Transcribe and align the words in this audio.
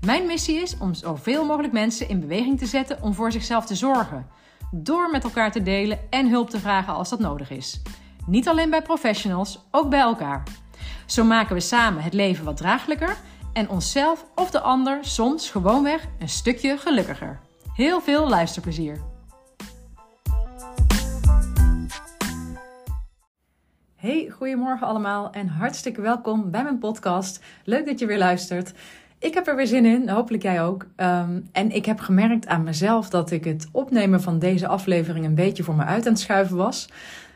Mijn 0.00 0.26
missie 0.26 0.62
is 0.62 0.78
om 0.78 0.94
zoveel 0.94 1.44
mogelijk 1.44 1.72
mensen 1.72 2.08
in 2.08 2.20
beweging 2.20 2.58
te 2.58 2.66
zetten 2.66 3.02
om 3.02 3.14
voor 3.14 3.32
zichzelf 3.32 3.66
te 3.66 3.74
zorgen. 3.74 4.26
Door 4.70 5.10
met 5.10 5.24
elkaar 5.24 5.52
te 5.52 5.62
delen 5.62 5.98
en 6.10 6.28
hulp 6.28 6.50
te 6.50 6.58
vragen 6.58 6.94
als 6.94 7.08
dat 7.08 7.18
nodig 7.18 7.50
is. 7.50 7.82
Niet 8.26 8.48
alleen 8.48 8.70
bij 8.70 8.82
professionals, 8.82 9.58
ook 9.70 9.90
bij 9.90 10.00
elkaar. 10.00 10.42
Zo 11.06 11.24
maken 11.24 11.54
we 11.54 11.60
samen 11.60 12.02
het 12.02 12.14
leven 12.14 12.44
wat 12.44 12.56
draaglijker 12.56 13.16
en 13.52 13.68
onszelf 13.68 14.24
of 14.34 14.50
de 14.50 14.60
ander 14.60 14.98
soms 15.00 15.50
gewoonweg 15.50 16.06
een 16.18 16.28
stukje 16.28 16.76
gelukkiger. 16.78 17.40
Heel 17.74 18.00
veel 18.00 18.28
luisterplezier. 18.28 19.00
Hey, 23.96 24.32
goedemorgen 24.36 24.86
allemaal 24.86 25.32
en 25.32 25.48
hartstikke 25.48 26.00
welkom 26.00 26.50
bij 26.50 26.62
mijn 26.62 26.78
podcast. 26.78 27.44
Leuk 27.64 27.86
dat 27.86 27.98
je 27.98 28.06
weer 28.06 28.18
luistert. 28.18 28.72
Ik 29.22 29.34
heb 29.34 29.46
er 29.46 29.56
weer 29.56 29.66
zin 29.66 29.84
in, 29.84 30.08
hopelijk 30.08 30.42
jij 30.42 30.62
ook. 30.62 30.86
Ehm, 30.96 31.40
en 31.52 31.70
ik 31.70 31.84
heb 31.84 32.00
gemerkt 32.00 32.46
aan 32.46 32.62
mezelf 32.62 33.08
dat 33.08 33.30
ik 33.30 33.44
het 33.44 33.68
opnemen 33.72 34.22
van 34.22 34.38
deze 34.38 34.66
aflevering 34.66 35.24
een 35.24 35.34
beetje 35.34 35.62
voor 35.62 35.74
me 35.74 35.84
uit 35.84 36.06
aan 36.06 36.12
het 36.12 36.20
schuiven 36.20 36.56
was. 36.56 36.88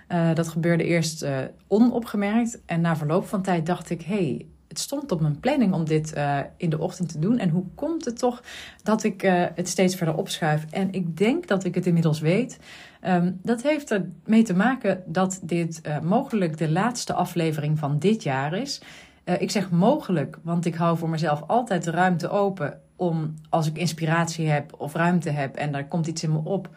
Uh, 0.08 0.34
dat 0.34 0.48
gebeurde 0.48 0.84
eerst 0.84 1.22
uh, 1.22 1.38
onopgemerkt 1.66 2.60
en 2.66 2.80
na 2.80 2.96
verloop 2.96 3.26
van 3.26 3.42
tijd 3.42 3.66
dacht 3.66 3.90
ik: 3.90 4.02
hey, 4.02 4.46
het 4.68 4.78
stond 4.78 5.12
op 5.12 5.20
mijn 5.20 5.40
planning 5.40 5.72
om 5.72 5.84
dit 5.84 6.16
uh, 6.16 6.38
in 6.56 6.70
de 6.70 6.78
ochtend 6.78 7.08
te 7.08 7.18
doen. 7.18 7.38
En 7.38 7.48
hoe 7.48 7.64
komt 7.74 8.04
het 8.04 8.18
toch 8.18 8.42
dat 8.82 9.04
ik 9.04 9.20
het 9.54 9.68
steeds 9.68 9.94
verder 9.94 10.16
opschuif? 10.16 10.64
En 10.70 10.92
ik 10.92 11.16
denk 11.16 11.46
dat 11.46 11.64
ik 11.64 11.74
het 11.74 11.86
inmiddels 11.86 12.20
weet. 12.20 12.58
Um, 13.06 13.40
dat 13.42 13.62
heeft 13.62 13.90
ermee 13.90 14.42
te 14.42 14.54
maken 14.54 15.02
dat 15.06 15.40
dit 15.42 15.80
mogelijk 16.02 16.58
de 16.58 16.70
laatste 16.70 17.12
aflevering 17.12 17.78
van 17.78 17.98
dit 17.98 18.22
jaar 18.22 18.54
is. 18.54 18.80
Uh, 19.28 19.40
ik 19.40 19.50
zeg 19.50 19.70
mogelijk, 19.70 20.38
want 20.42 20.64
ik 20.64 20.74
hou 20.74 20.98
voor 20.98 21.08
mezelf 21.08 21.42
altijd 21.46 21.84
de 21.84 21.90
ruimte 21.90 22.28
open 22.28 22.80
om 22.96 23.34
als 23.48 23.66
ik 23.66 23.78
inspiratie 23.78 24.48
heb 24.48 24.80
of 24.80 24.94
ruimte 24.94 25.30
heb 25.30 25.56
en 25.56 25.72
daar 25.72 25.88
komt 25.88 26.06
iets 26.06 26.22
in 26.22 26.32
me 26.32 26.40
op, 26.44 26.70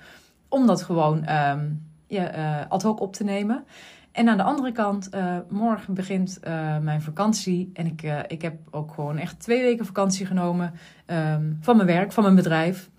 om 0.47 0.67
dat 0.67 0.83
gewoon 0.83 1.30
um, 1.30 1.88
ja, 2.08 2.38
uh, 2.38 2.69
ad 2.69 2.81
hoc 2.81 3.00
op 3.00 3.14
te 3.14 3.23
nemen. 3.23 3.66
En 4.11 4.30
aan 4.30 4.38
de 4.38 4.44
andere 4.44 4.72
kant, 4.72 5.09
uh, 5.16 5.38
morgen 5.50 5.94
begint 5.94 6.39
mijn 6.81 7.02
vakantie 7.02 7.69
en 7.73 7.86
ik, 7.86 8.02
ik 8.28 8.41
heb 8.41 8.56
ook 8.72 8.94
gewoon 8.94 9.17
echt 9.17 9.39
twee 9.39 9.61
weken 9.61 9.86
vakantie 9.86 10.25
genomen 10.25 10.73
um, 11.06 11.58
van 11.61 11.75
mijn 11.75 11.88
werk, 11.88 12.11
van 12.11 12.23
mijn 12.23 12.36
bedrijf. 12.36 12.89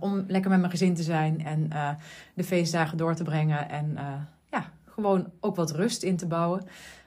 om 0.00 0.24
lekker 0.26 0.50
met 0.50 0.58
mijn 0.58 0.70
gezin 0.70 0.94
te 0.94 1.02
zijn 1.02 1.44
en 1.44 1.70
de 2.34 2.44
feestdagen 2.44 2.96
door 2.96 3.14
te 3.14 3.24
brengen 3.24 3.68
en 3.68 3.98
ja, 4.50 4.64
gewoon 4.84 5.30
ook 5.40 5.56
wat 5.56 5.70
rust 5.70 6.02
in 6.02 6.16
te 6.16 6.26
bouwen. 6.26 6.62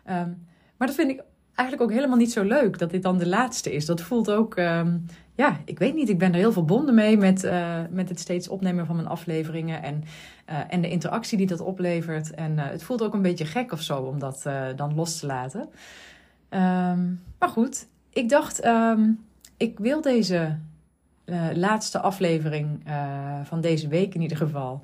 Um, 0.09 0.45
maar 0.77 0.87
dat 0.87 0.95
vind 0.95 1.09
ik 1.09 1.23
eigenlijk 1.57 1.81
ook 1.81 1.95
helemaal 1.95 2.17
niet 2.17 2.31
zo 2.31 2.43
leuk 2.43 2.79
dat 2.79 2.89
dit 2.89 3.03
dan 3.03 3.17
de 3.17 3.27
laatste 3.27 3.73
is. 3.73 3.85
Dat 3.85 4.01
voelt 4.01 4.31
ook, 4.31 4.57
um, 4.57 5.05
ja, 5.35 5.57
ik 5.65 5.79
weet 5.79 5.95
niet, 5.95 6.09
ik 6.09 6.17
ben 6.17 6.31
er 6.31 6.37
heel 6.37 6.51
verbonden 6.51 6.95
mee 6.95 7.17
met, 7.17 7.43
uh, 7.43 7.79
met 7.89 8.09
het 8.09 8.19
steeds 8.19 8.47
opnemen 8.47 8.85
van 8.85 8.95
mijn 8.95 9.07
afleveringen 9.07 9.83
en, 9.83 10.03
uh, 10.49 10.55
en 10.67 10.81
de 10.81 10.89
interactie 10.89 11.37
die 11.37 11.47
dat 11.47 11.59
oplevert. 11.59 12.33
En 12.33 12.51
uh, 12.51 12.65
het 12.65 12.83
voelt 12.83 13.03
ook 13.03 13.13
een 13.13 13.21
beetje 13.21 13.45
gek 13.45 13.71
of 13.71 13.81
zo 13.81 13.97
om 13.97 14.19
dat 14.19 14.43
dan 14.75 14.95
los 14.95 15.19
te 15.19 15.25
laten. 15.25 15.61
Um, 15.61 17.23
maar 17.39 17.49
goed, 17.49 17.87
ik 18.09 18.29
dacht, 18.29 18.65
um, 18.65 19.25
ik 19.57 19.79
wil 19.79 20.01
deze 20.01 20.57
laatste 21.53 21.99
aflevering 21.99 22.81
van 23.43 23.61
deze 23.61 23.87
week 23.87 24.15
in 24.15 24.21
ieder 24.21 24.37
geval 24.37 24.81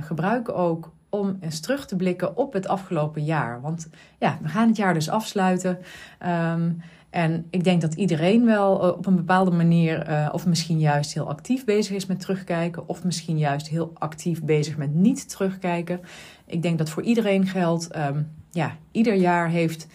gebruiken 0.00 0.54
ook 0.54 0.92
om 1.08 1.36
eens 1.40 1.60
terug 1.60 1.86
te 1.86 1.96
blikken 1.96 2.36
op 2.36 2.52
het 2.52 2.68
afgelopen 2.68 3.24
jaar. 3.24 3.60
Want 3.60 3.88
ja, 4.18 4.38
we 4.42 4.48
gaan 4.48 4.68
het 4.68 4.76
jaar 4.76 4.94
dus 4.94 5.08
afsluiten. 5.08 5.78
Um, 6.26 6.82
en 7.10 7.46
ik 7.50 7.64
denk 7.64 7.80
dat 7.80 7.94
iedereen 7.94 8.44
wel 8.44 8.84
uh, 8.84 8.96
op 8.96 9.06
een 9.06 9.16
bepaalde 9.16 9.50
manier, 9.50 10.08
uh, 10.10 10.28
of 10.32 10.46
misschien 10.46 10.78
juist 10.78 11.14
heel 11.14 11.28
actief 11.28 11.64
bezig 11.64 11.96
is 11.96 12.06
met 12.06 12.20
terugkijken, 12.20 12.88
of 12.88 13.04
misschien 13.04 13.38
juist 13.38 13.68
heel 13.68 13.90
actief 13.94 14.42
bezig 14.42 14.76
met 14.76 14.94
niet 14.94 15.28
terugkijken. 15.28 16.00
Ik 16.46 16.62
denk 16.62 16.78
dat 16.78 16.90
voor 16.90 17.02
iedereen 17.02 17.46
geldt, 17.46 17.96
um, 17.96 18.30
ja, 18.50 18.76
ieder 18.90 19.14
jaar 19.14 19.48
heeft 19.48 19.86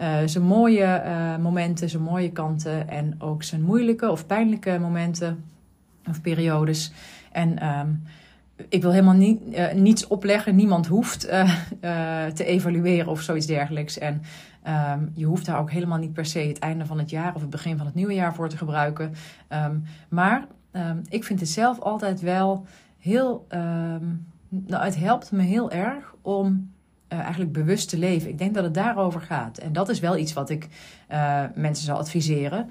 uh, 0.00 0.16
zijn 0.24 0.44
mooie 0.44 1.02
momenten, 1.40 1.88
zijn 1.88 2.02
mooie 2.02 2.32
kanten 2.32 2.88
en 2.88 3.14
ook 3.18 3.42
zijn 3.42 3.62
moeilijke 3.62 4.10
of 4.10 4.26
pijnlijke 4.26 4.78
momenten 4.78 5.44
of 6.08 6.20
periodes. 6.20 6.92
En 7.32 7.78
um, 7.78 8.02
ik 8.68 8.82
wil 8.82 8.90
helemaal 8.90 9.14
niet, 9.14 9.40
uh, 9.50 9.72
niets 9.72 10.06
opleggen. 10.06 10.56
Niemand 10.56 10.86
hoeft 10.86 11.28
uh, 11.28 11.54
uh, 11.80 12.26
te 12.38 12.44
evalueren 12.44 13.10
of 13.10 13.20
zoiets 13.20 13.46
dergelijks. 13.46 13.98
En 13.98 14.22
um, 14.68 15.10
je 15.14 15.24
hoeft 15.24 15.46
daar 15.46 15.58
ook 15.58 15.70
helemaal 15.70 15.98
niet 15.98 16.12
per 16.12 16.26
se 16.26 16.38
het 16.38 16.58
einde 16.58 16.86
van 16.86 16.98
het 16.98 17.10
jaar 17.10 17.34
of 17.34 17.40
het 17.40 17.50
begin 17.50 17.76
van 17.76 17.86
het 17.86 17.94
nieuwe 17.94 18.14
jaar 18.14 18.34
voor 18.34 18.48
te 18.48 18.56
gebruiken. 18.56 19.12
Um, 19.48 19.84
maar 20.08 20.46
um, 20.72 21.02
ik 21.08 21.24
vind 21.24 21.40
het 21.40 21.48
zelf 21.48 21.80
altijd 21.80 22.20
wel 22.20 22.66
heel. 22.98 23.46
nou, 24.48 24.84
het 24.84 24.96
helpt 24.96 25.32
me 25.32 25.42
heel 25.42 25.70
erg 25.70 26.14
om 26.22 26.70
eigenlijk 27.08 27.52
bewust 27.52 27.88
te 27.88 27.98
leven. 27.98 28.28
Ik 28.28 28.38
denk 28.38 28.54
dat 28.54 28.64
het 28.64 28.74
daarover 28.74 29.20
gaat. 29.20 29.58
En 29.58 29.72
dat 29.72 29.88
is 29.88 30.00
wel 30.00 30.16
iets 30.16 30.32
wat 30.32 30.50
ik 30.50 30.68
mensen 31.54 31.84
zou 31.84 31.98
adviseren. 31.98 32.70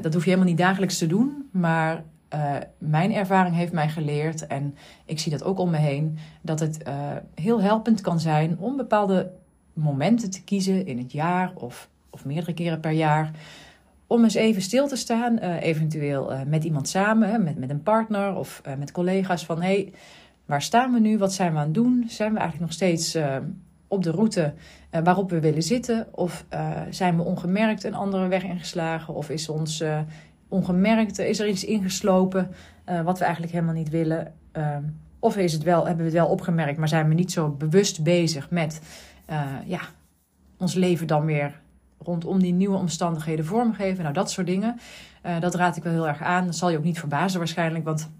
dat 0.00 0.14
hoef 0.14 0.24
je 0.24 0.30
helemaal 0.30 0.50
niet 0.50 0.58
dagelijks 0.58 0.98
te 0.98 1.06
doen. 1.06 1.48
Maar 1.52 2.02
uh, 2.34 2.56
mijn 2.78 3.12
ervaring 3.12 3.54
heeft 3.54 3.72
mij 3.72 3.88
geleerd, 3.88 4.46
en 4.46 4.74
ik 5.04 5.18
zie 5.18 5.32
dat 5.32 5.44
ook 5.44 5.58
om 5.58 5.70
me 5.70 5.76
heen, 5.76 6.18
dat 6.42 6.60
het 6.60 6.78
uh, 6.88 6.94
heel 7.34 7.60
helpend 7.60 8.00
kan 8.00 8.20
zijn 8.20 8.58
om 8.58 8.76
bepaalde 8.76 9.30
momenten 9.72 10.30
te 10.30 10.44
kiezen 10.44 10.86
in 10.86 10.98
het 10.98 11.12
jaar 11.12 11.52
of, 11.54 11.88
of 12.10 12.24
meerdere 12.24 12.54
keren 12.54 12.80
per 12.80 12.90
jaar. 12.90 13.30
Om 14.06 14.22
eens 14.22 14.34
even 14.34 14.62
stil 14.62 14.88
te 14.88 14.96
staan, 14.96 15.38
uh, 15.42 15.62
eventueel 15.62 16.32
met 16.46 16.64
iemand 16.64 16.88
samen, 16.88 17.44
met, 17.44 17.58
met 17.58 17.70
een 17.70 17.82
partner 17.82 18.36
of 18.36 18.62
met 18.78 18.92
collega's. 18.92 19.44
Van 19.44 19.62
hé, 19.62 19.74
hey, 19.74 19.92
waar 20.46 20.62
staan 20.62 20.92
we 20.92 21.00
nu? 21.00 21.18
Wat 21.18 21.32
zijn 21.32 21.52
we 21.52 21.58
aan 21.58 21.64
het 21.64 21.74
doen? 21.74 22.04
Zijn 22.08 22.32
we 22.32 22.38
eigenlijk 22.38 22.66
nog 22.66 22.72
steeds 22.72 23.18
op 23.88 24.02
de 24.02 24.10
route 24.10 24.54
waarop 25.02 25.30
we 25.30 25.40
willen 25.40 25.62
zitten? 25.62 26.06
Of 26.10 26.44
zijn 26.90 27.16
we 27.16 27.22
ongemerkt 27.22 27.84
een 27.84 27.94
andere 27.94 28.28
weg 28.28 28.42
ingeslagen? 28.42 29.14
Of 29.14 29.30
is 29.30 29.48
ons 29.48 29.84
ongemerkt 30.50 31.18
is 31.18 31.40
er 31.40 31.48
iets 31.48 31.64
ingeslopen 31.64 32.50
uh, 32.88 33.00
wat 33.00 33.18
we 33.18 33.24
eigenlijk 33.24 33.52
helemaal 33.52 33.74
niet 33.74 33.88
willen. 33.88 34.32
Uh, 34.56 34.76
of 35.18 35.36
is 35.36 35.52
het 35.52 35.62
wel, 35.62 35.86
hebben 35.86 36.04
we 36.04 36.10
het 36.10 36.20
wel 36.20 36.28
opgemerkt, 36.28 36.78
maar 36.78 36.88
zijn 36.88 37.08
we 37.08 37.14
niet 37.14 37.32
zo 37.32 37.48
bewust 37.48 38.02
bezig 38.02 38.50
met 38.50 38.80
uh, 39.30 39.42
ja, 39.64 39.80
ons 40.58 40.74
leven 40.74 41.06
dan 41.06 41.24
weer 41.24 41.60
rondom 41.98 42.38
die 42.38 42.52
nieuwe 42.52 42.76
omstandigheden 42.76 43.44
vormgeven. 43.44 44.02
Nou, 44.02 44.14
dat 44.14 44.30
soort 44.30 44.46
dingen. 44.46 44.80
Uh, 45.26 45.40
dat 45.40 45.54
raad 45.54 45.76
ik 45.76 45.82
wel 45.82 45.92
heel 45.92 46.08
erg 46.08 46.22
aan. 46.22 46.44
Dat 46.44 46.56
zal 46.56 46.70
je 46.70 46.76
ook 46.76 46.84
niet 46.84 46.98
verbazen 46.98 47.38
waarschijnlijk, 47.38 47.84
want 47.84 48.10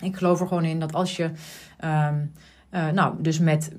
ik 0.00 0.16
geloof 0.16 0.40
er 0.40 0.46
gewoon 0.46 0.64
in 0.64 0.80
dat 0.80 0.94
als 0.94 1.16
je. 1.16 1.30
Um, 1.84 2.32
nou, 2.94 3.22
dus 3.22 3.38
met, 3.38 3.72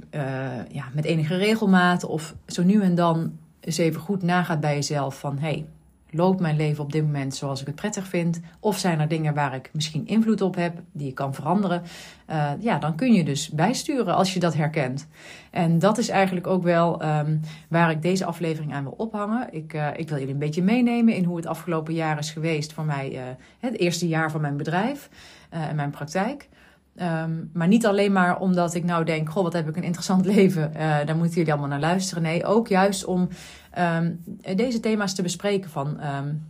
ja, 0.70 0.86
met 0.94 1.06
enige 1.06 1.36
regelmaat 1.36 2.04
of 2.04 2.36
zo 2.48 2.64
nu 2.64 2.82
en 2.82 2.96
dan 2.96 3.38
eens 3.60 3.78
even 3.78 4.02
goed 4.02 4.24
nagaat 4.24 4.60
bij 4.60 4.74
jezelf 4.74 5.20
van... 5.20 5.38
hey, 5.40 5.66
loopt 6.12 6.40
mijn 6.40 6.56
leven 6.56 6.84
op 6.84 6.92
dit 6.92 7.04
moment 7.04 7.36
zoals 7.36 7.62
ik 7.62 7.68
het 7.68 7.76
prettig 7.76 8.08
vind? 8.08 8.40
Of 8.60 8.78
zijn 8.78 9.00
er 9.00 9.08
dingen 9.08 9.34
waar 9.34 9.56
ik 9.56 9.70
misschien 9.74 10.08
invloed 10.08 10.42
op 10.42 10.56
heb, 10.56 10.80
die 10.92 11.08
ik 11.08 11.16
kan 11.16 11.34
veranderen? 11.34 11.82
Uh, 12.30 12.52
ja, 12.60 12.78
dan 12.78 12.96
kun 12.96 13.14
je 13.14 13.24
dus 13.24 13.50
bijsturen 13.50 14.16
als 14.16 14.34
je 14.34 14.40
dat 14.40 14.54
herkent. 14.54 15.08
En 15.52 15.80
dat 15.80 15.98
is 15.98 16.10
eigenlijk 16.10 16.48
ook 16.48 16.64
wel 16.64 17.04
um, 17.06 17.40
waar 17.70 17.92
ik 17.92 18.02
deze 18.02 18.26
aflevering 18.26 18.74
aan 18.74 18.84
wil 18.84 18.94
ophangen. 18.98 19.54
Ik, 19.54 19.74
uh, 19.74 19.88
ik 19.96 20.10
wil 20.10 20.18
jullie 20.18 20.34
een 20.34 20.40
beetje 20.40 20.64
meenemen 20.64 21.16
in 21.16 21.24
hoe 21.24 21.36
het 21.36 21.46
afgelopen 21.46 21.94
jaar 21.94 22.20
is 22.20 22.32
geweest 22.32 22.74
voor 22.74 22.86
mij. 22.86 23.12
Uh, 23.14 23.22
het 23.60 23.80
eerste 23.80 24.08
jaar 24.08 24.32
van 24.32 24.42
mijn 24.42 24.58
bedrijf 24.58 25.10
en 25.50 25.76
mijn 25.76 25.90
praktijk. 25.90 26.50
Um, 26.96 27.50
maar 27.54 27.68
niet 27.68 27.86
alleen 27.86 28.12
maar 28.12 28.40
omdat 28.40 28.74
ik 28.74 28.84
nou 28.84 29.06
denk, 29.06 29.30
goh, 29.30 29.44
wat 29.44 29.54
heb 29.54 29.70
ik 29.70 29.76
een 29.76 29.84
interessant 29.84 30.26
leven. 30.36 30.72
Uh, 30.74 30.80
daar 30.80 31.16
moeten 31.16 31.36
jullie 31.36 31.52
allemaal 31.52 31.70
naar 31.70 31.80
luisteren. 31.80 32.24
Nee, 32.24 32.46
ook 32.46 32.68
juist 32.68 33.06
om 33.06 33.30
um, 33.78 34.24
deze 34.56 34.80
thema's 34.80 35.16
te 35.16 35.22
bespreken. 35.22 35.70
Van, 35.70 36.04
um, 36.04 36.44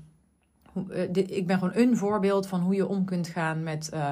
dit, 1.11 1.31
ik 1.31 1.47
ben 1.47 1.57
gewoon 1.57 1.75
een 1.75 1.97
voorbeeld 1.97 2.47
van 2.47 2.61
hoe 2.61 2.75
je 2.75 2.87
om 2.87 3.05
kunt 3.05 3.27
gaan 3.27 3.63
met, 3.63 3.89
uh, 3.93 4.11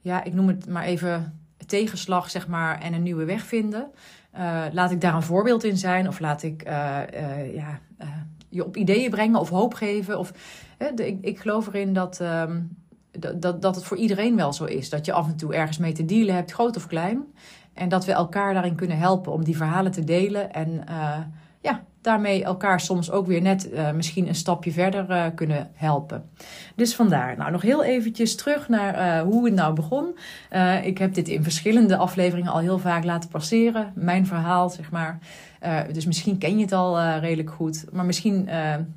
ja, 0.00 0.24
ik 0.24 0.34
noem 0.34 0.48
het 0.48 0.68
maar 0.68 0.84
even 0.84 1.40
tegenslag, 1.66 2.30
zeg 2.30 2.48
maar, 2.48 2.80
en 2.80 2.92
een 2.92 3.02
nieuwe 3.02 3.24
weg 3.24 3.42
vinden. 3.42 3.90
Uh, 4.34 4.64
laat 4.72 4.90
ik 4.90 5.00
daar 5.00 5.14
een 5.14 5.22
voorbeeld 5.22 5.64
in 5.64 5.76
zijn 5.76 6.08
of 6.08 6.20
laat 6.20 6.42
ik 6.42 6.62
ja, 7.54 7.80
je 8.48 8.64
op 8.64 8.76
ideeën 8.76 9.10
brengen 9.10 9.40
of 9.40 9.48
hoop 9.48 9.74
geven. 9.74 10.18
Of, 10.18 10.32
ik, 10.96 11.18
ik 11.20 11.38
geloof 11.38 11.66
erin 11.66 11.92
dat 11.92 12.22
dat, 13.18 13.42
dat, 13.42 13.62
dat 13.62 13.74
het 13.74 13.84
voor 13.84 13.96
iedereen 13.96 14.36
wel 14.36 14.52
zo 14.52 14.64
is. 14.64 14.90
Dat 14.90 15.06
je 15.06 15.12
af 15.12 15.26
en 15.26 15.36
toe 15.36 15.54
ergens 15.54 15.78
mee 15.78 15.92
te 15.92 16.04
dealen 16.04 16.34
hebt, 16.34 16.52
groot 16.52 16.76
of 16.76 16.86
klein. 16.86 17.24
En 17.72 17.88
dat 17.88 18.04
we 18.04 18.12
elkaar 18.12 18.54
daarin 18.54 18.74
kunnen 18.74 18.98
helpen 18.98 19.32
om 19.32 19.44
die 19.44 19.56
verhalen 19.56 19.92
te 19.92 20.04
delen. 20.04 20.52
En 20.52 20.84
ja, 21.60 21.84
daarmee 22.06 22.44
elkaar 22.44 22.80
soms 22.80 23.10
ook 23.10 23.26
weer 23.26 23.42
net 23.42 23.72
uh, 23.72 23.90
misschien 23.92 24.28
een 24.28 24.34
stapje 24.34 24.72
verder 24.72 25.10
uh, 25.10 25.26
kunnen 25.34 25.70
helpen. 25.74 26.30
Dus 26.76 26.94
vandaar. 26.94 27.36
Nou, 27.36 27.50
nog 27.50 27.62
heel 27.62 27.84
eventjes 27.84 28.36
terug 28.36 28.68
naar 28.68 29.22
hoe 29.22 29.44
het 29.44 29.54
nou 29.54 29.74
begon. 29.74 30.18
ik 30.82 30.98
heb 30.98 31.14
dit 31.14 31.28
in 31.28 31.42
verschillende 31.42 31.96
afleveringen 31.96 32.52
al 32.52 32.58
heel 32.58 32.78
vaak 32.78 33.04
laten 33.04 33.30
passeren. 33.30 33.92
Mijn 33.94 34.26
verhaal, 34.26 34.70
zeg 34.70 34.90
maar. 34.90 35.18
dus 35.92 36.06
misschien 36.06 36.38
ken 36.38 36.56
je 36.56 36.62
het 36.62 36.72
al 36.72 37.18
redelijk 37.18 37.50
goed. 37.50 37.84
Maar 37.92 38.04
misschien 38.04 38.44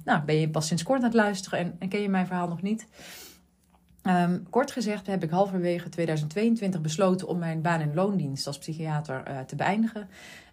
nou, 0.06 0.22
ben 0.26 0.40
je 0.40 0.50
pas 0.50 0.68
sinds 0.68 0.84
kort 0.84 1.00
aan 1.00 1.06
het 1.06 1.14
luisteren 1.14 1.60
en, 1.60 1.76
en 1.80 1.90
ken 1.90 2.02
je 2.02 2.10
mijn 2.10 2.28
verhaal 2.28 2.48
nog 2.48 2.62
niet. 2.62 2.88
Um, 4.04 4.48
kort 4.50 4.72
gezegd 4.72 5.08
heb 5.08 5.24
ik 5.24 5.30
halverwege 5.30 5.90
2022 5.90 6.82
besloten 6.82 7.28
om 7.28 7.38
mijn 7.38 7.62
baan- 7.62 7.82
en 7.82 7.94
loondienst 7.94 8.48
als 8.48 8.58
psychiater 8.58 9.24
te 9.46 9.56
beëindigen. 9.56 10.08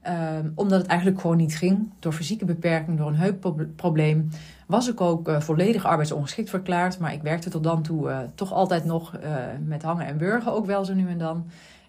Um, 0.08 0.52
omdat 0.54 0.80
het 0.80 0.88
eigenlijk 0.88 1.20
gewoon 1.20 1.36
niet 1.36 1.56
ging. 1.56 1.90
Door 1.98 2.12
fysieke 2.12 2.44
beperking, 2.44 2.98
door 2.98 3.06
een 3.06 3.16
heupprobleem, 3.16 4.28
was 4.66 4.88
ik 4.88 5.00
ook 5.00 5.28
uh, 5.28 5.40
volledig 5.40 5.84
arbeidsongeschikt 5.84 6.50
verklaard. 6.50 6.98
Maar 6.98 7.12
ik 7.12 7.22
werkte 7.22 7.50
tot 7.50 7.62
dan 7.62 7.82
toe 7.82 8.08
uh, 8.08 8.18
toch 8.34 8.52
altijd 8.52 8.84
nog 8.84 9.18
met 9.64 9.82
hangen 9.82 10.06
en 10.06 10.18
burgen, 10.18 10.52
ook 10.52 10.66
wel 10.66 10.84
zo 10.84 10.94
nu 10.94 11.08
en 11.08 11.18
dan. 11.18 11.46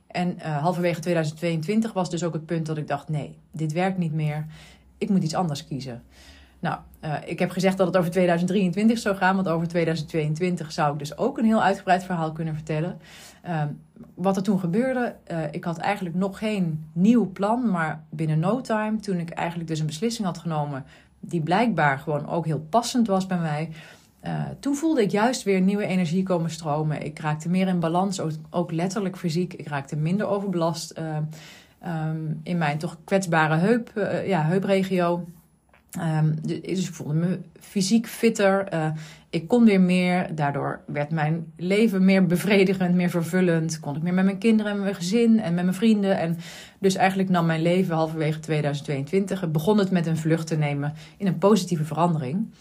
En 0.07 0.39
halverwege 0.39 0.99
2022 0.99 1.93
was 1.93 2.09
dus 2.09 2.23
ook 2.23 2.33
het 2.33 2.45
punt 2.45 2.65
dat 2.65 2.77
ik 2.77 2.87
dacht: 2.87 3.09
nee, 3.09 3.37
dit 3.51 3.73
werkt 3.73 3.97
niet 3.97 4.13
meer. 4.13 4.45
Ik 4.97 5.09
moet 5.09 5.23
iets 5.23 5.35
anders 5.35 5.67
kiezen. 5.67 6.03
Nou, 6.59 6.79
ik 7.25 7.39
heb 7.39 7.49
gezegd 7.49 7.77
dat 7.77 7.87
het 7.87 7.97
over 7.97 8.11
2023 8.11 8.97
zou 8.97 9.15
gaan, 9.15 9.35
want 9.35 9.47
over 9.47 9.67
2022 9.67 10.71
zou 10.71 10.93
ik 10.93 10.99
dus 10.99 11.17
ook 11.17 11.37
een 11.37 11.45
heel 11.45 11.63
uitgebreid 11.63 12.03
verhaal 12.03 12.31
kunnen 12.31 12.53
vertellen. 12.53 12.97
Uh, 13.47 13.63
wat 14.13 14.35
er 14.35 14.44
toen 14.44 14.59
gebeurde, 14.59 15.15
uh, 15.31 15.44
ik 15.51 15.63
had 15.63 15.77
eigenlijk 15.77 16.15
nog 16.15 16.38
geen 16.38 16.85
nieuw 16.94 17.31
plan, 17.31 17.71
maar 17.71 18.03
binnen 18.09 18.39
no 18.39 18.61
time, 18.61 18.99
toen 18.99 19.17
ik 19.17 19.29
eigenlijk 19.29 19.69
dus 19.69 19.79
een 19.79 19.85
beslissing 19.85 20.27
had 20.27 20.38
genomen, 20.38 20.85
die 21.19 21.41
blijkbaar 21.41 21.99
gewoon 21.99 22.27
ook 22.27 22.45
heel 22.45 22.65
passend 22.69 23.07
was 23.07 23.25
bij 23.25 23.39
mij. 23.39 23.69
toen 24.59 24.75
voelde 24.75 25.01
ik 25.01 25.11
juist 25.11 25.44
weer 25.44 25.61
nieuwe 25.61 25.85
energie 25.85 26.23
komen 26.23 26.49
stromen. 26.49 27.05
Ik 27.05 27.19
raakte 27.19 27.49
meer 27.49 27.67
in 27.67 27.79
balans, 27.79 28.21
ook, 28.49 28.71
letterlijk 28.71 29.17
fysiek. 29.17 29.53
Ik 29.53 29.67
raakte 29.67 29.95
minder 29.95 30.27
overbelast 30.27 30.94
um, 30.97 32.39
in 32.44 32.57
mijn 32.57 32.77
toch 32.77 32.97
kwetsbare 33.03 33.55
heup, 33.55 33.91
ja, 34.25 34.41
heupregio. 34.44 35.25
Um, 35.95 36.35
dus 36.41 36.87
ik 36.87 36.93
voelde 36.93 37.13
me 37.13 37.39
fysiek 37.59 38.07
fitter. 38.07 38.73
Uh, 38.73 38.89
ik 39.29 39.47
kon 39.47 39.65
weer 39.65 39.81
meer. 39.81 40.35
Daardoor 40.35 40.81
werd 40.85 41.11
mijn 41.11 41.53
leven 41.55 42.05
meer 42.05 42.25
bevredigend, 42.25 42.95
meer 42.95 43.09
vervullend. 43.09 43.79
Kon 43.79 43.95
ik 43.95 44.01
meer 44.01 44.13
met 44.13 44.25
mijn 44.25 44.37
kinderen 44.37 44.71
en 44.71 44.79
mijn 44.79 44.95
gezin 44.95 45.39
en 45.39 45.53
met 45.53 45.63
mijn 45.63 45.75
vrienden. 45.75 46.17
En 46.17 46.37
dus 46.79 46.95
eigenlijk 46.95 47.29
nam 47.29 47.45
mijn 47.45 47.61
leven 47.61 47.95
halverwege 47.95 48.39
2022. 48.39 49.51
begon 49.51 49.77
het 49.77 49.91
met 49.91 50.05
een 50.05 50.17
vlucht 50.17 50.47
te 50.47 50.57
nemen 50.57 50.93
in 51.17 51.27
een 51.27 51.37
positieve 51.37 51.83
verandering. 51.83 52.53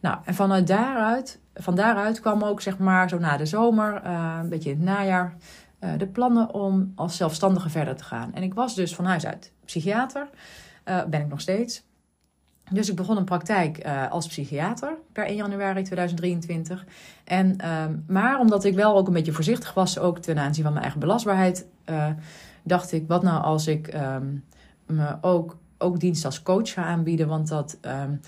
Nou, 0.00 0.16
en 0.24 0.34
vanuit 0.34 0.66
daaruit, 0.66 1.40
van 1.54 1.74
daaruit 1.74 2.20
kwam 2.20 2.42
ook 2.42 2.60
zeg 2.60 2.78
maar 2.78 3.08
zo 3.08 3.18
na 3.18 3.36
de 3.36 3.46
zomer, 3.46 4.02
uh, 4.04 4.38
een 4.42 4.48
beetje 4.48 4.70
in 4.70 4.76
het 4.76 4.84
najaar, 4.84 5.36
uh, 5.80 5.90
de 5.98 6.06
plannen 6.06 6.54
om 6.54 6.92
als 6.94 7.16
zelfstandige 7.16 7.68
verder 7.68 7.96
te 7.96 8.04
gaan. 8.04 8.34
En 8.34 8.42
ik 8.42 8.54
was 8.54 8.74
dus 8.74 8.94
van 8.94 9.04
huis 9.04 9.26
uit 9.26 9.52
psychiater. 9.64 10.28
ben 10.84 11.20
ik 11.20 11.28
nog 11.28 11.40
steeds. 11.40 11.86
Dus 12.70 12.88
ik 12.88 12.96
begon 12.96 13.16
een 13.16 13.24
praktijk 13.24 13.86
uh, 13.86 14.10
als 14.10 14.26
psychiater 14.26 14.96
per 15.12 15.24
1 15.24 15.36
januari 15.36 15.82
2023. 15.82 16.84
En, 17.24 17.56
uh, 17.60 17.84
maar 18.06 18.38
omdat 18.38 18.64
ik 18.64 18.74
wel 18.74 18.96
ook 18.96 19.06
een 19.06 19.12
beetje 19.12 19.32
voorzichtig 19.32 19.74
was, 19.74 19.98
ook 19.98 20.18
ten 20.18 20.38
aanzien 20.38 20.62
van 20.62 20.72
mijn 20.72 20.84
eigen 20.84 21.00
belastbaarheid, 21.00 21.66
uh, 21.90 22.06
dacht 22.62 22.92
ik, 22.92 23.04
wat 23.08 23.22
nou 23.22 23.42
als 23.42 23.66
ik 23.66 23.94
um, 23.94 24.44
me 24.86 25.16
ook, 25.20 25.56
ook 25.78 26.00
dienst 26.00 26.24
als 26.24 26.42
coach 26.42 26.72
ga 26.72 26.84
aanbieden? 26.84 27.28
Want 27.28 27.48
dat, 27.48 27.78
um, 27.82 28.20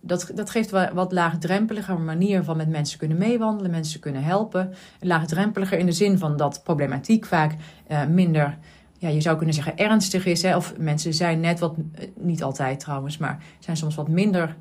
dat, 0.00 0.30
dat 0.34 0.50
geeft 0.50 0.70
wat, 0.70 0.92
wat 0.92 1.12
laagdrempeliger 1.12 2.00
manier 2.00 2.44
van 2.44 2.56
met 2.56 2.68
mensen 2.68 2.98
kunnen 2.98 3.18
meewandelen, 3.18 3.70
mensen 3.70 4.00
kunnen 4.00 4.22
helpen. 4.22 4.74
Laagdrempeliger 5.00 5.78
in 5.78 5.86
de 5.86 5.92
zin 5.92 6.18
van 6.18 6.36
dat 6.36 6.60
problematiek 6.64 7.24
vaak 7.26 7.54
minder 8.08 8.58
ja, 9.00 9.08
je 9.08 9.20
zou 9.20 9.36
kunnen 9.36 9.54
zeggen 9.54 9.76
ernstig 9.76 10.26
is. 10.26 10.42
Hè? 10.42 10.56
Of 10.56 10.74
mensen 10.78 11.14
zijn 11.14 11.40
net 11.40 11.58
wat, 11.58 11.74
eh, 11.94 12.06
niet 12.16 12.42
altijd 12.42 12.80
trouwens, 12.80 13.18
maar 13.18 13.42
zijn 13.58 13.76
soms 13.76 13.94
wat 13.94 14.08
minder 14.08 14.56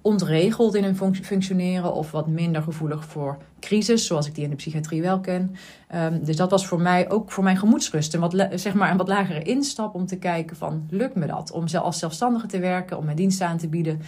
ontregeld 0.00 0.74
in 0.74 0.84
hun 0.84 1.14
functioneren 1.14 1.94
of 1.94 2.10
wat 2.10 2.26
minder 2.26 2.62
gevoelig 2.62 3.04
voor 3.04 3.38
crisis, 3.60 4.06
zoals 4.06 4.26
ik 4.26 4.34
die 4.34 4.44
in 4.44 4.50
de 4.50 4.56
psychiatrie 4.56 5.02
wel 5.02 5.20
ken. 5.20 5.56
Um, 5.94 6.24
dus 6.24 6.36
dat 6.36 6.50
was 6.50 6.66
voor 6.66 6.80
mij 6.80 7.10
ook 7.10 7.30
voor 7.30 7.44
mijn 7.44 7.56
gemoedsrust 7.56 8.14
wat, 8.14 8.46
zeg 8.54 8.74
maar 8.74 8.90
een 8.90 8.96
wat 8.96 9.08
lagere 9.08 9.42
instap 9.42 9.94
om 9.94 10.06
te 10.06 10.18
kijken 10.18 10.56
van 10.56 10.86
lukt 10.90 11.14
me 11.14 11.26
dat 11.26 11.50
om 11.50 11.64
als 11.66 11.98
zelfstandige 11.98 12.46
te 12.46 12.58
werken, 12.58 12.98
om 12.98 13.04
mijn 13.04 13.16
diensten 13.16 13.46
aan 13.46 13.58
te 13.58 13.68
bieden. 13.68 14.00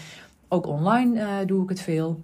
Ook 0.48 0.66
online 0.66 1.20
uh, 1.20 1.26
doe 1.46 1.62
ik 1.62 1.68
het 1.68 1.80
veel. 1.80 2.20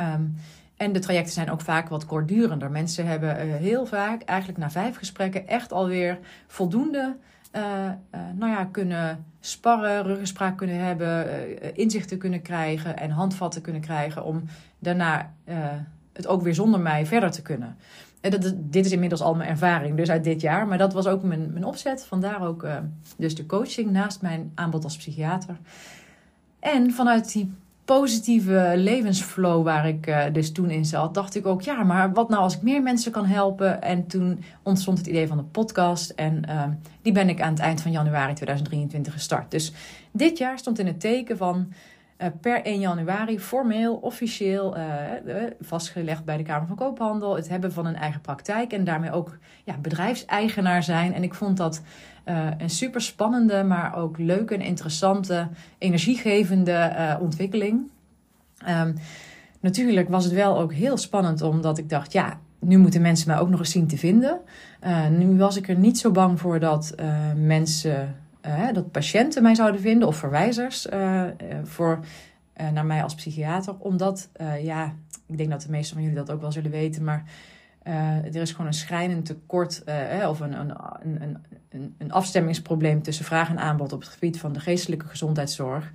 Um, 0.00 0.34
en 0.76 0.92
de 0.92 0.98
trajecten 0.98 1.32
zijn 1.32 1.50
ook 1.50 1.60
vaak 1.60 1.88
wat 1.88 2.06
kortdurender. 2.06 2.70
Mensen 2.70 3.06
hebben 3.06 3.46
uh, 3.46 3.54
heel 3.54 3.86
vaak, 3.86 4.22
eigenlijk 4.22 4.58
na 4.58 4.70
vijf 4.70 4.96
gesprekken, 4.96 5.48
echt 5.48 5.72
alweer 5.72 6.18
voldoende 6.46 7.16
uh, 7.56 7.62
uh, 7.62 8.20
nou 8.34 8.52
ja, 8.52 8.64
kunnen 8.64 9.24
sparren, 9.40 10.02
ruggespraak 10.02 10.56
kunnen 10.56 10.84
hebben, 10.84 11.76
inzichten 11.76 12.18
kunnen 12.18 12.42
krijgen 12.42 12.96
en 12.96 13.10
handvatten 13.10 13.62
kunnen 13.62 13.82
krijgen 13.82 14.24
om 14.24 14.42
daarna 14.78 15.32
het 16.12 16.26
ook 16.26 16.42
weer 16.42 16.54
zonder 16.54 16.80
mij 16.80 17.06
verder 17.06 17.30
te 17.30 17.42
kunnen. 17.42 17.76
En 18.20 18.30
dat, 18.30 18.54
dit 18.56 18.86
is 18.86 18.92
inmiddels 18.92 19.20
al 19.20 19.34
mijn 19.34 19.50
ervaring, 19.50 19.96
dus 19.96 20.10
uit 20.10 20.24
dit 20.24 20.40
jaar. 20.40 20.66
Maar 20.66 20.78
dat 20.78 20.92
was 20.92 21.06
ook 21.06 21.22
mijn, 21.22 21.52
mijn 21.52 21.64
opzet. 21.64 22.04
Vandaar 22.04 22.46
ook 22.46 22.66
dus 23.16 23.34
de 23.34 23.46
coaching 23.46 23.90
naast 23.90 24.22
mijn 24.22 24.52
aanbod 24.54 24.84
als 24.84 24.96
psychiater. 24.96 25.56
En 26.58 26.90
vanuit 26.90 27.32
die 27.32 27.52
positieve 27.84 28.72
levensflow 28.76 29.64
waar 29.64 29.88
ik 29.88 30.06
uh, 30.06 30.24
dus 30.32 30.52
toen 30.52 30.70
in 30.70 30.84
zat, 30.84 31.14
dacht 31.14 31.34
ik 31.34 31.46
ook, 31.46 31.62
ja, 31.62 31.82
maar 31.82 32.12
wat 32.12 32.28
nou 32.28 32.42
als 32.42 32.56
ik 32.56 32.62
meer 32.62 32.82
mensen 32.82 33.12
kan 33.12 33.26
helpen? 33.26 33.82
En 33.82 34.06
toen 34.06 34.44
ontstond 34.62 34.98
het 34.98 35.06
idee 35.06 35.26
van 35.26 35.36
de 35.36 35.42
podcast 35.42 36.10
en 36.10 36.42
uh, 36.48 36.62
die 37.02 37.12
ben 37.12 37.28
ik 37.28 37.40
aan 37.40 37.52
het 37.52 37.62
eind 37.62 37.80
van 37.80 37.90
januari 37.90 38.32
2023 38.32 39.12
gestart. 39.12 39.50
Dus 39.50 39.72
dit 40.12 40.38
jaar 40.38 40.58
stond 40.58 40.78
in 40.78 40.86
het 40.86 41.00
teken 41.00 41.36
van 41.36 41.72
uh, 42.18 42.28
per 42.40 42.62
1 42.62 42.80
januari 42.80 43.40
formeel, 43.40 43.94
officieel 43.94 44.76
vastgelegd 45.60 46.24
bij 46.24 46.36
de 46.36 46.42
Kamer 46.42 46.66
van 46.66 46.76
Koophandel 46.76 47.36
het 47.36 47.48
hebben 47.48 47.72
van 47.72 47.86
een 47.86 47.96
eigen 47.96 48.20
praktijk 48.20 48.72
en 48.72 48.84
daarmee 48.84 49.12
ook 49.12 49.38
ja, 49.64 49.76
bedrijfseigenaar 49.76 50.82
zijn. 50.82 51.14
En 51.14 51.22
ik 51.22 51.34
vond 51.34 51.56
dat 51.56 51.82
uh, 52.24 52.48
een 52.58 52.70
super 52.70 53.00
spannende, 53.00 53.62
maar 53.62 53.96
ook 53.96 54.18
leuke 54.18 54.54
en 54.54 54.60
interessante, 54.60 55.48
energiegevende 55.78 56.92
uh, 56.96 57.16
ontwikkeling. 57.20 57.80
Um, 58.68 58.94
natuurlijk 59.60 60.08
was 60.08 60.24
het 60.24 60.32
wel 60.32 60.58
ook 60.58 60.72
heel 60.72 60.96
spannend, 60.96 61.42
omdat 61.42 61.78
ik 61.78 61.88
dacht, 61.88 62.12
ja, 62.12 62.38
nu 62.58 62.78
moeten 62.78 63.02
mensen 63.02 63.28
mij 63.28 63.38
ook 63.38 63.48
nog 63.48 63.58
eens 63.58 63.70
zien 63.70 63.86
te 63.86 63.96
vinden. 63.96 64.40
Uh, 64.84 65.08
nu 65.08 65.36
was 65.36 65.56
ik 65.56 65.68
er 65.68 65.78
niet 65.78 65.98
zo 65.98 66.10
bang 66.10 66.40
voor 66.40 66.60
dat 66.60 66.94
mensen, 67.36 68.16
dat 68.72 68.90
patiënten 68.90 69.42
mij 69.42 69.54
zouden 69.54 69.80
vinden 69.80 70.08
of 70.08 70.16
verwijzers 70.16 70.86
voor, 71.62 71.98
naar 72.72 72.86
mij 72.86 73.02
als 73.02 73.14
psychiater. 73.14 73.74
Omdat, 73.78 74.30
ja, 74.62 74.94
ik 75.26 75.38
denk 75.38 75.50
dat 75.50 75.62
de 75.62 75.70
meeste 75.70 75.94
van 75.94 76.02
jullie 76.02 76.18
dat 76.18 76.30
ook 76.30 76.40
wel 76.40 76.52
zullen 76.52 76.70
weten, 76.70 77.04
maar 77.04 77.24
er 77.84 78.36
is 78.36 78.50
gewoon 78.50 78.66
een 78.66 78.72
schrijnend 78.72 79.26
tekort 79.26 79.82
uh, 80.20 80.28
of 80.28 80.40
een, 80.40 80.60
een, 80.60 80.74
een, 81.70 81.94
een, 81.98 82.12
afstemmingsprobleem 82.12 83.02
tussen 83.02 83.24
vraag 83.24 83.48
en 83.48 83.58
aanbod 83.58 83.92
op 83.92 84.00
het 84.00 84.08
gebied 84.08 84.38
van 84.38 84.52
de 84.52 84.60
geestelijke 84.60 85.06
gezondheidszorg. 85.06 85.92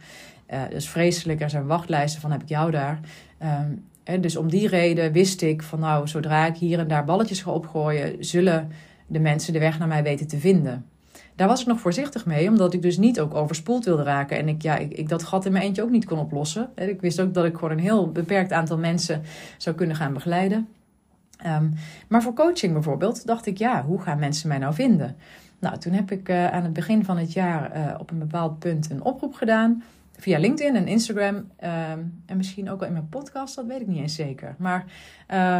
Dus 0.69 0.89
vreselijk, 0.89 1.41
er 1.41 1.49
zijn 1.49 1.65
wachtlijsten 1.65 2.21
van 2.21 2.31
heb 2.31 2.41
ik 2.41 2.49
jou 2.49 2.71
daar. 2.71 2.99
Um, 3.43 3.87
dus 4.21 4.35
om 4.35 4.49
die 4.49 4.67
reden 4.67 5.11
wist 5.11 5.41
ik 5.41 5.63
van 5.63 5.79
nou, 5.79 6.07
zodra 6.07 6.45
ik 6.45 6.55
hier 6.55 6.79
en 6.79 6.87
daar 6.87 7.05
balletjes 7.05 7.41
ga 7.41 7.51
opgooien, 7.51 8.25
zullen 8.25 8.71
de 9.07 9.19
mensen 9.19 9.53
de 9.53 9.59
weg 9.59 9.79
naar 9.79 9.87
mij 9.87 10.03
weten 10.03 10.27
te 10.27 10.37
vinden. 10.37 10.85
Daar 11.35 11.47
was 11.47 11.61
ik 11.61 11.67
nog 11.67 11.79
voorzichtig 11.79 12.25
mee, 12.25 12.47
omdat 12.47 12.73
ik 12.73 12.81
dus 12.81 12.97
niet 12.97 13.19
ook 13.19 13.33
overspoeld 13.33 13.85
wilde 13.85 14.03
raken. 14.03 14.37
En 14.37 14.47
ik, 14.47 14.61
ja, 14.61 14.77
ik, 14.77 14.93
ik 14.93 15.09
dat 15.09 15.23
gat 15.23 15.45
in 15.45 15.51
mijn 15.51 15.63
eentje 15.63 15.83
ook 15.83 15.89
niet 15.89 16.05
kon 16.05 16.19
oplossen. 16.19 16.69
Ik 16.75 17.01
wist 17.01 17.21
ook 17.21 17.33
dat 17.33 17.45
ik 17.45 17.53
gewoon 17.53 17.71
een 17.71 17.79
heel 17.79 18.11
beperkt 18.11 18.51
aantal 18.51 18.77
mensen 18.77 19.21
zou 19.57 19.75
kunnen 19.75 19.95
gaan 19.95 20.13
begeleiden. 20.13 20.67
Um, 21.45 21.73
maar 22.07 22.21
voor 22.21 22.33
coaching 22.33 22.73
bijvoorbeeld 22.73 23.25
dacht 23.25 23.45
ik, 23.45 23.57
ja, 23.57 23.83
hoe 23.83 24.01
gaan 24.01 24.19
mensen 24.19 24.47
mij 24.47 24.57
nou 24.57 24.73
vinden? 24.73 25.15
Nou, 25.59 25.77
toen 25.77 25.93
heb 25.93 26.11
ik 26.11 26.29
uh, 26.29 26.51
aan 26.51 26.63
het 26.63 26.73
begin 26.73 27.05
van 27.05 27.17
het 27.17 27.33
jaar 27.33 27.77
uh, 27.77 27.95
op 27.99 28.11
een 28.11 28.19
bepaald 28.19 28.59
punt 28.59 28.89
een 28.89 29.03
oproep 29.03 29.33
gedaan. 29.33 29.83
Via 30.17 30.39
LinkedIn 30.39 30.75
en 30.75 30.87
Instagram. 30.87 31.35
Um, 31.35 31.51
en 32.25 32.37
misschien 32.37 32.69
ook 32.69 32.79
wel 32.79 32.87
in 32.87 32.93
mijn 32.93 33.09
podcast, 33.09 33.55
dat 33.55 33.65
weet 33.65 33.81
ik 33.81 33.87
niet 33.87 34.01
eens 34.01 34.15
zeker. 34.15 34.55
Maar 34.57 34.85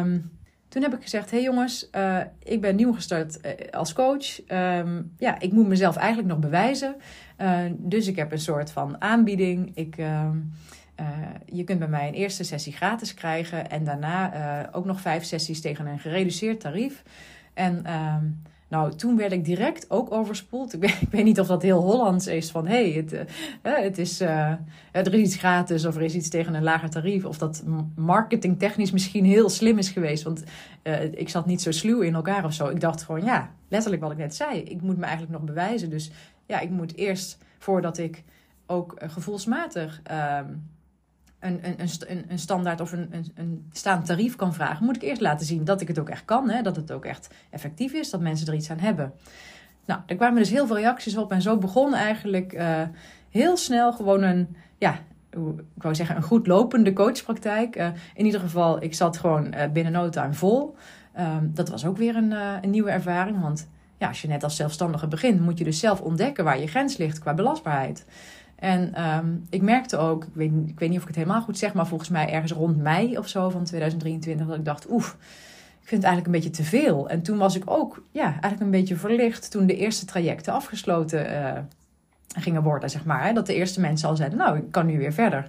um, 0.02 0.32
toen 0.68 0.82
heb 0.82 0.94
ik 0.94 1.02
gezegd: 1.02 1.32
hey 1.32 1.42
jongens, 1.42 1.90
uh, 1.96 2.20
ik 2.44 2.62
ben 2.62 2.76
nieuw 2.76 2.94
gestart 2.94 3.40
als 3.72 3.94
coach. 3.94 4.42
ja, 5.18 5.40
ik 5.40 5.52
moet 5.52 5.68
mezelf 5.68 5.96
eigenlijk 5.96 6.28
nog 6.28 6.40
bewijzen. 6.40 6.96
dus 7.78 8.08
ik 8.08 8.16
heb 8.16 8.32
een 8.32 8.40
soort 8.40 8.72
van 8.72 9.02
aanbieding. 9.02 9.72
Ik 9.76 9.96
je 11.46 11.64
kunt 11.64 11.80
bij 11.80 11.88
mij 11.88 12.08
een 12.08 12.14
eerste 12.14 12.44
sessie 12.44 12.74
gratis 12.74 13.14
krijgen 13.14 13.70
en 13.70 13.84
daarna 13.84 14.70
ook 14.72 14.86
nog 14.86 15.02
vijf 15.02 15.24
sessies 15.24 15.62
tegen 15.62 15.86
een 15.86 16.00
gereduceerd 16.00 16.60
tarief. 16.60 17.04
En 17.54 17.86
ehm, 17.86 18.26
nou, 18.70 18.96
toen 18.96 19.18
werd 19.18 19.32
ik 19.32 19.46
direct 19.46 19.90
ook 19.90 20.12
overspoeld. 20.12 20.74
Ik 20.74 20.80
weet, 20.86 21.02
ik 21.02 21.12
weet 21.12 21.24
niet 21.24 21.40
of 21.40 21.48
dat 21.48 21.62
heel 21.62 21.82
Hollands 21.82 22.28
is 22.28 22.52
van 22.52 22.68
hey, 22.68 22.92
het, 22.92 23.14
uh, 23.14 23.20
het 23.62 23.98
is, 23.98 24.20
er 24.20 24.60
is 25.14 25.14
iets 25.14 25.36
gratis 25.36 25.86
of 25.86 25.96
er 25.96 26.02
is 26.02 26.16
iets 26.16 26.30
tegen 26.30 26.54
een 26.54 26.64
lager 26.64 26.90
tarief. 26.90 27.26
Of 27.26 27.38
dat 27.38 27.64
marketingtechnisch 27.96 28.92
misschien 28.92 29.26
heel 29.26 29.50
slim 29.50 29.78
is 29.78 29.90
geweest. 29.90 30.24
Want 30.24 30.44
ik 31.12 31.30
zat 31.30 31.46
niet 31.46 31.62
zo 31.62 31.72
sluw 31.72 32.02
in 32.02 32.16
elkaar 32.16 32.46
of 32.46 32.54
zo. 32.54 32.68
Ik 32.68 32.80
dacht 32.80 33.04
gewoon, 33.04 33.24
ja, 33.24 33.52
letterlijk 33.68 34.02
wat 34.02 34.12
ik 34.12 34.18
net 34.18 34.36
zei. 34.36 34.60
Ik 34.60 34.82
moet 34.82 34.98
me 34.98 35.04
eigenlijk 35.04 35.34
nog 35.34 35.44
bewijzen. 35.44 35.90
Dus 35.90 36.12
ja, 36.46 36.60
ik 36.60 36.70
moet 36.70 36.96
eerst 36.96 37.38
voordat 37.58 37.98
ik 37.98 38.24
ook 38.66 38.96
gevoelsmatig. 38.98 40.02
Ehm, 41.40 41.54
een, 41.62 41.82
een, 41.82 41.90
een, 42.08 42.26
een 42.28 42.40
standaard 42.40 42.82
of 42.82 42.92
een, 42.92 43.08
een, 43.12 43.32
een 43.36 43.66
staand 43.72 44.06
tarief 44.06 44.36
kan 44.36 44.54
vragen, 44.54 44.86
moet 44.86 44.96
ik 44.96 45.02
eerst 45.02 45.22
laten 45.22 45.46
zien 45.46 45.64
dat 45.64 45.82
ik 45.82 45.88
het 45.88 46.00
ook 46.00 46.10
echt 46.10 46.26
kan. 46.26 46.50
Hè? 46.50 46.62
Dat 46.62 46.76
het 46.76 46.92
ook 46.92 47.06
echt 47.06 47.30
effectief 47.50 47.94
is, 47.94 48.10
dat 48.10 48.20
mensen 48.22 48.48
er 48.48 48.54
iets 48.54 48.72
aan 48.72 48.80
hebben. 48.80 49.14
Nou, 49.86 50.02
er 50.06 50.16
kwamen 50.16 50.38
dus 50.38 50.50
heel 50.50 50.68
veel 50.68 50.76
reacties 50.78 51.18
op. 51.18 51.32
En 51.32 51.42
zo 51.42 51.58
begon 51.58 51.94
eigenlijk 51.94 52.54
uh, 52.54 52.82
heel 53.30 53.58
snel 53.58 53.94
gewoon 53.94 54.24
een, 54.24 54.56
ja, 54.78 55.00
ik 55.76 55.82
wou 55.84 55.96
zeggen, 55.96 56.16
een 56.16 56.22
goed 56.22 56.48
lopende 56.48 56.94
coachpraktijk. 56.94 57.78
Uh, 57.78 57.88
in 58.14 58.26
ieder 58.26 58.40
geval, 58.40 58.84
ik 58.84 58.94
zat 58.94 59.18
gewoon 59.18 59.54
uh, 59.56 59.64
binnen 59.74 59.94
no 59.94 60.10
time 60.10 60.34
vol. 60.34 60.76
Um, 61.20 61.52
dat 61.54 61.70
was 61.70 61.86
ook 61.86 61.98
weer 61.98 62.16
een, 62.16 62.32
een 62.32 62.70
nieuwe 62.70 62.90
ervaring. 62.90 63.42
Want 63.42 63.68
ja, 64.00 64.08
als 64.08 64.22
je 64.22 64.28
net 64.28 64.44
als 64.44 64.56
zelfstandige 64.56 65.08
begint, 65.08 65.40
moet 65.40 65.58
je 65.58 65.64
dus 65.64 65.80
zelf 65.80 66.02
ontdekken 66.02 66.44
waar 66.44 66.60
je 66.60 66.68
grens 66.68 66.98
ligt 66.98 67.20
qua 67.20 67.34
belastbaarheid. 67.34 68.06
En 68.56 69.08
um, 69.08 69.46
ik 69.50 69.62
merkte 69.62 69.98
ook, 69.98 70.24
ik 70.24 70.34
weet, 70.34 70.52
ik 70.66 70.80
weet 70.80 70.90
niet 70.90 70.98
of 70.98 71.04
ik 71.04 71.08
het 71.08 71.18
helemaal 71.18 71.42
goed 71.42 71.58
zeg, 71.58 71.74
maar 71.74 71.88
volgens 71.88 72.10
mij 72.10 72.30
ergens 72.30 72.52
rond 72.52 72.78
mei 72.78 73.18
of 73.18 73.28
zo 73.28 73.50
van 73.50 73.64
2023, 73.64 74.48
dat 74.48 74.58
ik 74.58 74.66
dacht, 74.66 74.90
oef, 74.90 75.18
ik 75.82 75.88
vind 75.88 76.04
het 76.04 76.12
eigenlijk 76.12 76.26
een 76.26 76.42
beetje 76.42 76.64
te 76.64 76.70
veel. 76.70 77.10
En 77.10 77.22
toen 77.22 77.38
was 77.38 77.56
ik 77.56 77.64
ook, 77.66 78.04
ja, 78.12 78.24
eigenlijk 78.24 78.62
een 78.62 78.72
beetje 78.72 78.96
verlicht 78.96 79.52
toen 79.52 79.66
de 79.66 79.76
eerste 79.76 80.06
trajecten 80.06 80.54
afgesloten 80.54 81.32
uh, 81.32 81.52
gingen 82.38 82.64
worden, 82.64 82.90
zeg 82.90 83.06
maar. 83.06 83.26
Hè? 83.26 83.34
Dat 83.34 83.46
de 83.46 83.56
eerste 83.56 83.80
mensen 83.82 84.10
al 84.10 84.16
zeiden, 84.16 84.38
nou, 84.38 84.58
ik 84.58 84.72
kan 84.72 84.86
nu 84.86 84.98
weer 84.98 85.14
verder. 85.14 85.48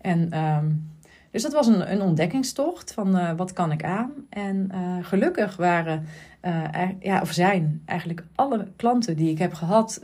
En 0.00 0.38
um, 0.38 0.90
dus 1.34 1.42
dat 1.42 1.52
was 1.52 1.66
een, 1.66 1.92
een 1.92 2.02
ontdekkingstocht 2.02 2.92
van 2.92 3.16
uh, 3.16 3.30
wat 3.36 3.52
kan 3.52 3.72
ik 3.72 3.84
aan. 3.84 4.12
En 4.28 4.70
uh, 4.74 4.96
gelukkig 5.02 5.56
waren, 5.56 6.06
uh, 6.44 6.88
ja, 7.00 7.20
of 7.20 7.32
zijn 7.32 7.82
eigenlijk 7.84 8.24
alle 8.34 8.66
klanten 8.76 9.16
die 9.16 9.30
ik 9.30 9.38
heb 9.38 9.52
gehad, 9.52 10.00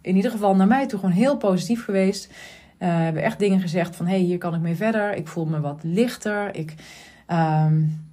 in 0.00 0.16
ieder 0.16 0.30
geval 0.30 0.56
naar 0.56 0.66
mij 0.66 0.86
toe 0.86 0.98
gewoon 0.98 1.14
heel 1.14 1.36
positief 1.36 1.84
geweest. 1.84 2.32
hebben 2.78 3.22
echt 3.22 3.38
dingen 3.38 3.60
gezegd 3.60 3.96
van, 3.96 4.06
hé, 4.06 4.12
hey, 4.12 4.22
hier 4.22 4.38
kan 4.38 4.54
ik 4.54 4.60
mee 4.60 4.74
verder. 4.74 5.14
Ik 5.14 5.28
voel 5.28 5.44
me 5.44 5.60
wat 5.60 5.80
lichter. 5.82 6.54
Ik, 6.54 6.74
um, 7.28 8.04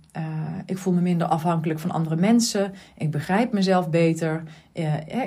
ik 0.66 0.78
voel 0.78 0.94
me 0.94 1.02
minder 1.02 1.28
afhankelijk 1.28 1.80
van 1.80 1.92
andere 1.92 2.16
mensen. 2.16 2.74
Ik 2.98 3.12
begrijp 3.12 3.52
mezelf 3.52 3.90
beter. 3.90 4.44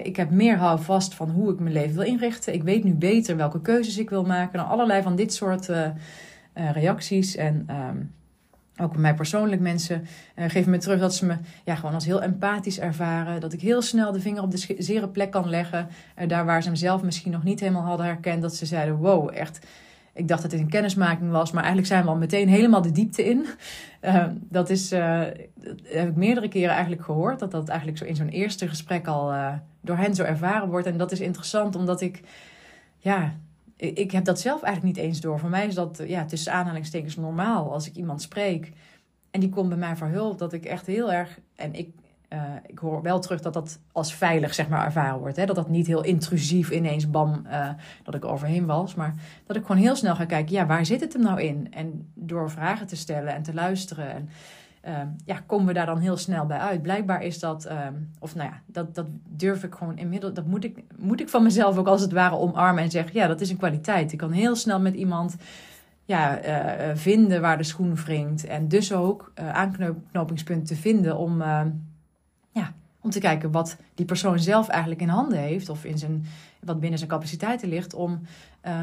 ik 0.03 0.17
heb 0.17 0.31
meer 0.31 0.57
houvast 0.57 1.15
van 1.15 1.31
hoe 1.31 1.53
ik 1.53 1.59
mijn 1.59 1.75
leven 1.75 1.95
wil 1.95 2.05
inrichten. 2.05 2.55
Ik 2.55 2.63
weet 2.63 2.85
nu 2.85 2.95
beter 2.95 3.37
welke 3.37 3.61
keuzes 3.61 3.99
ik 3.99 4.11
wil 4.11 4.25
maken. 4.25 4.59
Nou, 4.59 4.71
allerlei 4.71 5.03
van 5.03 5.17
dit 5.17 5.35
soort 5.35 5.69
uh, 6.59 6.71
reacties. 6.71 7.37
En 7.37 7.67
um, 7.71 8.15
ook 8.81 8.97
mij 8.97 9.15
persoonlijk 9.15 9.61
mensen 9.61 10.07
uh, 10.37 10.45
geven 10.49 10.71
me 10.71 10.79
terug 10.79 11.01
dat 11.01 11.15
ze 11.15 11.27
me 11.27 11.37
ja, 11.65 11.75
gewoon 11.75 11.95
als 11.95 12.05
heel 12.05 12.23
empathisch 12.23 12.81
ervaren. 12.81 13.41
Dat 13.41 13.53
ik 13.53 13.61
heel 13.61 13.83
snel 13.83 14.13
de 14.13 14.21
vinger 14.21 14.43
op 14.43 14.51
de 14.51 14.77
zere 14.79 15.09
plek 15.09 15.31
kan 15.31 15.49
leggen. 15.49 15.89
Uh, 16.19 16.29
daar 16.29 16.45
waar 16.45 16.63
ze 16.63 16.71
mezelf 16.71 17.03
misschien 17.03 17.33
nog 17.33 17.45
niet 17.45 17.61
helemaal 17.61 17.83
hadden 17.83 18.07
herkend. 18.07 18.43
Dat 18.43 18.55
ze 18.55 18.67
zeiden, 18.67 18.97
wow, 18.97 19.31
echt... 19.35 19.67
Ik 20.13 20.29
dacht 20.29 20.43
dat 20.43 20.51
dit 20.51 20.61
een 20.61 20.69
kennismaking 20.69 21.31
was, 21.31 21.51
maar 21.51 21.63
eigenlijk 21.63 21.93
zijn 21.93 22.05
we 22.05 22.11
al 22.11 22.17
meteen 22.17 22.49
helemaal 22.49 22.83
de 22.83 22.93
diepte 22.93 23.25
in. 23.25 23.47
Uh, 24.03 24.27
dat, 24.57 24.71
is, 24.71 24.91
heb 25.83 26.09
ik 26.09 26.17
meerdere 26.17 26.49
keren 26.49 26.71
eigenlijk 26.71 27.03
gehoord. 27.03 27.39
Dat 27.39 27.51
dat 27.51 27.69
eigenlijk 27.69 27.99
zo 27.99 28.05
in 28.05 28.17
zo'n 28.17 28.29
eerste 28.29 28.69
gesprek 28.69 29.07
al 29.07 29.35
door 29.81 29.97
hen 29.97 30.15
zo 30.15 30.23
ervaren 30.23 30.69
wordt. 30.69 30.87
En 30.87 30.97
dat 30.97 31.13
is 31.13 31.21
interessant, 31.21 31.77
omdat 31.77 32.01
ik 32.01 32.23
ja, 32.99 33.35
ik 33.77 34.11
heb 34.11 34.25
dat 34.25 34.41
zelf 34.41 34.63
eigenlijk 34.63 34.97
niet 34.97 35.07
eens 35.07 35.21
door. 35.21 35.39
Voor 35.39 35.51
mij 35.51 35.67
is 35.67 35.75
dat 35.75 36.03
ja, 36.07 36.25
tussen 36.25 36.53
aanhalingstekens 36.53 37.17
normaal 37.17 37.73
als 37.73 37.87
ik 37.87 37.95
iemand 37.95 38.23
spreek 38.23 38.73
en 39.37 39.43
die 39.43 39.51
komt 39.51 39.69
bij 39.69 39.79
mij 39.79 39.97
voor 39.97 40.07
hulp, 40.07 40.39
dat 40.39 40.53
ik 40.53 40.65
echt 40.65 40.87
heel 40.87 41.13
erg. 41.13 41.39
En 41.57 41.75
ik, 41.75 41.89
uh, 42.29 42.43
ik 42.67 42.79
hoor 42.79 43.03
wel 43.03 43.21
terug 43.21 43.41
dat 43.41 43.53
dat 43.53 43.79
als 43.93 44.15
veilig 44.15 44.55
zeg 44.55 44.69
maar, 44.69 44.85
ervaren 44.85 45.19
wordt. 45.19 45.37
Hè? 45.37 45.47
Dat 45.47 45.57
dat 45.57 45.69
niet 45.69 45.87
heel 45.87 46.05
intrusief 46.05 46.71
ineens 46.71 47.11
bam, 47.11 47.43
uh, 47.47 47.69
dat 48.03 48.15
ik 48.15 48.25
overheen 48.25 48.67
was. 48.67 48.95
Maar 48.95 49.15
dat 49.47 49.57
ik 49.57 49.67
gewoon 49.67 49.83
heel 49.83 49.97
snel 49.97 50.15
ga 50.15 50.25
kijken, 50.25 50.55
ja, 50.55 50.67
waar 50.67 50.87
zit 50.87 51.01
het 51.01 51.13
hem 51.13 51.23
nou 51.23 51.41
in? 51.41 51.73
En 51.73 52.11
door 52.15 52.51
vragen 52.51 52.87
te 52.87 52.97
stellen 52.97 53.35
en 53.35 53.43
te 53.43 53.55
luisteren. 53.55 54.11
En 54.11 54.29
Ehm, 54.87 55.09
ja, 55.25 55.41
komen 55.47 55.67
we 55.67 55.73
daar 55.73 55.87
dan 55.87 55.99
heel 55.99 56.17
snel 56.17 56.47
bij 56.47 56.59
uit. 56.59 56.83
Blijkbaar 56.83 57.23
is 57.23 57.39
dat, 57.39 57.65
ehm, 57.65 57.95
of 58.19 58.35
nou 58.35 58.49
ja, 58.49 58.61
dat, 58.67 58.95
dat 58.95 59.07
durf 59.29 59.65
ik 59.65 59.75
gewoon 59.75 59.99
inmiddels, 59.99 60.35
dat 60.35 60.47
moet 60.47 60.65
ik, 60.65 60.83
moet 60.97 61.21
ik 61.21 61.29
van 61.29 61.43
mezelf 61.43 61.77
ook 61.79 61.87
als 61.87 62.01
het 62.01 62.13
ware 62.13 62.37
omarmen 62.37 62.83
en 62.83 62.91
zeggen, 62.91 63.13
ja, 63.15 63.27
dat 63.27 63.41
is 63.41 63.51
een 63.51 63.57
kwaliteit. 63.57 64.13
Ik 64.13 64.19
kan 64.19 64.33
heel 64.33 64.57
snel 64.57 64.81
met 64.81 64.95
iemand 64.95 65.37
ja, 66.05 66.45
uh, 66.45 66.97
vinden 66.97 67.41
waar 67.41 67.57
de 67.57 67.63
schoen 67.63 67.95
wringt 67.95 68.45
en 68.45 68.69
dus 68.69 68.93
ook 68.93 69.33
uh, 69.39 69.53
aanknopingspunten 69.53 70.77
vinden 70.77 71.17
om, 71.17 71.41
uh, 71.41 71.61
ja, 72.51 72.73
om 73.01 73.11
te 73.11 73.21
kijken 73.21 73.51
wat 73.51 73.77
die 73.95 74.07
persoon 74.07 74.39
zelf 74.39 74.69
eigenlijk 74.69 75.01
in 75.01 75.09
handen 75.09 75.39
heeft 75.39 75.69
of 75.69 75.85
in 75.85 75.99
zijn, 75.99 76.25
wat 76.61 76.81
binnen 76.81 76.99
zijn 76.99 77.11
capaciteiten 77.11 77.69
ligt 77.69 77.95
om, 77.95 78.21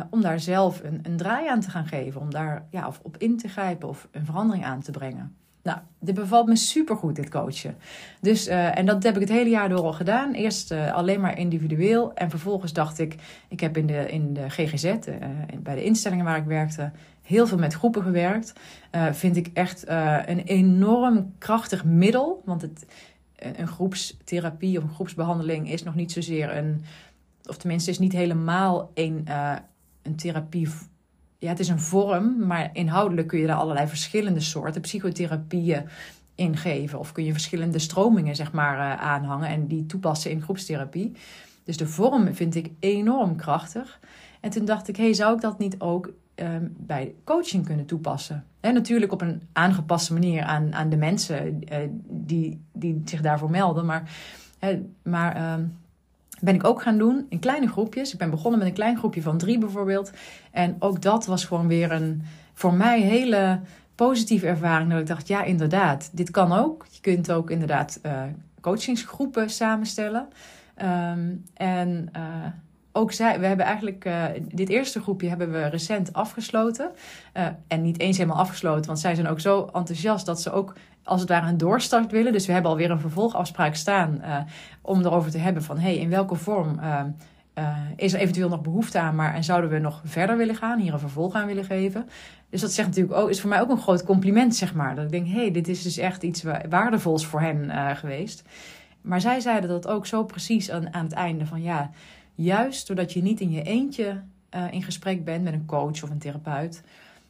om 0.09 0.21
daar 0.21 0.39
zelf 0.39 0.83
een, 0.83 0.99
een 1.03 1.17
draai 1.17 1.47
aan 1.47 1.59
te 1.59 1.69
gaan 1.69 1.87
geven, 1.87 2.21
om 2.21 2.31
daar 2.31 2.65
ja, 2.69 2.87
of 2.87 2.99
op 3.03 3.17
in 3.17 3.37
te 3.37 3.47
grijpen 3.47 3.89
of 3.89 4.07
een 4.11 4.25
verandering 4.25 4.65
aan 4.65 4.81
te 4.81 4.91
brengen. 4.91 5.35
Nou, 5.63 5.77
dit 5.99 6.15
bevalt 6.15 6.47
me 6.47 6.55
supergoed, 6.55 7.15
dit 7.15 7.29
coachen. 7.29 7.75
Dus, 8.21 8.47
uh, 8.47 8.77
en 8.77 8.85
dat 8.85 9.03
heb 9.03 9.15
ik 9.15 9.21
het 9.21 9.29
hele 9.29 9.49
jaar 9.49 9.69
door 9.69 9.83
al 9.83 9.93
gedaan. 9.93 10.33
Eerst 10.33 10.71
uh, 10.71 10.93
alleen 10.93 11.21
maar 11.21 11.37
individueel. 11.37 12.13
En 12.13 12.29
vervolgens 12.29 12.73
dacht 12.73 12.99
ik, 12.99 13.15
ik 13.47 13.59
heb 13.59 13.77
in 13.77 13.85
de, 13.85 14.09
in 14.11 14.33
de 14.33 14.49
GGZ, 14.49 14.83
eh, 14.83 15.27
bij 15.59 15.75
de 15.75 15.83
instellingen 15.83 16.25
waar 16.25 16.37
ik 16.37 16.45
werkte, 16.45 16.91
heel 17.21 17.47
veel 17.47 17.57
met 17.57 17.73
groepen 17.73 18.03
gewerkt. 18.03 18.53
vind 19.11 19.35
ik 19.35 19.49
echt 19.53 19.87
een 20.25 20.39
enorm 20.39 21.33
krachtig 21.37 21.85
middel. 21.85 22.41
Want 22.45 22.61
het, 22.61 22.85
een 23.35 23.67
groepstherapie 23.67 24.77
of 24.77 24.83
een 24.83 24.93
groepsbehandeling 24.93 25.71
is 25.71 25.83
nog 25.83 25.95
niet 25.95 26.11
zozeer 26.11 26.57
een, 26.57 26.83
of 27.45 27.57
tenminste 27.57 27.89
is 27.89 27.99
niet 27.99 28.11
helemaal 28.11 28.91
een, 28.93 29.27
een 30.01 30.15
therapie 30.15 30.67
ja, 31.43 31.49
het 31.49 31.59
is 31.59 31.69
een 31.69 31.79
vorm, 31.79 32.45
maar 32.47 32.69
inhoudelijk 32.73 33.27
kun 33.27 33.39
je 33.39 33.47
daar 33.47 33.57
allerlei 33.57 33.87
verschillende 33.87 34.39
soorten 34.39 34.81
psychotherapieën 34.81 35.83
in 36.35 36.57
geven. 36.57 36.99
Of 36.99 37.11
kun 37.11 37.23
je 37.23 37.31
verschillende 37.31 37.79
stromingen 37.79 38.35
zeg 38.35 38.51
maar, 38.51 38.77
uh, 38.77 39.01
aanhangen 39.01 39.49
en 39.49 39.67
die 39.67 39.85
toepassen 39.85 40.31
in 40.31 40.41
groepstherapie. 40.41 41.11
Dus 41.63 41.77
de 41.77 41.87
vorm 41.87 42.33
vind 42.33 42.55
ik 42.55 42.71
enorm 42.79 43.35
krachtig. 43.35 43.99
En 44.39 44.49
toen 44.49 44.65
dacht 44.65 44.87
ik, 44.87 44.95
hey, 44.95 45.13
zou 45.13 45.35
ik 45.35 45.41
dat 45.41 45.59
niet 45.59 45.79
ook 45.79 46.13
um, 46.35 46.75
bij 46.77 47.13
coaching 47.23 47.65
kunnen 47.65 47.85
toepassen? 47.85 48.45
En 48.59 48.73
natuurlijk 48.73 49.11
op 49.11 49.21
een 49.21 49.41
aangepaste 49.53 50.13
manier 50.13 50.43
aan, 50.43 50.73
aan 50.73 50.89
de 50.89 50.97
mensen 50.97 51.61
uh, 51.71 51.77
die, 52.09 52.61
die 52.73 53.01
zich 53.05 53.21
daarvoor 53.21 53.49
melden. 53.49 53.85
Maar, 53.85 54.09
maar 55.03 55.53
um, 55.53 55.77
ben 56.41 56.55
ik 56.55 56.63
ook 56.63 56.81
gaan 56.81 56.97
doen 56.97 57.25
in 57.29 57.39
kleine 57.39 57.67
groepjes. 57.67 58.13
Ik 58.13 58.19
ben 58.19 58.29
begonnen 58.29 58.59
met 58.59 58.67
een 58.67 58.73
klein 58.73 58.97
groepje 58.97 59.21
van 59.21 59.37
drie 59.37 59.57
bijvoorbeeld. 59.57 60.11
En 60.51 60.75
ook 60.79 61.01
dat 61.01 61.25
was 61.25 61.45
gewoon 61.45 61.67
weer 61.67 61.91
een 61.91 62.21
voor 62.53 62.73
mij 62.73 63.01
hele 63.01 63.59
positieve 63.95 64.47
ervaring. 64.47 64.91
Dat 64.91 64.99
ik 64.99 65.07
dacht, 65.07 65.27
ja, 65.27 65.43
inderdaad, 65.43 66.09
dit 66.11 66.31
kan 66.31 66.51
ook. 66.51 66.85
Je 66.91 67.01
kunt 67.01 67.31
ook 67.31 67.49
inderdaad 67.49 67.99
uh, 68.05 68.21
coachingsgroepen 68.61 69.49
samenstellen. 69.49 70.27
Um, 70.81 71.43
en 71.53 72.09
uh, 72.17 72.45
ook 72.95 73.11
zij, 73.11 73.39
we 73.39 73.45
hebben 73.45 73.65
eigenlijk 73.65 74.05
uh, 74.05 74.23
dit 74.41 74.69
eerste 74.69 75.01
groepje 75.01 75.29
hebben 75.29 75.51
we 75.51 75.65
recent 75.65 76.13
afgesloten. 76.13 76.91
Uh, 77.33 77.47
en 77.67 77.81
niet 77.81 77.99
eens 77.99 78.17
helemaal 78.17 78.39
afgesloten, 78.39 78.85
want 78.85 78.99
zij 78.99 79.15
zijn 79.15 79.27
ook 79.27 79.39
zo 79.39 79.69
enthousiast 79.73 80.25
dat 80.25 80.41
ze 80.41 80.51
ook 80.51 80.73
als 81.03 81.19
het 81.19 81.29
ware 81.29 81.47
een 81.47 81.57
doorstart 81.57 82.11
willen. 82.11 82.31
Dus 82.31 82.45
we 82.45 82.53
hebben 82.53 82.71
alweer 82.71 82.91
een 82.91 82.99
vervolgafspraak 82.99 83.75
staan 83.75 84.19
uh, 84.21 84.37
om 84.81 84.99
erover 84.99 85.31
te 85.31 85.37
hebben 85.37 85.63
van 85.63 85.77
hey, 85.77 85.97
in 85.97 86.09
welke 86.09 86.35
vorm 86.35 86.79
is 87.95 88.13
er 88.13 88.19
eventueel 88.19 88.49
nog 88.49 88.61
behoefte 88.61 88.99
aan, 88.99 89.15
maar 89.15 89.33
en 89.33 89.43
zouden 89.43 89.69
we 89.69 89.79
nog 89.79 90.01
verder 90.03 90.37
willen 90.37 90.55
gaan, 90.55 90.79
hier 90.79 90.93
een 90.93 90.99
vervolg 90.99 91.33
aan 91.33 91.45
willen 91.45 91.63
geven. 91.63 92.09
Dus 92.49 92.61
dat 92.61 92.71
zegt 92.71 92.87
natuurlijk 92.87 93.15
ook, 93.15 93.29
is 93.29 93.41
voor 93.41 93.49
mij 93.49 93.61
ook 93.61 93.69
een 93.69 93.77
groot 93.77 94.03
compliment, 94.03 94.55
zeg 94.55 94.73
maar. 94.73 94.95
Dat 94.95 95.05
ik 95.05 95.11
denk, 95.11 95.27
hey, 95.27 95.51
dit 95.51 95.67
is 95.67 95.83
dus 95.83 95.97
echt 95.97 96.23
iets 96.23 96.43
waardevols 96.69 97.25
voor 97.25 97.41
hen 97.41 97.95
geweest. 97.97 98.43
Maar 99.01 99.21
zij 99.21 99.39
zeiden 99.39 99.69
dat 99.69 99.87
ook 99.87 100.05
zo 100.05 100.23
precies 100.23 100.71
aan, 100.71 100.93
aan 100.93 101.03
het 101.03 101.13
einde 101.13 101.45
van 101.45 101.61
ja 101.61 101.91
Juist 102.35 102.87
doordat 102.87 103.13
je 103.13 103.21
niet 103.21 103.39
in 103.39 103.51
je 103.51 103.61
eentje 103.61 104.21
uh, 104.55 104.71
in 104.71 104.83
gesprek 104.83 105.25
bent 105.25 105.43
met 105.43 105.53
een 105.53 105.65
coach 105.65 106.03
of 106.03 106.09
een 106.09 106.17
therapeut, 106.17 106.83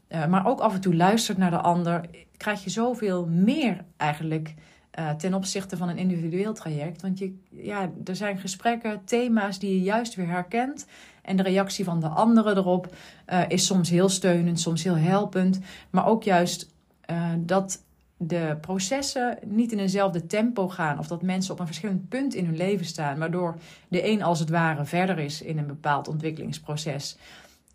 uh, 0.09 0.25
maar 0.25 0.47
ook 0.47 0.59
af 0.59 0.73
en 0.73 0.81
toe 0.81 0.95
luistert 0.95 1.37
naar 1.37 1.49
de 1.49 1.61
ander, 1.61 2.05
krijg 2.37 2.63
je 2.63 2.69
zoveel 2.69 3.25
meer 3.25 3.83
eigenlijk 3.97 4.53
uh, 4.99 5.09
ten 5.09 5.33
opzichte 5.33 5.77
van 5.77 5.89
een 5.89 5.97
individueel 5.97 6.53
traject. 6.53 7.01
Want 7.01 7.19
je, 7.19 7.37
ja, 7.49 7.91
er 8.05 8.15
zijn 8.15 8.37
gesprekken, 8.37 9.01
thema's 9.05 9.59
die 9.59 9.73
je 9.73 9.81
juist 9.81 10.15
weer 10.15 10.27
herkent 10.27 10.85
En 11.21 11.35
de 11.35 11.43
reactie 11.43 11.85
van 11.85 11.99
de 11.99 12.07
anderen 12.07 12.57
erop 12.57 12.95
is 13.47 13.65
soms 13.65 13.89
heel 13.89 14.09
steunend, 14.09 14.59
soms 14.59 14.83
heel 14.83 14.97
helpend. 14.97 15.59
Maar 15.89 16.07
ook 16.07 16.23
juist 16.23 16.73
dat 17.37 17.83
de 18.27 18.57
processen 18.61 19.37
niet 19.45 19.71
in 19.71 19.79
eenzelfde 19.79 20.25
tempo 20.25 20.69
gaan. 20.69 20.99
Of 20.99 21.07
dat 21.07 21.21
mensen 21.21 21.53
op 21.53 21.59
een 21.59 21.65
verschillend 21.65 22.09
punt 22.09 22.33
in 22.33 22.45
hun 22.45 22.57
leven 22.57 22.85
staan. 22.85 23.19
Waardoor 23.19 23.55
de 23.87 24.07
een 24.07 24.23
als 24.23 24.39
het 24.39 24.49
ware 24.49 24.85
verder 24.85 25.19
is 25.19 25.41
in 25.41 25.57
een 25.57 25.67
bepaald 25.67 26.07
ontwikkelingsproces. 26.07 27.17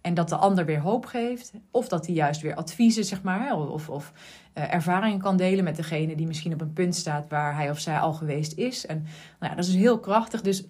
En 0.01 0.15
dat 0.15 0.29
de 0.29 0.37
ander 0.37 0.65
weer 0.65 0.81
hoop 0.81 1.07
geeft. 1.07 1.53
Of 1.71 1.89
dat 1.89 2.07
hij 2.07 2.15
juist 2.15 2.41
weer 2.41 2.55
adviezen, 2.55 3.05
zeg 3.05 3.23
maar, 3.23 3.57
of, 3.57 3.89
of 3.89 4.13
uh, 4.55 4.75
ervaringen 4.75 5.19
kan 5.19 5.37
delen 5.37 5.65
met 5.65 5.77
degene 5.77 6.17
die 6.17 6.27
misschien 6.27 6.53
op 6.53 6.61
een 6.61 6.73
punt 6.73 6.95
staat 6.95 7.29
waar 7.29 7.55
hij 7.55 7.71
of 7.71 7.79
zij 7.79 7.99
al 7.99 8.13
geweest 8.13 8.53
is. 8.53 8.87
En 8.87 9.07
nou 9.41 9.53
ja, 9.53 9.55
dat 9.55 9.67
is 9.67 9.75
heel 9.75 9.99
krachtig. 9.99 10.41
Dus 10.41 10.65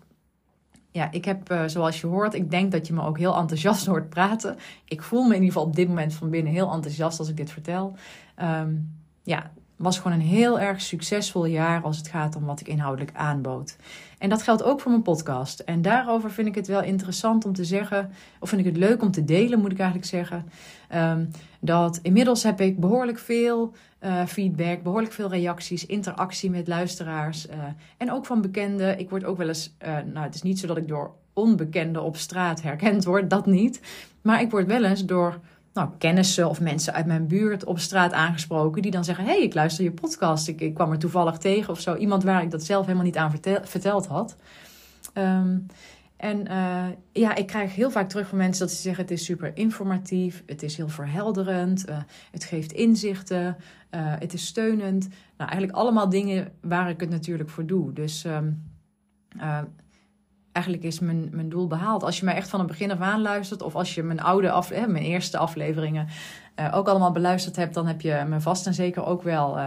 ja, 0.91 1.11
ik 1.11 1.25
heb, 1.25 1.51
uh, 1.51 1.63
zoals 1.67 2.01
je 2.01 2.07
hoort, 2.07 2.35
ik 2.35 2.51
denk 2.51 2.73
dat 2.73 2.87
je 2.87 2.93
me 2.93 3.03
ook 3.03 3.19
heel 3.19 3.37
enthousiast 3.37 3.87
hoort 3.91 4.09
praten. 4.09 4.57
Ik 4.85 5.03
voel 5.03 5.23
me 5.23 5.29
in 5.35 5.43
ieder 5.43 5.53
geval 5.53 5.69
op 5.69 5.77
dit 5.77 5.89
moment 5.89 6.15
van 6.15 6.31
binnen 6.31 6.53
heel 6.53 6.73
enthousiast 6.73 7.19
als 7.19 7.29
ik 7.29 7.37
dit 7.37 7.51
vertel. 7.51 7.97
Um, 8.43 8.97
ja, 9.23 9.51
was 9.79 9.99
gewoon 9.99 10.13
een 10.13 10.27
heel 10.27 10.61
erg 10.61 10.81
succesvol 10.81 11.45
jaar 11.45 11.83
als 11.83 11.97
het 11.97 12.09
gaat 12.09 12.37
om 12.37 12.45
wat 12.45 12.61
ik 12.61 12.69
inhoudelijk 12.69 13.11
aanbood. 13.15 13.77
En 14.19 14.29
dat 14.29 14.43
geldt 14.43 14.63
ook 14.63 14.81
voor 14.81 14.91
mijn 14.91 15.03
podcast. 15.03 15.61
En 15.61 15.83
daarover 15.83 16.31
vind 16.31 16.49
ik 16.49 16.55
het 16.55 16.67
wel 16.67 16.83
interessant 16.83 17.45
om 17.45 17.53
te 17.53 17.65
zeggen, 17.65 18.11
of 18.41 18.49
vind 18.49 18.61
ik 18.61 18.67
het 18.67 18.77
leuk 18.77 19.03
om 19.03 19.11
te 19.11 19.25
delen, 19.25 19.61
moet 19.61 19.73
ik 19.73 19.79
eigenlijk 19.79 20.09
zeggen. 20.09 20.47
Um, 20.95 21.31
dat 21.61 21.99
inmiddels 22.03 22.43
heb 22.43 22.61
ik 22.61 22.81
behoorlijk 22.81 23.19
veel 23.19 23.73
uh, 24.01 24.27
feedback, 24.27 24.83
behoorlijk 24.83 25.13
veel 25.13 25.29
reacties, 25.29 25.87
interactie 25.87 26.51
met 26.51 26.69
luisteraars. 26.69 27.49
Uh, 27.49 27.55
en 27.97 28.13
ook 28.13 28.27
van 28.27 28.41
bekenden. 28.41 28.99
Ik 28.99 29.11
word 29.11 29.25
ook 29.25 29.37
wel 29.37 29.49
eens, 29.49 29.75
uh, 29.83 29.89
nou 29.89 30.27
het 30.27 30.35
is 30.35 30.43
niet 30.43 30.59
zo 30.59 30.67
dat 30.67 30.77
ik 30.77 30.89
door 30.89 31.15
onbekenden 31.33 32.03
op 32.03 32.17
straat 32.17 32.63
herkend 32.63 33.05
word, 33.05 33.31
dat 33.31 33.47
niet. 33.47 33.81
Maar 34.23 34.41
ik 34.41 34.51
word 34.51 34.67
wel 34.67 34.85
eens 34.85 35.05
door 35.05 35.41
nou, 35.79 35.91
kennissen 35.99 36.49
of 36.49 36.61
mensen 36.61 36.93
uit 36.93 37.07
mijn 37.07 37.27
buurt 37.27 37.65
op 37.65 37.79
straat 37.79 38.13
aangesproken. 38.13 38.83
Die 38.83 38.91
dan 38.91 39.05
zeggen: 39.05 39.25
hey, 39.25 39.43
ik 39.43 39.55
luister 39.55 39.85
je 39.85 39.93
podcast. 39.93 40.49
Ik, 40.49 40.61
ik 40.61 40.75
kwam 40.75 40.91
er 40.91 40.99
toevallig 40.99 41.39
tegen 41.39 41.73
of 41.73 41.81
zo. 41.81 41.95
Iemand 41.95 42.23
waar 42.23 42.43
ik 42.43 42.51
dat 42.51 42.63
zelf 42.63 42.85
helemaal 42.85 43.07
niet 43.07 43.17
aan 43.17 43.31
vertel, 43.31 43.61
verteld 43.63 44.07
had. 44.07 44.37
Um, 45.15 45.67
en 46.17 46.51
uh, 46.51 46.87
ja, 47.13 47.35
ik 47.35 47.47
krijg 47.47 47.75
heel 47.75 47.91
vaak 47.91 48.09
terug 48.09 48.29
van 48.29 48.39
mensen 48.39 48.67
dat 48.67 48.75
ze 48.75 48.83
zeggen: 48.83 49.03
het 49.03 49.13
is 49.13 49.25
super 49.25 49.57
informatief, 49.57 50.43
het 50.47 50.63
is 50.63 50.77
heel 50.77 50.89
verhelderend, 50.89 51.89
uh, 51.89 51.97
het 52.31 52.45
geeft 52.45 52.73
inzichten, 52.73 53.57
uh, 53.91 54.15
het 54.19 54.33
is 54.33 54.47
steunend. 54.47 55.09
Nou, 55.37 55.51
eigenlijk 55.51 55.73
allemaal 55.73 56.09
dingen 56.09 56.53
waar 56.61 56.91
ik 56.91 57.01
het 57.01 57.11
natuurlijk 57.11 57.51
voor 57.51 57.67
doe. 57.67 57.93
Dus 57.93 58.25
um, 58.25 58.63
eigenlijk 60.59 60.83
is 60.83 60.99
mijn, 60.99 61.29
mijn 61.33 61.49
doel 61.49 61.67
behaald. 61.67 62.03
Als 62.03 62.19
je 62.19 62.25
mij 62.25 62.35
echt 62.35 62.49
van 62.49 62.59
het 62.59 62.69
begin 62.69 62.91
af 62.91 63.01
aan 63.01 63.23
luistert, 63.23 63.63
of 63.63 63.75
als 63.75 63.95
je 63.95 64.03
mijn 64.03 64.21
oude 64.21 64.51
af, 64.51 64.71
mijn 64.71 64.97
eerste 64.97 65.39
afleveringen 65.39 66.09
uh, 66.61 66.75
ook 66.75 66.89
allemaal 66.89 67.13
beluisterd 67.13 67.57
hebt, 67.57 67.75
dan 67.75 67.87
heb 67.87 68.01
je 68.01 68.25
me 68.29 68.41
vast 68.41 68.67
en 68.67 68.75
zeker 68.75 69.05
ook 69.05 69.23
wel 69.23 69.59
uh, 69.59 69.65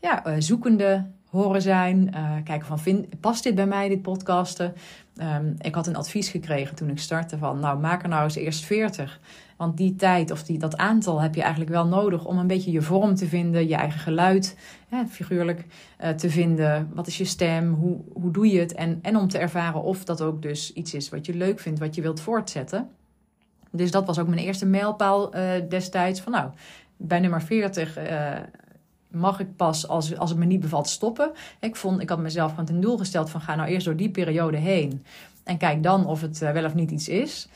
ja, 0.00 0.26
uh, 0.26 0.34
zoekende 0.38 1.06
horen 1.30 1.62
zijn. 1.62 2.14
kijken 2.44 2.66
van, 2.66 2.78
vind, 2.78 3.20
past 3.20 3.42
dit 3.42 3.54
bij 3.54 3.66
mij, 3.66 3.88
dit 3.88 4.02
podcasten? 4.02 4.74
Um, 5.20 5.54
ik 5.58 5.74
had 5.74 5.86
een 5.86 5.96
advies 5.96 6.28
gekregen 6.28 6.76
toen 6.76 6.90
ik 6.90 6.98
startte 6.98 7.38
van, 7.38 7.60
nou 7.60 7.78
maak 7.78 8.02
er 8.02 8.08
nou 8.08 8.22
eens 8.24 8.34
eerst 8.34 8.64
40. 8.64 9.20
Want 9.56 9.76
die 9.76 9.96
tijd 9.96 10.30
of 10.30 10.42
die, 10.42 10.58
dat 10.58 10.76
aantal 10.76 11.20
heb 11.20 11.34
je 11.34 11.40
eigenlijk 11.40 11.70
wel 11.70 11.86
nodig 11.86 12.24
om 12.24 12.38
een 12.38 12.46
beetje 12.46 12.70
je 12.70 12.82
vorm 12.82 13.14
te 13.14 13.26
vinden, 13.26 13.68
je 13.68 13.74
eigen 13.74 14.00
geluid, 14.00 14.56
figuurlijk 15.10 15.64
uh, 16.02 16.08
te 16.08 16.30
vinden. 16.30 16.90
Wat 16.94 17.06
is 17.06 17.18
je 17.18 17.24
stem? 17.24 17.74
Hoe, 17.74 18.00
hoe 18.12 18.30
doe 18.30 18.48
je 18.50 18.60
het? 18.60 18.74
En, 18.74 18.98
en 19.02 19.16
om 19.16 19.28
te 19.28 19.38
ervaren 19.38 19.82
of 19.82 20.04
dat 20.04 20.20
ook 20.20 20.42
dus 20.42 20.72
iets 20.72 20.94
is 20.94 21.08
wat 21.08 21.26
je 21.26 21.34
leuk 21.34 21.60
vindt, 21.60 21.78
wat 21.78 21.94
je 21.94 22.02
wilt 22.02 22.20
voortzetten. 22.20 22.88
Dus 23.70 23.90
dat 23.90 24.06
was 24.06 24.18
ook 24.18 24.28
mijn 24.28 24.40
eerste 24.40 24.66
mijlpaal 24.66 25.36
uh, 25.36 25.50
destijds. 25.68 26.20
Van 26.20 26.32
nou, 26.32 26.50
bij 26.96 27.20
nummer 27.20 27.42
40 27.42 27.98
uh, 27.98 28.32
mag 29.14 29.40
ik 29.40 29.56
pas 29.56 29.88
als, 29.88 30.18
als 30.18 30.30
het 30.30 30.38
me 30.38 30.44
niet 30.44 30.60
bevalt 30.60 30.88
stoppen. 30.88 31.30
Ik, 31.60 31.76
vond, 31.76 32.00
ik 32.00 32.08
had 32.08 32.18
mezelf 32.18 32.50
gewoon 32.50 32.64
ten 32.64 32.80
doel 32.80 32.98
gesteld 32.98 33.30
van 33.30 33.40
ga 33.40 33.54
nou 33.54 33.68
eerst 33.68 33.86
door 33.86 33.96
die 33.96 34.10
periode 34.10 34.56
heen. 34.56 35.04
En 35.44 35.56
kijk 35.56 35.82
dan 35.82 36.06
of 36.06 36.20
het 36.20 36.38
wel 36.38 36.64
of 36.64 36.74
niet 36.74 36.90
iets 36.90 37.08
is. 37.08 37.48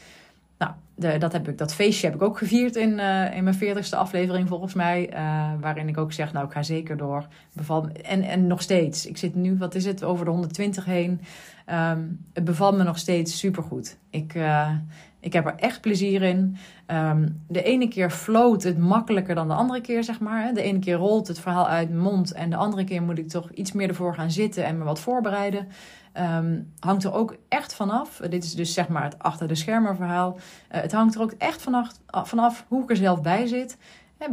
Nou, 0.58 0.72
de, 0.94 1.18
dat, 1.18 1.32
heb 1.32 1.48
ik, 1.48 1.58
dat 1.58 1.74
feestje 1.74 2.06
heb 2.06 2.14
ik 2.14 2.22
ook 2.22 2.38
gevierd 2.38 2.76
in, 2.76 2.90
uh, 2.90 3.36
in 3.36 3.44
mijn 3.44 3.56
veertigste 3.56 3.96
aflevering 3.96 4.48
volgens 4.48 4.74
mij. 4.74 5.10
Uh, 5.12 5.50
waarin 5.60 5.88
ik 5.88 5.98
ook 5.98 6.12
zeg, 6.12 6.32
nou 6.32 6.46
ik 6.46 6.52
ga 6.52 6.62
zeker 6.62 6.96
door. 6.96 7.26
Beval, 7.52 7.88
en, 7.88 8.22
en 8.22 8.46
nog 8.46 8.62
steeds. 8.62 9.06
Ik 9.06 9.16
zit 9.16 9.34
nu, 9.34 9.56
wat 9.58 9.74
is 9.74 9.84
het, 9.84 10.04
over 10.04 10.24
de 10.24 10.30
120 10.30 10.84
heen. 10.84 11.20
Um, 11.70 12.24
het 12.32 12.44
bevalt 12.44 12.76
me 12.76 12.82
nog 12.82 12.98
steeds 12.98 13.38
supergoed. 13.38 13.98
Ik, 14.10 14.34
ik 15.20 15.32
heb 15.32 15.46
er 15.46 15.54
echt 15.54 15.80
plezier 15.80 16.22
in. 16.22 16.56
Um, 16.90 17.44
de 17.48 17.62
ene 17.62 17.88
keer 17.88 18.10
floot 18.10 18.62
het 18.62 18.78
makkelijker 18.78 19.34
dan 19.34 19.48
de 19.48 19.54
andere 19.54 19.80
keer, 19.80 20.04
zeg 20.04 20.20
maar. 20.20 20.54
De 20.54 20.62
ene 20.62 20.78
keer 20.78 20.96
rolt 20.96 21.28
het 21.28 21.40
verhaal 21.40 21.68
uit 21.68 21.94
mond. 21.94 22.32
En 22.32 22.50
de 22.50 22.56
andere 22.56 22.84
keer 22.84 23.02
moet 23.02 23.18
ik 23.18 23.28
toch 23.28 23.50
iets 23.50 23.72
meer 23.72 23.88
ervoor 23.88 24.14
gaan 24.14 24.30
zitten 24.30 24.64
en 24.64 24.78
me 24.78 24.84
wat 24.84 25.00
voorbereiden. 25.00 25.68
Um, 26.20 26.72
hangt 26.78 27.04
er 27.04 27.12
ook 27.12 27.36
echt 27.48 27.74
vanaf. 27.74 28.16
Dit 28.16 28.44
is 28.44 28.54
dus 28.54 28.72
zeg 28.72 28.88
maar 28.88 29.04
het 29.04 29.18
achter 29.18 29.48
de 29.48 29.54
schermen 29.54 29.96
verhaal. 29.96 30.34
Uh, 30.34 30.40
het 30.80 30.92
hangt 30.92 31.14
er 31.14 31.20
ook 31.20 31.34
echt 31.38 31.62
vanaf, 31.62 31.90
vanaf 32.06 32.64
hoe 32.68 32.82
ik 32.82 32.90
er 32.90 32.96
zelf 32.96 33.22
bij 33.22 33.46
zit. 33.46 33.76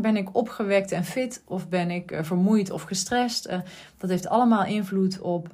Ben 0.01 0.17
ik 0.17 0.35
opgewekt 0.35 0.91
en 0.91 1.03
fit 1.03 1.43
of 1.45 1.69
ben 1.69 1.91
ik 1.91 2.11
uh, 2.11 2.23
vermoeid 2.23 2.71
of 2.71 2.81
gestrest? 2.81 3.47
Uh, 3.47 3.59
dat 3.97 4.09
heeft 4.09 4.27
allemaal 4.27 4.65
invloed 4.65 5.19
op 5.19 5.47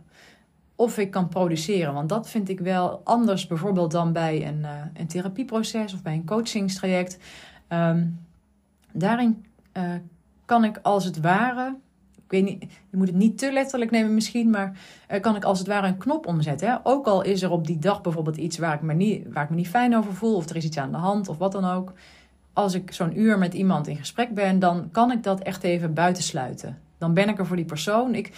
of 0.81 0.97
ik 0.97 1.11
kan 1.11 1.27
produceren. 1.27 1.93
Want 1.93 2.09
dat 2.09 2.29
vind 2.29 2.49
ik 2.49 2.59
wel 2.59 3.01
anders 3.03 3.47
bijvoorbeeld 3.47 3.91
dan 3.91 4.13
bij 4.13 4.47
een, 4.47 4.65
een 4.93 5.07
therapieproces 5.07 5.93
of 5.93 6.01
bij 6.01 6.13
een 6.13 6.25
coachingstraject. 6.25 7.17
Um, 7.69 8.19
daarin 8.91 9.45
kan 10.45 10.63
ik 10.63 10.79
als 10.81 11.05
het 11.05 11.19
ware 11.19 11.75
weet 12.31 12.43
niet, 12.43 12.61
je 12.89 12.97
moet 12.97 13.07
het 13.07 13.15
niet 13.15 13.37
te 13.37 13.51
letterlijk 13.51 13.91
nemen 13.91 14.13
misschien, 14.13 14.49
maar 14.49 14.79
uh, 15.11 15.21
kan 15.21 15.35
ik 15.35 15.43
als 15.43 15.59
het 15.59 15.67
ware 15.67 15.87
een 15.87 15.97
knop 15.97 16.27
omzetten. 16.27 16.69
Hè? 16.69 16.75
Ook 16.83 17.07
al 17.07 17.21
is 17.21 17.41
er 17.41 17.51
op 17.51 17.67
die 17.67 17.79
dag 17.79 18.01
bijvoorbeeld 18.01 18.37
iets 18.37 18.57
waar 18.57 18.73
ik, 18.73 18.81
me 18.81 18.93
niet, 18.93 19.33
waar 19.33 19.43
ik 19.43 19.49
me 19.49 19.55
niet 19.55 19.67
fijn 19.67 19.97
over 19.97 20.13
voel, 20.13 20.35
of 20.35 20.49
er 20.49 20.55
is 20.55 20.65
iets 20.65 20.77
aan 20.77 20.91
de 20.91 20.97
hand, 20.97 21.27
of 21.27 21.37
wat 21.37 21.51
dan 21.51 21.65
ook. 21.65 21.93
Als 22.53 22.73
ik 22.73 22.91
zo'n 22.91 23.19
uur 23.19 23.37
met 23.37 23.53
iemand 23.53 23.87
in 23.87 23.97
gesprek 23.97 24.33
ben, 24.33 24.59
dan 24.59 24.89
kan 24.91 25.11
ik 25.11 25.23
dat 25.23 25.39
echt 25.39 25.63
even 25.63 25.93
buitensluiten. 25.93 26.77
Dan 26.97 27.13
ben 27.13 27.29
ik 27.29 27.39
er 27.39 27.45
voor 27.45 27.55
die 27.55 27.65
persoon. 27.65 28.15
Ik, 28.15 28.31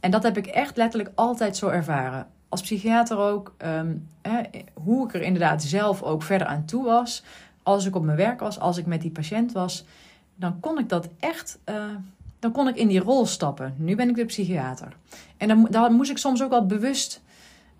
en 0.00 0.10
dat 0.10 0.22
heb 0.22 0.36
ik 0.36 0.46
echt 0.46 0.76
letterlijk 0.76 1.12
altijd 1.14 1.56
zo 1.56 1.68
ervaren. 1.68 2.26
Als 2.48 2.62
psychiater 2.62 3.18
ook, 3.18 3.54
hè, 4.22 4.40
hoe 4.74 5.06
ik 5.06 5.14
er 5.14 5.22
inderdaad 5.22 5.62
zelf 5.62 6.02
ook 6.02 6.22
verder 6.22 6.46
aan 6.46 6.64
toe 6.64 6.84
was. 6.84 7.24
Als 7.62 7.86
ik 7.86 7.96
op 7.96 8.02
mijn 8.02 8.16
werk 8.16 8.40
was, 8.40 8.58
als 8.58 8.76
ik 8.76 8.86
met 8.86 9.00
die 9.00 9.10
patiënt 9.10 9.52
was, 9.52 9.84
dan 10.34 10.60
kon 10.60 10.78
ik 10.78 10.88
dat 10.88 11.08
echt. 11.18 11.58
Uh, 11.64 11.84
dan 12.38 12.52
kon 12.52 12.68
ik 12.68 12.76
in 12.76 12.88
die 12.88 13.00
rol 13.00 13.26
stappen. 13.26 13.74
Nu 13.76 13.96
ben 13.96 14.08
ik 14.08 14.14
de 14.14 14.24
psychiater. 14.24 14.96
En 15.36 15.48
dan, 15.48 15.66
daar 15.70 15.92
moest 15.92 16.10
ik 16.10 16.18
soms 16.18 16.42
ook 16.42 16.50
wel 16.50 16.66
bewust 16.66 17.22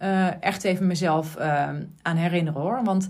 uh, 0.03 0.43
echt 0.43 0.65
even 0.65 0.87
mezelf 0.87 1.39
uh, 1.39 1.69
aan 2.03 2.17
herinneren 2.17 2.61
hoor. 2.61 2.85
Want 2.85 3.09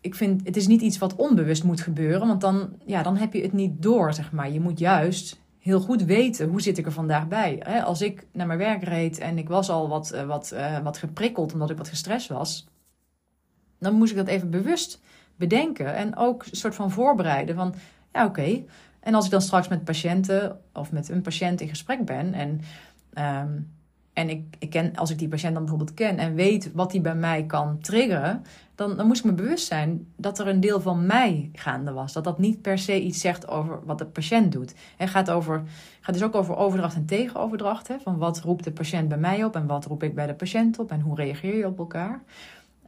ik 0.00 0.14
vind, 0.14 0.46
het 0.46 0.56
is 0.56 0.66
niet 0.66 0.80
iets 0.80 0.98
wat 0.98 1.16
onbewust 1.16 1.64
moet 1.64 1.80
gebeuren. 1.80 2.26
Want 2.26 2.40
dan, 2.40 2.68
ja, 2.84 3.02
dan 3.02 3.16
heb 3.16 3.32
je 3.32 3.42
het 3.42 3.52
niet 3.52 3.82
door, 3.82 4.14
zeg 4.14 4.32
maar. 4.32 4.50
Je 4.50 4.60
moet 4.60 4.78
juist 4.78 5.40
heel 5.66 5.80
goed 5.80 6.02
weten, 6.02 6.48
hoe 6.48 6.60
zit 6.60 6.78
ik 6.78 6.86
er 6.86 6.92
vandaag 6.92 7.28
bij? 7.28 7.82
Als 7.84 8.02
ik 8.02 8.26
naar 8.32 8.46
mijn 8.46 8.58
werk 8.58 8.82
reed 8.82 9.18
en 9.18 9.38
ik 9.38 9.48
was 9.48 9.70
al 9.70 9.88
wat, 9.88 10.12
uh, 10.14 10.26
wat, 10.26 10.54
wat 10.82 10.98
geprikkeld 10.98 11.52
omdat 11.52 11.70
ik 11.70 11.76
wat 11.76 11.88
gestrest 11.88 12.28
was. 12.28 12.66
Dan 13.78 13.94
moest 13.94 14.10
ik 14.10 14.16
dat 14.16 14.26
even 14.26 14.50
bewust 14.50 15.00
bedenken. 15.36 15.94
En 15.94 16.16
ook 16.16 16.44
een 16.50 16.56
soort 16.56 16.74
van 16.74 16.90
voorbereiden 16.90 17.54
van, 17.54 17.74
ja 18.12 18.24
oké... 18.24 18.64
En 19.00 19.14
als 19.14 19.24
ik 19.24 19.30
dan 19.30 19.42
straks 19.42 19.68
met 19.68 19.84
patiënten 19.84 20.60
of 20.72 20.92
met 20.92 21.08
een 21.08 21.22
patiënt 21.22 21.60
in 21.60 21.68
gesprek 21.68 22.04
ben 22.04 22.34
en, 22.34 22.60
um, 23.44 23.75
en 24.16 24.30
ik, 24.30 24.56
ik 24.58 24.70
ken, 24.70 24.96
als 24.96 25.10
ik 25.10 25.18
die 25.18 25.28
patiënt 25.28 25.54
dan 25.54 25.62
bijvoorbeeld 25.62 25.94
ken 25.94 26.18
en 26.18 26.34
weet 26.34 26.72
wat 26.72 26.90
die 26.90 27.00
bij 27.00 27.14
mij 27.14 27.44
kan 27.44 27.78
triggeren, 27.80 28.44
dan, 28.74 28.96
dan 28.96 29.06
moest 29.06 29.24
ik 29.24 29.30
me 29.30 29.36
bewust 29.36 29.66
zijn 29.66 30.06
dat 30.16 30.38
er 30.38 30.46
een 30.46 30.60
deel 30.60 30.80
van 30.80 31.06
mij 31.06 31.50
gaande 31.52 31.92
was. 31.92 32.12
Dat 32.12 32.24
dat 32.24 32.38
niet 32.38 32.62
per 32.62 32.78
se 32.78 33.02
iets 33.02 33.20
zegt 33.20 33.48
over 33.48 33.84
wat 33.84 33.98
de 33.98 34.06
patiënt 34.06 34.52
doet. 34.52 34.74
Het 34.96 35.10
gaat, 35.10 35.30
over, 35.30 35.62
gaat 36.00 36.14
dus 36.14 36.24
ook 36.24 36.34
over 36.34 36.56
overdracht 36.56 36.94
en 36.94 37.06
tegenoverdracht. 37.06 37.88
Hè? 37.88 37.98
Van 37.98 38.18
wat 38.18 38.40
roept 38.40 38.64
de 38.64 38.72
patiënt 38.72 39.08
bij 39.08 39.18
mij 39.18 39.44
op 39.44 39.56
en 39.56 39.66
wat 39.66 39.84
roep 39.84 40.02
ik 40.02 40.14
bij 40.14 40.26
de 40.26 40.34
patiënt 40.34 40.78
op 40.78 40.90
en 40.90 41.00
hoe 41.00 41.16
reageer 41.16 41.56
je 41.56 41.66
op 41.66 41.78
elkaar. 41.78 42.22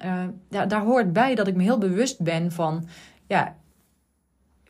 Uh, 0.05 0.23
ja, 0.49 0.67
daar 0.67 0.83
hoort 0.83 1.13
bij 1.13 1.35
dat 1.35 1.47
ik 1.47 1.55
me 1.55 1.63
heel 1.63 1.79
bewust 1.79 2.23
ben 2.23 2.53
van, 2.53 2.89
ja, 3.27 3.57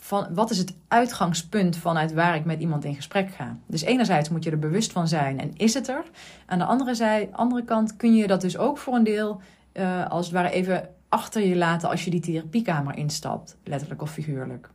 van 0.08 0.26
wat 0.34 0.50
is 0.50 0.58
het 0.58 0.74
uitgangspunt 0.88 1.76
vanuit 1.76 2.12
waar 2.12 2.34
ik 2.34 2.44
met 2.44 2.60
iemand 2.60 2.84
in 2.84 2.94
gesprek 2.94 3.30
ga. 3.30 3.58
Dus 3.66 3.82
enerzijds 3.82 4.28
moet 4.28 4.44
je 4.44 4.50
er 4.50 4.58
bewust 4.58 4.92
van 4.92 5.08
zijn 5.08 5.40
en 5.40 5.56
is 5.56 5.74
het 5.74 5.88
er. 5.88 6.04
Aan 6.46 6.58
de 6.58 6.64
andere, 6.64 6.94
zij, 6.94 7.28
andere 7.32 7.64
kant 7.64 7.96
kun 7.96 8.14
je 8.14 8.26
dat 8.26 8.40
dus 8.40 8.56
ook 8.58 8.78
voor 8.78 8.94
een 8.94 9.04
deel 9.04 9.40
uh, 9.72 10.06
als 10.06 10.26
het 10.26 10.34
ware 10.34 10.50
even 10.50 10.88
achter 11.08 11.46
je 11.46 11.56
laten 11.56 11.88
als 11.88 12.04
je 12.04 12.10
die 12.10 12.20
therapiekamer 12.20 12.96
instapt, 12.96 13.56
letterlijk 13.64 14.02
of 14.02 14.10
figuurlijk. 14.10 14.70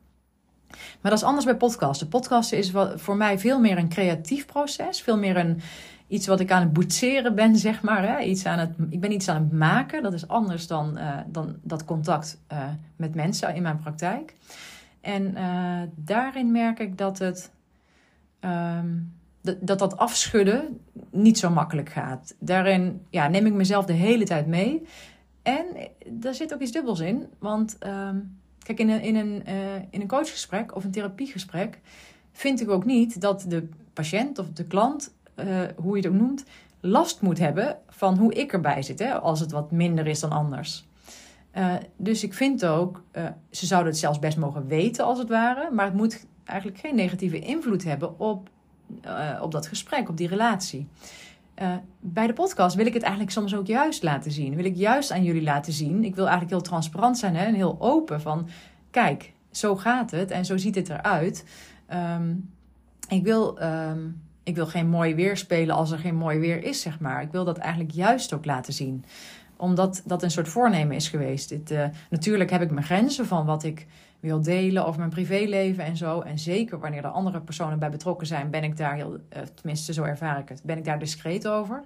Maar 0.70 1.12
dat 1.12 1.20
is 1.20 1.24
anders 1.24 1.46
bij 1.46 1.58
podcasten. 1.58 2.08
Podcasten 2.08 2.58
is 2.58 2.72
voor 2.96 3.18
mij 3.18 3.40
veel 3.40 3.60
meer 3.60 3.78
een 3.78 3.90
creatief 3.90 4.46
proces, 4.46 5.02
veel 5.02 5.18
meer 5.18 5.38
een, 5.38 5.62
iets 6.08 6.28
wat 6.28 6.40
ik 6.40 6.52
aan 6.52 6.62
het 6.62 6.74
boetseren 6.74 7.36
ben, 7.36 7.56
zeg 7.56 7.82
maar. 7.82 8.08
Hè? 8.08 8.20
Iets 8.20 8.46
aan 8.46 8.60
het, 8.60 8.72
ik 8.90 9.00
ben 9.00 9.12
iets 9.12 9.30
aan 9.30 9.42
het 9.44 9.52
maken. 9.52 10.04
Dat 10.04 10.14
is 10.14 10.28
anders 10.28 10.68
dan, 10.68 10.98
uh, 10.98 11.18
dan 11.28 11.56
dat 11.62 11.86
contact 11.86 12.42
uh, 12.52 12.58
met 12.96 13.16
mensen 13.16 13.56
in 13.56 13.62
mijn 13.62 13.80
praktijk. 13.80 14.34
En 15.04 15.38
uh, 15.38 15.82
daarin 15.96 16.52
merk 16.52 16.80
ik 16.80 16.98
dat 16.98 17.20
het. 17.20 17.52
Um, 18.40 19.14
dat 19.60 19.80
dat 19.80 19.98
afschudden 19.98 20.80
niet 21.10 21.38
zo 21.38 21.50
makkelijk 21.50 21.90
gaat. 21.90 22.36
Daarin 22.40 23.06
ja, 23.10 23.28
neem 23.28 23.46
ik 23.46 23.54
mezelf 23.54 23.86
de 23.86 23.94
hele 23.94 24.26
tijd 24.26 24.48
mee. 24.48 24.88
En 25.42 25.66
daar 26.10 26.34
zit 26.34 26.54
ook 26.54 26.60
iets 26.60 26.72
dubbels 26.72 27.00
in. 27.00 27.28
Want 27.40 27.78
um, 27.86 28.38
kijk, 28.60 28.80
in 28.80 28.90
een, 28.90 29.02
in, 29.02 29.16
een, 29.16 29.46
in 29.90 30.02
een 30.02 30.08
coachgesprek 30.08 30.76
of 30.76 30.84
een 30.84 30.92
therapiegesprek 30.92 31.80
vind 32.32 32.62
ik 32.62 32.70
ook 32.70 32.86
niet 32.86 33.22
dat 33.22 33.46
de 33.48 33.70
patiënt 33.94 34.40
of 34.40 34.50
de 34.50 34.66
klant 34.66 35.14
hoe 35.76 35.98
je 35.98 36.04
het 36.04 36.08
ook 36.14 36.20
noemt, 36.20 36.46
last 36.80 37.22
moet 37.22 37.40
hebben 37.40 37.78
van 37.90 38.18
hoe 38.18 38.34
ik 38.34 38.54
erbij 38.54 38.82
zit, 38.82 39.00
hè, 39.00 39.20
als 39.20 39.40
het 39.40 39.52
wat 39.52 39.72
minder 39.72 40.08
is 40.08 40.20
dan 40.20 40.32
anders. 40.32 40.86
Uh, 41.58 41.74
dus 41.98 42.24
ik 42.24 42.34
vind 42.34 42.66
ook, 42.66 43.04
uh, 43.14 43.24
ze 43.50 43.66
zouden 43.66 43.92
het 43.92 44.02
zelfs 44.02 44.20
best 44.20 44.38
mogen 44.38 44.68
weten 44.68 45.06
als 45.06 45.20
het 45.20 45.30
ware, 45.30 45.72
maar 45.72 45.86
het 45.86 45.94
moet 45.94 46.26
eigenlijk 46.44 46.80
geen 46.80 46.96
negatieve 46.96 47.40
invloed 47.40 47.84
hebben 47.84 48.20
op, 48.20 48.50
op 49.42 49.52
dat 49.52 49.68
gesprek, 49.68 50.10
op 50.10 50.18
die 50.18 50.28
relatie. 50.28 50.88
bij 52.00 52.28
de 52.28 52.34
podcast 52.34 52.76
wil 52.76 52.86
ik 52.86 52.94
het 52.94 53.02
eigenlijk 53.02 53.32
soms 53.32 53.56
ook 53.56 53.68
juist 53.68 54.04
laten 54.04 54.32
zien. 54.32 54.56
Wil 54.56 54.66
ik 54.66 54.76
juist 54.76 55.12
aan 55.12 55.24
jullie 55.24 55.44
laten 55.44 55.74
zien. 55.74 56.04
Ik 56.04 56.16
wil 56.16 56.28
eigenlijk 56.28 56.54
heel 56.54 56.70
transparant 56.70 57.18
zijn 57.18 57.36
hè, 57.36 57.46
en 57.46 57.54
heel 57.54 57.76
open 57.80 58.22
van, 58.22 58.48
kijk, 58.92 59.34
zo 59.52 59.76
gaat 59.76 60.12
het 60.12 60.32
en 60.32 60.46
zo 60.46 60.58
ziet 60.58 60.76
het 60.76 60.90
eruit. 60.90 61.46
Um, 61.90 62.50
ik 63.10 63.24
wil 63.24 63.62
um, 63.62 64.22
ik 64.44 64.56
wil 64.56 64.68
geen 64.68 64.90
mooi 64.90 65.16
weer 65.16 65.38
spelen 65.38 65.76
als 65.76 65.92
er 65.92 66.00
geen 66.00 66.16
mooi 66.16 66.40
weer 66.40 66.64
is, 66.64 66.82
zeg 66.82 67.00
maar. 67.00 67.22
Ik 67.22 67.32
wil 67.32 67.46
dat 67.46 67.58
eigenlijk 67.58 67.92
juist 67.92 68.34
ook 68.34 68.46
laten 68.46 68.74
zien. 68.74 69.06
Omdat 69.64 70.02
dat 70.06 70.24
een 70.24 70.32
soort 70.32 70.48
voornemen 70.48 70.96
is 70.96 71.10
geweest. 71.10 71.50
Dit, 71.50 71.72
uh, 71.72 71.86
natuurlijk 72.10 72.50
heb 72.50 72.62
ik 72.62 72.72
mijn 72.72 72.86
grenzen 72.86 73.26
van 73.26 73.46
wat 73.46 73.64
ik 73.64 73.88
wil 74.20 74.42
delen 74.42 74.86
over 74.86 75.00
mijn 75.00 75.12
privéleven 75.12 75.84
en 75.84 75.98
zo. 75.98 76.22
En 76.22 76.40
zeker 76.40 76.80
wanneer 76.80 77.04
er 77.04 77.10
andere 77.10 77.42
personen 77.42 77.80
bij 77.80 77.90
betrokken 77.90 78.28
zijn, 78.28 78.50
ben 78.50 78.64
ik 78.64 78.78
daar 78.78 78.96
heel, 78.96 79.14
uh, 79.14 79.42
tenminste 79.54 79.94
zo 79.94 80.04
ervaar 80.04 80.40
ik 80.40 80.50
het, 80.50 80.62
ben 80.64 80.78
ik 80.78 80.86
daar 80.86 81.00
discreet 81.00 81.48
over. 81.48 81.84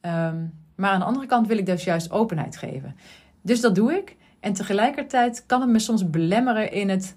Um, 0.00 0.52
maar 0.74 0.90
aan 0.90 0.98
de 0.98 1.04
andere 1.04 1.26
kant 1.26 1.46
wil 1.46 1.58
ik 1.58 1.66
dus 1.66 1.84
juist 1.84 2.10
openheid 2.10 2.56
geven. 2.56 2.96
Dus 3.42 3.60
dat 3.60 3.74
doe 3.74 3.92
ik. 3.92 4.16
En 4.40 4.52
tegelijkertijd 4.52 5.44
kan 5.46 5.60
het 5.60 5.70
me 5.70 5.78
soms 5.78 6.10
belemmeren 6.10 6.72
in 6.72 6.88
het 6.88 7.16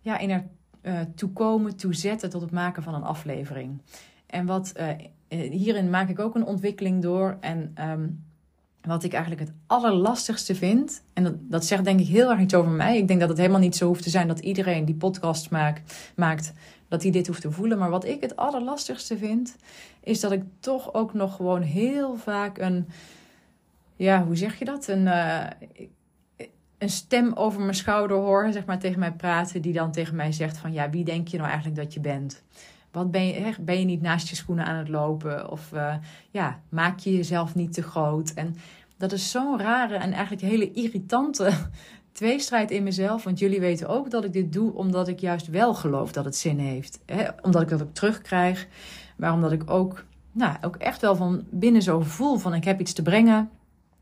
ja, 0.00 0.18
in 0.18 0.30
er 0.30 0.44
uh, 0.82 1.00
toekomen, 1.14 1.76
toezetten 1.76 2.30
tot 2.30 2.40
het 2.40 2.50
maken 2.50 2.82
van 2.82 2.94
een 2.94 3.04
aflevering. 3.04 3.82
En 4.26 4.46
wat, 4.46 4.72
hierin 5.28 5.90
maak 5.90 6.08
ik 6.08 6.18
ook 6.18 6.34
een 6.34 6.46
ontwikkeling 6.46 7.02
door. 7.02 7.36
En 7.40 7.74
um, 7.90 8.24
wat 8.84 9.04
ik 9.04 9.12
eigenlijk 9.12 9.42
het 9.42 9.52
allerlastigste 9.66 10.54
vind, 10.54 11.02
en 11.12 11.24
dat, 11.24 11.34
dat 11.38 11.64
zegt 11.64 11.84
denk 11.84 12.00
ik 12.00 12.06
heel 12.06 12.30
erg 12.30 12.40
iets 12.40 12.54
over 12.54 12.70
mij. 12.70 12.98
Ik 12.98 13.08
denk 13.08 13.20
dat 13.20 13.28
het 13.28 13.38
helemaal 13.38 13.60
niet 13.60 13.76
zo 13.76 13.86
hoeft 13.86 14.02
te 14.02 14.10
zijn 14.10 14.28
dat 14.28 14.38
iedereen 14.38 14.84
die 14.84 14.94
podcast 14.94 15.50
maakt, 15.50 16.12
maakt 16.16 16.52
dat 16.88 17.02
hij 17.02 17.12
dit 17.12 17.26
hoeft 17.26 17.40
te 17.40 17.50
voelen. 17.50 17.78
Maar 17.78 17.90
wat 17.90 18.04
ik 18.04 18.20
het 18.20 18.36
allerlastigste 18.36 19.18
vind, 19.18 19.56
is 20.00 20.20
dat 20.20 20.32
ik 20.32 20.42
toch 20.60 20.94
ook 20.94 21.14
nog 21.14 21.36
gewoon 21.36 21.62
heel 21.62 22.16
vaak 22.16 22.58
een, 22.58 22.88
ja, 23.96 24.24
hoe 24.24 24.36
zeg 24.36 24.58
je 24.58 24.64
dat? 24.64 24.88
Een, 24.88 25.06
uh, 25.06 25.46
een 26.78 26.90
stem 26.90 27.32
over 27.32 27.60
mijn 27.60 27.74
schouder 27.74 28.16
hoor, 28.16 28.52
zeg 28.52 28.64
maar, 28.64 28.78
tegen 28.78 28.98
mij 28.98 29.12
praten, 29.12 29.62
die 29.62 29.72
dan 29.72 29.92
tegen 29.92 30.16
mij 30.16 30.32
zegt 30.32 30.56
van, 30.56 30.72
ja, 30.72 30.90
wie 30.90 31.04
denk 31.04 31.28
je 31.28 31.36
nou 31.36 31.48
eigenlijk 31.48 31.78
dat 31.78 31.94
je 31.94 32.00
bent? 32.00 32.42
Wat 32.94 33.10
ben 33.10 33.26
je, 33.26 33.54
ben 33.60 33.78
je 33.78 33.84
niet 33.84 34.02
naast 34.02 34.28
je 34.28 34.36
schoenen 34.36 34.64
aan 34.64 34.76
het 34.76 34.88
lopen? 34.88 35.50
Of 35.50 35.70
uh, 35.72 35.94
ja, 36.30 36.60
maak 36.68 36.98
je 36.98 37.16
jezelf 37.16 37.54
niet 37.54 37.72
te 37.72 37.82
groot? 37.82 38.30
En 38.30 38.56
dat 38.96 39.12
is 39.12 39.30
zo'n 39.30 39.58
rare 39.58 39.94
en 39.94 40.12
eigenlijk 40.12 40.42
hele 40.42 40.72
irritante 40.72 41.50
tweestrijd 42.12 42.70
in 42.70 42.82
mezelf. 42.82 43.24
Want 43.24 43.38
jullie 43.38 43.60
weten 43.60 43.88
ook 43.88 44.10
dat 44.10 44.24
ik 44.24 44.32
dit 44.32 44.52
doe 44.52 44.74
omdat 44.74 45.08
ik 45.08 45.18
juist 45.18 45.46
wel 45.46 45.74
geloof 45.74 46.12
dat 46.12 46.24
het 46.24 46.36
zin 46.36 46.58
heeft. 46.58 47.00
Hè? 47.06 47.28
Omdat 47.42 47.62
ik 47.62 47.68
dat 47.68 47.82
ook 47.82 47.94
terugkrijg. 47.94 48.66
Maar 49.16 49.32
omdat 49.32 49.52
ik 49.52 49.70
ook, 49.70 50.04
nou, 50.32 50.56
ook 50.60 50.76
echt 50.76 51.00
wel 51.00 51.16
van 51.16 51.44
binnen 51.50 51.82
zo 51.82 52.00
voel 52.00 52.36
van 52.36 52.54
ik 52.54 52.64
heb 52.64 52.80
iets 52.80 52.92
te 52.92 53.02
brengen. 53.02 53.50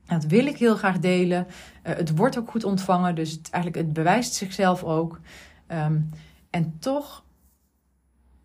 Dat 0.06 0.24
wil 0.24 0.46
ik 0.46 0.58
heel 0.58 0.76
graag 0.76 0.98
delen. 0.98 1.46
Uh, 1.46 1.94
het 1.94 2.16
wordt 2.16 2.38
ook 2.38 2.50
goed 2.50 2.64
ontvangen. 2.64 3.14
Dus 3.14 3.30
het, 3.30 3.50
eigenlijk, 3.50 3.86
het 3.86 3.92
bewijst 3.92 4.34
zichzelf 4.34 4.84
ook. 4.84 5.20
Um, 5.68 6.10
en 6.50 6.76
toch 6.78 7.24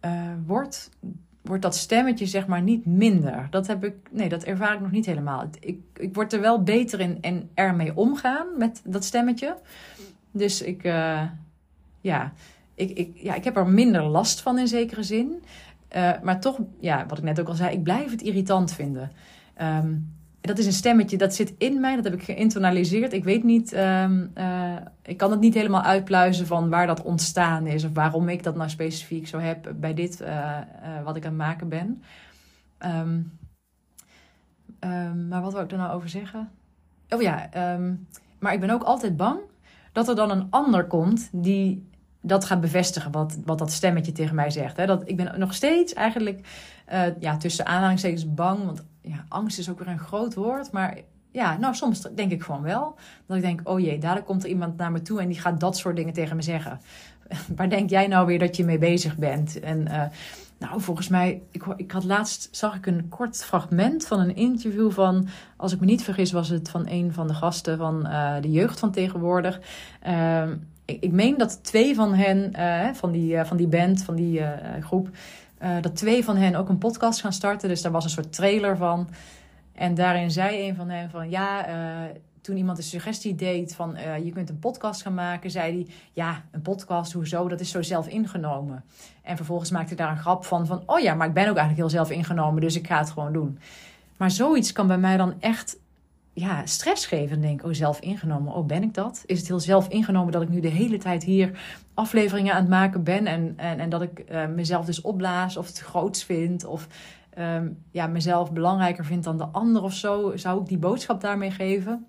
uh, 0.07 0.31
wordt, 0.45 0.89
wordt 1.41 1.61
dat 1.61 1.75
stemmetje 1.75 2.25
zeg 2.25 2.47
maar 2.47 2.61
niet 2.61 2.85
minder. 2.85 3.47
Dat 3.49 3.67
heb 3.67 3.83
ik, 3.83 3.95
nee, 4.11 4.29
dat 4.29 4.43
ervaar 4.43 4.73
ik 4.73 4.81
nog 4.81 4.91
niet 4.91 5.05
helemaal. 5.05 5.49
Ik, 5.59 5.79
ik 5.93 6.13
word 6.13 6.33
er 6.33 6.41
wel 6.41 6.63
beter 6.63 6.99
in 6.99 7.17
en 7.21 7.49
ermee 7.53 7.95
omgaan 7.95 8.47
met 8.57 8.81
dat 8.85 9.03
stemmetje. 9.03 9.57
Dus 10.31 10.61
ik, 10.61 10.83
uh, 10.83 11.21
ja, 12.01 12.33
ik, 12.75 12.89
ik, 12.89 13.17
ja, 13.17 13.33
ik 13.33 13.43
heb 13.43 13.57
er 13.57 13.67
minder 13.67 14.03
last 14.03 14.41
van 14.41 14.59
in 14.59 14.67
zekere 14.67 15.03
zin. 15.03 15.43
Uh, 15.95 16.11
maar 16.21 16.39
toch, 16.39 16.59
ja, 16.79 17.05
wat 17.07 17.17
ik 17.17 17.23
net 17.23 17.39
ook 17.39 17.47
al 17.47 17.53
zei, 17.53 17.75
ik 17.75 17.83
blijf 17.83 18.11
het 18.11 18.21
irritant 18.21 18.73
vinden. 18.73 19.11
Um, 19.61 20.16
dat 20.47 20.57
is 20.57 20.65
een 20.65 20.73
stemmetje 20.73 21.17
dat 21.17 21.35
zit 21.35 21.53
in 21.57 21.79
mij, 21.79 21.95
dat 21.95 22.03
heb 22.03 22.13
ik 22.13 22.23
geïnternaliseerd. 22.23 23.13
Ik 23.13 23.23
weet 23.23 23.43
niet, 23.43 23.73
um, 23.73 24.31
uh, 24.37 24.75
ik 25.01 25.17
kan 25.17 25.31
het 25.31 25.39
niet 25.39 25.53
helemaal 25.53 25.81
uitpluizen 25.81 26.47
van 26.47 26.69
waar 26.69 26.87
dat 26.87 27.01
ontstaan 27.01 27.67
is 27.67 27.83
of 27.83 27.93
waarom 27.93 28.29
ik 28.29 28.43
dat 28.43 28.55
nou 28.55 28.69
specifiek 28.69 29.27
zo 29.27 29.39
heb 29.39 29.73
bij 29.75 29.93
dit 29.93 30.21
uh, 30.21 30.27
uh, 30.27 31.03
wat 31.03 31.15
ik 31.15 31.25
aan 31.25 31.29
het 31.29 31.39
maken 31.39 31.69
ben. 31.69 32.03
Um, 32.85 33.37
um, 34.79 35.27
maar 35.27 35.41
wat 35.41 35.53
wil 35.53 35.61
ik 35.61 35.71
er 35.71 35.77
nou 35.77 35.93
over 35.93 36.09
zeggen? 36.09 36.49
Oh 37.09 37.21
ja, 37.21 37.49
maar 38.39 38.53
ik 38.53 38.59
ben 38.59 38.69
ook 38.69 38.83
altijd 38.83 39.17
bang 39.17 39.39
dat 39.91 40.09
er 40.09 40.15
dan 40.15 40.31
een 40.31 40.47
ander 40.49 40.85
komt 40.85 41.29
die 41.31 41.89
dat 42.21 42.45
gaat 42.45 42.61
bevestigen 42.61 43.11
wat, 43.11 43.37
wat 43.45 43.57
dat 43.57 43.71
stemmetje 43.71 44.11
tegen 44.11 44.35
mij 44.35 44.49
zegt. 44.49 44.77
Hè? 44.77 44.85
Dat, 44.85 45.09
ik 45.09 45.17
ben 45.17 45.39
nog 45.39 45.53
steeds 45.53 45.93
eigenlijk 45.93 46.47
ja, 47.19 47.37
tussen 47.37 47.65
aanhalingstekens 47.65 48.33
bang, 48.33 48.65
want 48.65 48.83
ja, 49.07 49.25
angst 49.27 49.59
is 49.59 49.69
ook 49.69 49.79
weer 49.79 49.87
een 49.87 49.99
groot 49.99 50.33
woord, 50.33 50.71
maar 50.71 50.97
ja, 51.31 51.57
nou 51.57 51.75
soms 51.75 52.01
denk 52.15 52.31
ik 52.31 52.43
gewoon 52.43 52.61
wel. 52.61 52.95
Dat 53.25 53.37
ik 53.37 53.43
denk, 53.43 53.61
oh 53.63 53.79
jee, 53.79 53.99
dadelijk 53.99 54.25
komt 54.25 54.43
er 54.43 54.49
iemand 54.49 54.77
naar 54.77 54.91
me 54.91 55.01
toe 55.01 55.21
en 55.21 55.27
die 55.27 55.39
gaat 55.39 55.59
dat 55.59 55.77
soort 55.77 55.95
dingen 55.95 56.13
tegen 56.13 56.35
me 56.35 56.41
zeggen. 56.41 56.79
Waar 57.55 57.69
denk 57.69 57.89
jij 57.89 58.07
nou 58.07 58.25
weer 58.25 58.39
dat 58.39 58.55
je 58.55 58.63
mee 58.63 58.77
bezig 58.77 59.17
bent? 59.17 59.59
En 59.59 59.81
uh, 59.81 60.03
nou, 60.59 60.81
volgens 60.81 61.07
mij, 61.07 61.41
ik, 61.51 61.65
ik 61.75 61.91
had 61.91 62.03
laatst, 62.03 62.47
zag 62.51 62.75
ik 62.75 62.85
een 62.85 63.09
kort 63.09 63.43
fragment 63.43 64.07
van 64.07 64.19
een 64.19 64.35
interview 64.35 64.91
van, 64.91 65.27
als 65.57 65.73
ik 65.73 65.79
me 65.79 65.85
niet 65.85 66.03
vergis, 66.03 66.31
was 66.31 66.49
het 66.49 66.69
van 66.69 66.87
een 66.87 67.13
van 67.13 67.27
de 67.27 67.33
gasten 67.33 67.77
van 67.77 68.07
uh, 68.07 68.35
de 68.41 68.51
jeugd 68.51 68.79
van 68.79 68.91
tegenwoordig. 68.91 69.59
Uh, 70.07 70.43
ik, 70.85 71.01
ik 71.01 71.11
meen 71.11 71.37
dat 71.37 71.63
twee 71.63 71.95
van 71.95 72.13
hen, 72.13 72.51
uh, 72.55 72.93
van, 72.93 73.11
die, 73.11 73.43
van 73.43 73.57
die 73.57 73.67
band, 73.67 74.03
van 74.03 74.15
die 74.15 74.41
groep, 74.81 75.09
uh, 75.61 75.81
dat 75.81 75.95
twee 75.95 76.23
van 76.23 76.35
hen 76.35 76.55
ook 76.55 76.69
een 76.69 76.77
podcast 76.77 77.21
gaan 77.21 77.33
starten. 77.33 77.69
Dus 77.69 77.81
daar 77.81 77.91
was 77.91 78.03
een 78.03 78.09
soort 78.09 78.33
trailer 78.33 78.77
van. 78.77 79.09
En 79.73 79.93
daarin 79.93 80.31
zei 80.31 80.67
een 80.67 80.75
van 80.75 80.89
hen 80.89 81.09
van 81.09 81.29
ja, 81.29 81.69
uh, 81.69 81.75
toen 82.41 82.57
iemand 82.57 82.77
een 82.77 82.83
suggestie 82.83 83.35
deed 83.35 83.75
van 83.75 83.97
uh, 83.97 84.25
je 84.25 84.31
kunt 84.31 84.49
een 84.49 84.59
podcast 84.59 85.01
gaan 85.01 85.13
maken, 85.13 85.51
zei 85.51 85.73
hij 85.73 85.87
ja, 86.13 86.43
een 86.51 86.61
podcast, 86.61 87.13
hoezo? 87.13 87.47
Dat 87.47 87.59
is 87.59 87.69
zo 87.69 87.81
zelf 87.81 88.07
ingenomen. 88.07 88.83
En 89.21 89.35
vervolgens 89.35 89.71
maakte 89.71 89.95
hij 89.95 90.05
daar 90.05 90.15
een 90.15 90.21
grap 90.21 90.45
van 90.45 90.65
van 90.65 90.83
oh 90.85 90.99
ja, 90.99 91.13
maar 91.13 91.27
ik 91.27 91.33
ben 91.33 91.49
ook 91.49 91.57
eigenlijk 91.57 91.77
heel 91.77 91.89
zelf 91.89 92.11
ingenomen, 92.11 92.61
dus 92.61 92.75
ik 92.75 92.87
ga 92.87 92.97
het 92.97 93.09
gewoon 93.09 93.33
doen. 93.33 93.59
Maar 94.17 94.31
zoiets 94.31 94.71
kan 94.71 94.87
bij 94.87 94.97
mij 94.97 95.17
dan 95.17 95.33
echt 95.39 95.77
ja, 96.39 96.65
stress 96.65 97.05
geven. 97.05 97.35
En 97.35 97.41
denk, 97.41 97.63
oh, 97.63 97.73
zelf 97.73 97.99
ingenomen. 97.99 98.53
Oh, 98.53 98.65
ben 98.65 98.83
ik 98.83 98.93
dat? 98.93 99.23
Is 99.25 99.39
het 99.39 99.47
heel 99.47 99.59
zelf 99.59 99.87
ingenomen 99.87 100.31
dat 100.31 100.41
ik 100.41 100.49
nu 100.49 100.59
de 100.59 100.67
hele 100.67 100.97
tijd 100.97 101.23
hier 101.23 101.59
afleveringen 101.93 102.53
aan 102.53 102.59
het 102.59 102.69
maken 102.69 103.03
ben. 103.03 103.27
En, 103.27 103.53
en, 103.55 103.79
en 103.79 103.89
dat 103.89 104.01
ik 104.01 104.23
uh, 104.31 104.47
mezelf 104.47 104.85
dus 104.85 105.01
opblaas 105.01 105.57
of 105.57 105.67
het 105.67 105.79
groots 105.79 106.23
vind. 106.23 106.65
Of 106.65 106.87
um, 107.37 107.83
ja, 107.91 108.07
mezelf 108.07 108.51
belangrijker 108.51 109.05
vind 109.05 109.23
dan 109.23 109.37
de 109.37 109.45
ander 109.45 109.83
of 109.83 109.93
zo. 109.93 110.35
Zou 110.35 110.61
ik 110.61 110.67
die 110.67 110.77
boodschap 110.77 111.21
daarmee 111.21 111.51
geven? 111.51 112.05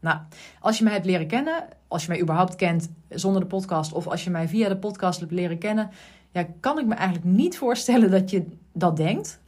Nou, 0.00 0.18
als 0.60 0.78
je 0.78 0.84
mij 0.84 0.92
hebt 0.92 1.06
leren 1.06 1.26
kennen, 1.26 1.64
als 1.88 2.02
je 2.02 2.08
mij 2.08 2.20
überhaupt 2.20 2.56
kent 2.56 2.90
zonder 3.08 3.40
de 3.40 3.46
podcast, 3.46 3.92
of 3.92 4.06
als 4.06 4.24
je 4.24 4.30
mij 4.30 4.48
via 4.48 4.68
de 4.68 4.76
podcast 4.76 5.20
hebt 5.20 5.32
leren 5.32 5.58
kennen, 5.58 5.90
ja, 6.32 6.46
kan 6.60 6.78
ik 6.78 6.86
me 6.86 6.94
eigenlijk 6.94 7.26
niet 7.26 7.58
voorstellen 7.58 8.10
dat 8.10 8.30
je 8.30 8.46
dat 8.72 8.96
denkt. 8.96 9.40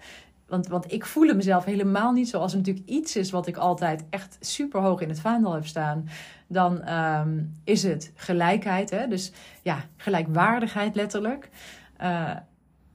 Want, 0.48 0.66
want 0.66 0.92
ik 0.92 1.06
voel 1.06 1.34
mezelf 1.34 1.64
helemaal 1.64 2.12
niet 2.12 2.28
zo. 2.28 2.38
Als 2.38 2.52
er 2.52 2.58
natuurlijk 2.58 2.88
iets 2.88 3.16
is 3.16 3.30
wat 3.30 3.46
ik 3.46 3.56
altijd 3.56 4.04
echt 4.10 4.36
super 4.40 4.80
hoog 4.80 5.00
in 5.00 5.08
het 5.08 5.20
vaandel 5.20 5.52
heb 5.52 5.66
staan, 5.66 6.08
dan 6.46 6.92
um, 6.92 7.52
is 7.64 7.82
het 7.82 8.12
gelijkheid. 8.14 8.90
Hè? 8.90 9.08
Dus 9.08 9.32
ja, 9.62 9.84
gelijkwaardigheid 9.96 10.94
letterlijk. 10.94 11.50
Uh, 12.02 12.30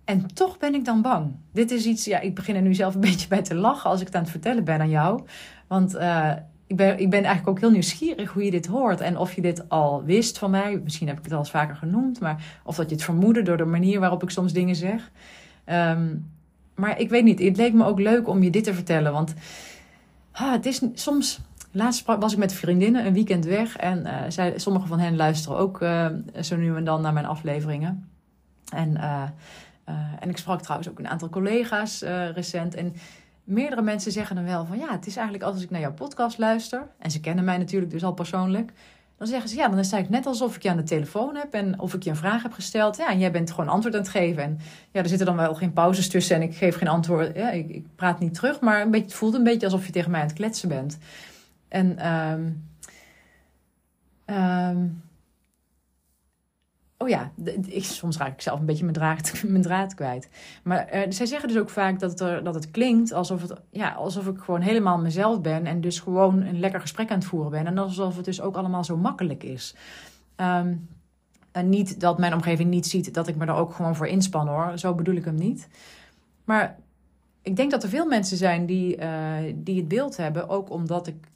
en 0.06 0.34
toch 0.34 0.58
ben 0.58 0.74
ik 0.74 0.86
dan 0.86 1.02
bang. 1.02 1.36
Dit 1.54 1.72
is 1.72 1.86
iets, 1.86 2.06
ja, 2.06 2.20
ik 2.20 2.36
begin 2.36 2.56
er 2.56 2.62
nu 2.62 2.74
zelf 2.74 2.94
een 2.94 3.02
beetje 3.12 3.28
bij 3.28 3.42
te 3.42 3.56
lachen 3.56 3.90
als 3.90 4.00
ik 4.00 4.06
het 4.06 4.16
aan 4.16 4.22
het 4.22 4.32
vertellen 4.32 4.64
ben 4.64 4.80
aan 4.80 4.90
jou. 4.90 5.24
Want 5.68 5.96
uh, 5.96 6.32
ik, 6.68 6.76
ben, 6.76 7.00
ik 7.00 7.10
ben 7.10 7.24
eigenlijk 7.24 7.48
ook 7.48 7.60
heel 7.60 7.72
nieuwsgierig 7.72 8.32
hoe 8.32 8.44
je 8.44 8.52
dit 8.52 8.66
hoort. 8.66 9.02
En 9.02 9.18
of 9.18 9.34
je 9.34 9.42
dit 9.42 9.70
al 9.70 10.04
wist 10.04 10.38
van 10.38 10.52
mij. 10.52 10.82
Misschien 10.84 11.08
heb 11.08 11.18
ik 11.18 11.24
het 11.24 11.34
al 11.34 11.40
eens 11.40 11.50
vaker 11.50 11.76
genoemd. 11.76 12.20
Maar 12.20 12.60
of 12.64 12.76
dat 12.76 12.90
je 12.90 12.96
het 12.96 13.04
vermoedde 13.04 13.42
door 13.42 13.58
de 13.58 13.66
manier 13.66 14.00
waarop 14.00 14.24
ik 14.24 14.30
soms 14.30 14.54
dingen 14.54 14.76
zeg. 14.76 15.12
Um, 15.66 16.32
maar 16.80 17.00
ik 17.00 17.10
weet 17.10 17.24
niet, 17.24 17.39
het 17.39 17.58
leek 17.58 17.74
me 17.74 17.86
ook 17.86 18.00
leuk 18.00 18.28
om 18.28 18.44
je 18.44 18.50
dit 18.50 18.63
te 18.63 18.74
vertellen. 18.74 19.12
Want 19.12 19.34
ah, 20.32 20.52
het 20.52 20.65
is 20.65 20.82
soms. 20.94 21.39
Laatst 21.72 22.06
was 22.06 22.34
ik 22.34 22.38
met 22.38 22.54
vriendinnen 22.54 23.06
een 23.06 23.13
weekend 23.13 23.46
weg. 23.46 23.78
En 23.78 24.06
uh, 24.06 24.13
zij, 24.28 24.54
sommige 24.60 24.88
van 24.88 25.00
hen 25.00 25.15
luisteren 25.15 25.58
ook 25.58 25.82
uh, 25.82 26.06
zo 26.42 26.56
nu 26.56 26.76
en 26.76 26.84
dan 26.84 27.02
naar 27.02 27.13
mijn 27.13 27.26
afleveringen. 27.26 28.10
En, 28.74 28.98
uh, 28.98 29.24
en 30.20 30.30
ik 30.30 30.38
sprak 30.38 30.62
trouwens 30.62 30.89
ook 30.89 31.00
een 31.00 31.08
aantal 31.08 31.30
collega's 31.30 32.02
recent. 32.34 32.76
En 32.76 32.94
meerdere 33.44 33.82
mensen 33.82 34.12
zeggen 34.12 34.36
dan 34.36 34.46
wel 34.46 34.65
van 34.65 34.78
ja, 34.78 34.92
het 34.92 35.08
is 35.08 35.15
eigenlijk 35.15 35.46
als 35.46 35.63
ik 35.63 35.70
naar 35.70 35.82
jouw 35.82 35.94
podcast 35.94 36.38
luister. 36.38 36.88
En 37.00 37.12
ze 37.12 37.20
kennen 37.20 37.46
mij 37.46 37.58
natuurlijk 37.58 37.92
dus 37.92 38.04
al 38.04 38.13
persoonlijk. 38.13 38.72
Dan 39.20 39.28
zeggen 39.28 39.50
ze 39.50 39.56
ja, 39.56 39.68
dan 39.68 39.80
is 39.80 39.92
het 39.92 40.10
net 40.10 40.26
alsof 40.26 40.56
ik 40.56 40.64
je 40.64 40.70
aan 40.70 40.78
de 40.78 40.84
telefoon 40.84 41.36
heb 41.36 41.54
en 41.54 41.80
of 41.80 41.94
ik 41.94 42.04
je 42.04 42.10
een 42.10 42.16
vraag 42.16 42.44
heb 42.44 42.52
gesteld. 42.52 42.98
Ja, 42.98 43.10
en 43.10 43.20
jij 43.20 43.32
bent 43.32 43.52
gewoon 43.52 43.70
antwoord 43.70 43.96
aan 43.96 44.02
het 44.02 44.10
geven. 44.10 44.44
En 44.44 44.60
ja, 44.92 45.02
er 45.02 45.08
zitten 45.08 45.28
dan 45.28 45.36
wel 45.36 45.56
geen 45.56 45.74
pauzes 45.74 46.10
tussen 46.10 46.36
en 46.36 46.42
ik 46.42 46.56
geef 46.56 46.76
geen 46.76 46.88
antwoord. 46.88 47.36
Ja, 47.36 47.50
ik, 47.50 47.70
ik 47.70 47.86
praat 47.96 48.20
niet 48.20 48.34
terug, 48.34 48.60
maar 48.60 48.82
een 48.82 48.92
beetje, 48.92 49.06
het 49.06 49.16
voelt 49.16 49.34
een 49.34 49.44
beetje 49.44 49.66
alsof 49.66 49.86
je 49.86 49.92
tegen 49.92 50.12
mij 50.12 50.22
aan 50.22 50.28
het 50.28 50.36
kletsen 50.36 50.70
bent. 50.70 50.98
En 51.68 52.08
um, 52.08 52.64
Oh 57.02 57.10
ja, 57.10 57.32
ik, 57.68 57.84
soms 57.84 58.18
raak 58.18 58.34
ik 58.34 58.42
zelf 58.42 58.60
een 58.60 58.66
beetje 58.66 58.86
mijn 59.44 59.62
draad, 59.62 59.94
kwijt. 59.96 60.30
Maar 60.64 60.96
uh, 60.96 61.02
zij 61.10 61.26
zeggen 61.26 61.48
dus 61.50 61.58
ook 61.58 61.70
vaak 61.70 62.00
dat 62.00 62.20
het, 62.20 62.46
dat 62.46 62.54
het 62.54 62.72
klinkt 62.72 63.14
alsof, 63.14 63.42
het, 63.42 63.54
ja, 63.70 63.92
alsof 63.92 64.28
ik 64.28 64.40
gewoon 64.40 64.62
helemaal 64.62 64.98
mezelf 64.98 65.42
ben. 65.42 65.66
En 65.66 65.82
dus 65.82 66.00
gewoon 66.00 66.42
een 66.42 66.60
lekker 66.60 66.82
gesprek 66.82 67.10
aan 67.10 67.18
het 67.18 67.28
voeren 67.28 67.52
ben. 67.52 67.68
En 67.68 67.78
alsof 67.78 68.16
het 68.16 68.26
dus 68.26 68.42
ook 68.42 68.56
allemaal 68.56 68.84
zo 68.84 68.98
makkelijk 68.98 69.44
is. 69.44 69.76
Um, 70.36 70.88
en 71.52 71.70
niet 71.70 72.00
dat 72.00 72.18
mijn 72.18 72.34
omgeving 72.34 72.70
niet 72.70 72.86
ziet 72.86 73.14
dat 73.14 73.28
ik 73.28 73.36
me 73.36 73.46
er 73.46 73.54
ook 73.54 73.74
gewoon 73.74 73.96
voor 73.96 74.08
inspan 74.08 74.48
hoor. 74.48 74.78
Zo 74.78 74.96
bedoel 74.96 75.16
ik 75.16 75.26
hem 75.26 75.36
niet. 75.36 75.68
Maar 76.44 76.78
ik 77.42 77.56
denk 77.56 77.72
dat 77.72 77.84
er 77.84 77.90
veel 77.90 78.06
mensen 78.06 78.38
zijn 78.38 78.66
die, 78.66 78.98
uh, 78.98 79.36
die 79.56 79.78
het 79.78 79.88
beeld 79.88 80.18
hebben. 80.18 80.50
Ook 80.50 80.70
omdat 80.70 81.08
ik 81.08 81.28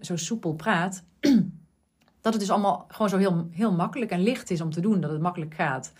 zo 0.00 0.16
soepel 0.16 0.54
praat. 0.54 1.02
dat 2.30 2.40
het 2.40 2.48
dus 2.48 2.56
allemaal 2.56 2.84
gewoon 2.88 3.08
zo 3.08 3.16
heel, 3.16 3.48
heel 3.50 3.72
makkelijk 3.72 4.10
en 4.10 4.20
licht 4.22 4.50
is 4.50 4.60
om 4.60 4.70
te 4.70 4.80
doen. 4.80 5.00
Dat 5.00 5.10
het 5.10 5.20
makkelijk 5.20 5.54
gaat. 5.54 5.92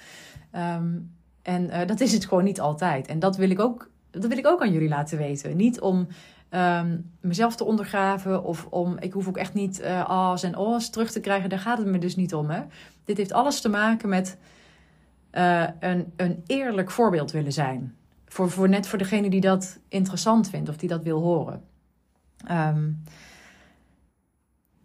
Um, 0.57 1.17
en 1.43 1.65
uh, 1.65 1.87
dat 1.87 2.01
is 2.01 2.13
het 2.13 2.27
gewoon 2.27 2.45
niet 2.45 2.61
altijd. 2.61 3.07
En 3.07 3.19
dat 3.19 3.37
wil 3.37 3.51
ik 3.51 3.61
ook, 3.61 3.91
dat 4.11 4.27
wil 4.27 4.39
ik 4.39 4.47
ook 4.47 4.63
aan 4.63 4.73
jullie 4.73 4.89
laten 4.89 5.19
weten. 5.19 5.57
Niet 5.57 5.81
om 5.81 6.07
um, 6.51 7.11
mezelf 7.21 7.57
te 7.57 7.65
ondergraven 7.65 8.45
of 8.45 8.67
om. 8.71 8.99
Ik 8.99 9.13
hoef 9.13 9.29
ook 9.29 9.37
echt 9.37 9.55
niet 9.55 9.81
uh, 9.81 10.45
en 10.45 10.57
oh's 10.57 10.91
terug 10.91 11.11
te 11.11 11.21
krijgen. 11.21 11.49
Daar 11.49 11.59
gaat 11.59 11.79
het 11.79 11.87
me 11.87 11.99
dus 11.99 12.17
niet 12.17 12.35
om. 12.35 12.51
Hè? 12.51 12.63
Dit 13.05 13.17
heeft 13.17 13.33
alles 13.33 13.61
te 13.61 13.69
maken 13.69 14.09
met 14.09 14.39
uh, 15.33 15.65
een, 15.81 16.13
een 16.17 16.43
eerlijk 16.47 16.91
voorbeeld 16.91 17.31
willen 17.31 17.53
zijn. 17.53 17.95
Voor, 18.27 18.51
voor 18.51 18.69
net 18.69 18.87
voor 18.87 18.99
degene 18.99 19.31
die 19.31 19.41
dat 19.41 19.79
interessant 19.89 20.51
vindt 20.51 20.69
of 20.69 20.77
die 20.77 20.89
dat 20.89 21.03
wil 21.03 21.21
horen. 21.21 21.63
Um, 22.51 23.03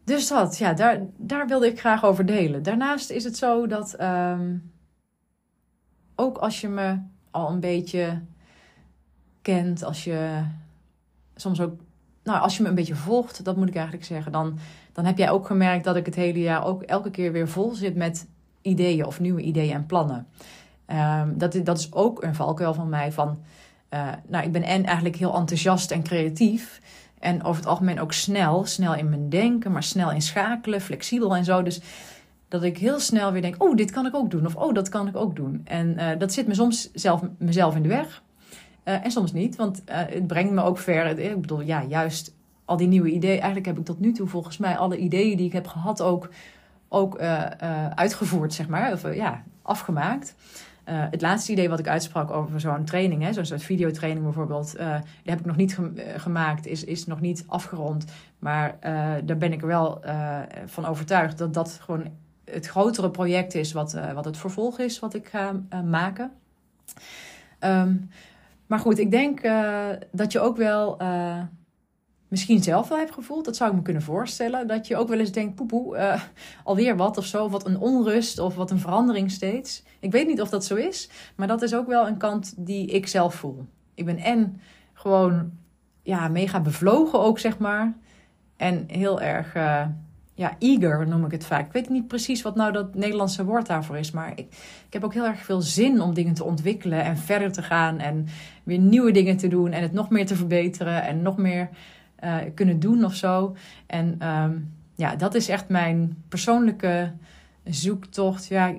dus 0.03 0.27
dat, 0.27 0.57
ja, 0.57 0.73
daar, 0.73 1.01
daar 1.17 1.47
wilde 1.47 1.67
ik 1.67 1.79
graag 1.79 2.05
over 2.05 2.25
delen. 2.25 2.63
Daarnaast 2.63 3.09
is 3.09 3.23
het 3.23 3.37
zo 3.37 3.67
dat 3.67 4.01
um, 4.01 4.71
ook 6.15 6.37
als 6.37 6.61
je 6.61 6.67
me 6.67 6.97
al 7.31 7.49
een 7.49 7.59
beetje 7.59 8.21
kent, 9.41 9.83
als 9.83 10.03
je 10.03 10.43
soms 11.35 11.61
ook, 11.61 11.79
nou, 12.23 12.39
als 12.41 12.57
je 12.57 12.63
me 12.63 12.69
een 12.69 12.75
beetje 12.75 12.95
volgt, 12.95 13.45
dat 13.45 13.55
moet 13.55 13.67
ik 13.67 13.75
eigenlijk 13.75 14.05
zeggen, 14.05 14.31
dan, 14.31 14.57
dan 14.93 15.05
heb 15.05 15.17
jij 15.17 15.29
ook 15.29 15.47
gemerkt 15.47 15.83
dat 15.83 15.95
ik 15.95 16.05
het 16.05 16.15
hele 16.15 16.39
jaar 16.39 16.65
ook 16.65 16.81
elke 16.83 17.11
keer 17.11 17.31
weer 17.31 17.47
vol 17.47 17.73
zit 17.73 17.95
met 17.95 18.27
ideeën 18.61 19.05
of 19.05 19.19
nieuwe 19.19 19.41
ideeën 19.41 19.73
en 19.73 19.85
plannen. 19.85 20.27
Um, 20.87 21.37
dat, 21.37 21.59
dat 21.63 21.77
is 21.77 21.93
ook 21.93 22.23
een 22.23 22.35
valkuil 22.35 22.73
van 22.73 22.89
mij 22.89 23.11
van, 23.11 23.37
uh, 23.89 24.07
nou, 24.27 24.45
ik 24.45 24.51
ben 24.51 24.63
en 24.63 24.85
eigenlijk 24.85 25.15
heel 25.15 25.35
enthousiast 25.35 25.91
en 25.91 26.03
creatief. 26.03 26.81
En 27.23 27.43
over 27.43 27.61
het 27.61 27.69
algemeen 27.69 27.99
ook 27.99 28.13
snel. 28.13 28.65
Snel 28.65 28.95
in 28.95 29.09
mijn 29.09 29.29
denken, 29.29 29.71
maar 29.71 29.83
snel 29.83 30.11
in 30.11 30.21
schakelen, 30.21 30.81
flexibel 30.81 31.35
en 31.35 31.43
zo. 31.43 31.63
Dus 31.63 31.81
dat 32.47 32.63
ik 32.63 32.77
heel 32.77 32.99
snel 32.99 33.31
weer 33.31 33.41
denk: 33.41 33.63
oh, 33.63 33.75
dit 33.75 33.91
kan 33.91 34.05
ik 34.05 34.15
ook 34.15 34.31
doen. 34.31 34.45
Of 34.45 34.55
oh, 34.55 34.73
dat 34.73 34.89
kan 34.89 35.07
ik 35.07 35.15
ook 35.15 35.35
doen. 35.35 35.61
En 35.63 35.99
uh, 35.99 36.09
dat 36.17 36.33
zit 36.33 36.47
me 36.47 36.53
soms 36.53 36.91
zelf, 36.93 37.21
mezelf 37.37 37.75
in 37.75 37.81
de 37.81 37.89
weg. 37.89 38.23
Uh, 38.85 39.05
en 39.05 39.11
soms 39.11 39.33
niet, 39.33 39.55
want 39.55 39.81
uh, 39.89 39.95
het 39.95 40.27
brengt 40.27 40.51
me 40.51 40.63
ook 40.63 40.77
ver. 40.77 41.19
Ik 41.19 41.41
bedoel, 41.41 41.61
ja, 41.61 41.83
juist 41.83 42.35
al 42.65 42.77
die 42.77 42.87
nieuwe 42.87 43.09
ideeën. 43.09 43.37
Eigenlijk 43.37 43.65
heb 43.65 43.77
ik 43.77 43.85
tot 43.85 43.99
nu 43.99 44.11
toe 44.11 44.27
volgens 44.27 44.57
mij 44.57 44.77
alle 44.77 44.97
ideeën 44.97 45.37
die 45.37 45.45
ik 45.45 45.53
heb 45.53 45.67
gehad 45.67 46.01
ook, 46.01 46.29
ook 46.89 47.17
uitgevoerd, 47.95 48.53
zeg 48.53 48.67
maar. 48.67 48.91
Of 48.91 49.15
ja, 49.15 49.43
afgemaakt. 49.61 50.35
Uh, 50.89 51.05
het 51.09 51.21
laatste 51.21 51.51
idee 51.51 51.69
wat 51.69 51.79
ik 51.79 51.87
uitsprak 51.87 52.31
over 52.31 52.59
zo'n 52.59 52.83
training, 52.83 53.33
zo'n 53.33 53.45
soort 53.45 53.63
videotraining 53.63 54.23
bijvoorbeeld, 54.23 54.75
uh, 54.79 54.95
die 55.01 55.31
heb 55.31 55.39
ik 55.39 55.45
nog 55.45 55.55
niet 55.55 55.77
eh, 55.95 56.19
gemaakt, 56.19 56.65
is, 56.65 56.83
is 56.83 57.05
nog 57.05 57.21
niet 57.21 57.43
afgerond. 57.47 58.05
Maar 58.39 58.77
daar 59.25 59.37
ben 59.37 59.53
ik 59.53 59.61
wel 59.61 60.03
van 60.65 60.85
overtuigd 60.85 61.37
dat 61.37 61.53
dat 61.53 61.79
gewoon 61.81 62.07
het 62.45 62.67
grotere 62.67 63.09
project 63.09 63.55
is 63.55 63.71
wat, 63.71 63.97
wat 64.13 64.25
het 64.25 64.37
vervolg 64.37 64.79
is 64.79 64.99
wat 64.99 65.13
ik 65.13 65.27
ga 65.27 65.61
maken. 65.85 66.31
Um, 67.59 68.09
maar 68.67 68.79
goed, 68.79 68.99
ik 68.99 69.11
denk 69.11 69.41
dat 70.11 70.31
je 70.31 70.39
ook 70.39 70.57
wel 70.57 70.97
misschien 72.33 72.63
zelf 72.63 72.87
wel 72.87 72.97
hebt 72.97 73.13
gevoeld. 73.13 73.45
Dat 73.45 73.55
zou 73.55 73.69
ik 73.69 73.75
me 73.75 73.81
kunnen 73.81 74.01
voorstellen. 74.01 74.67
Dat 74.67 74.87
je 74.87 74.97
ook 74.97 75.07
wel 75.07 75.19
eens 75.19 75.31
denkt, 75.31 75.55
poepoe, 75.55 75.97
uh, 75.97 76.21
alweer 76.63 76.97
wat 76.97 77.17
of 77.17 77.25
zo. 77.25 77.49
Wat 77.49 77.65
een 77.65 77.77
onrust 77.77 78.39
of 78.39 78.55
wat 78.55 78.71
een 78.71 78.79
verandering 78.79 79.31
steeds. 79.31 79.83
Ik 79.99 80.11
weet 80.11 80.27
niet 80.27 80.41
of 80.41 80.49
dat 80.49 80.65
zo 80.65 80.75
is. 80.75 81.09
Maar 81.35 81.47
dat 81.47 81.61
is 81.61 81.75
ook 81.75 81.87
wel 81.87 82.07
een 82.07 82.17
kant 82.17 82.53
die 82.57 82.87
ik 82.87 83.07
zelf 83.07 83.35
voel. 83.35 83.65
Ik 83.93 84.05
ben 84.05 84.17
en 84.17 84.59
gewoon 84.93 85.51
ja, 86.01 86.27
mega 86.27 86.61
bevlogen 86.61 87.19
ook, 87.19 87.39
zeg 87.39 87.57
maar. 87.57 87.93
En 88.57 88.83
heel 88.87 89.21
erg 89.21 89.55
uh, 89.55 89.85
ja, 90.33 90.55
eager 90.59 91.07
noem 91.07 91.25
ik 91.25 91.31
het 91.31 91.45
vaak. 91.45 91.65
Ik 91.65 91.71
weet 91.71 91.89
niet 91.89 92.07
precies 92.07 92.41
wat 92.41 92.55
nou 92.55 92.71
dat 92.71 92.95
Nederlandse 92.95 93.45
woord 93.45 93.67
daarvoor 93.67 93.97
is. 93.97 94.11
Maar 94.11 94.31
ik, 94.31 94.47
ik 94.87 94.93
heb 94.93 95.03
ook 95.03 95.13
heel 95.13 95.25
erg 95.25 95.45
veel 95.45 95.61
zin 95.61 96.01
om 96.01 96.13
dingen 96.13 96.33
te 96.33 96.43
ontwikkelen 96.43 97.03
en 97.03 97.17
verder 97.17 97.51
te 97.51 97.61
gaan. 97.61 97.99
En 97.99 98.27
weer 98.63 98.79
nieuwe 98.79 99.11
dingen 99.11 99.37
te 99.37 99.47
doen 99.47 99.71
en 99.71 99.81
het 99.81 99.93
nog 99.93 100.09
meer 100.09 100.25
te 100.25 100.35
verbeteren. 100.35 101.03
En 101.03 101.21
nog 101.21 101.37
meer 101.37 101.69
uh, 102.23 102.37
kunnen 102.55 102.79
doen 102.79 103.03
of 103.03 103.15
zo. 103.15 103.55
En 103.85 104.27
um, 104.27 104.73
ja, 104.95 105.15
dat 105.15 105.35
is 105.35 105.49
echt 105.49 105.69
mijn 105.69 106.23
persoonlijke 106.27 107.11
zoektocht. 107.63 108.47
Ja, 108.47 108.73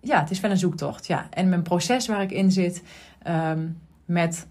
ja, 0.00 0.20
het 0.20 0.30
is 0.30 0.40
wel 0.40 0.50
een 0.50 0.56
zoektocht. 0.56 1.06
Ja. 1.06 1.26
En 1.30 1.48
mijn 1.48 1.62
proces 1.62 2.06
waar 2.06 2.22
ik 2.22 2.32
in 2.32 2.52
zit, 2.52 2.82
um, 3.28 3.78
met 4.04 4.46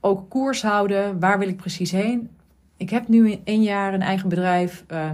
ook 0.00 0.30
koers 0.30 0.62
houden. 0.62 1.20
Waar 1.20 1.38
wil 1.38 1.48
ik 1.48 1.56
precies 1.56 1.90
heen? 1.90 2.30
Ik 2.76 2.90
heb 2.90 3.08
nu 3.08 3.30
in 3.30 3.40
één 3.44 3.62
jaar 3.62 3.94
een 3.94 4.02
eigen 4.02 4.28
bedrijf. 4.28 4.84
Uh, 4.88 5.10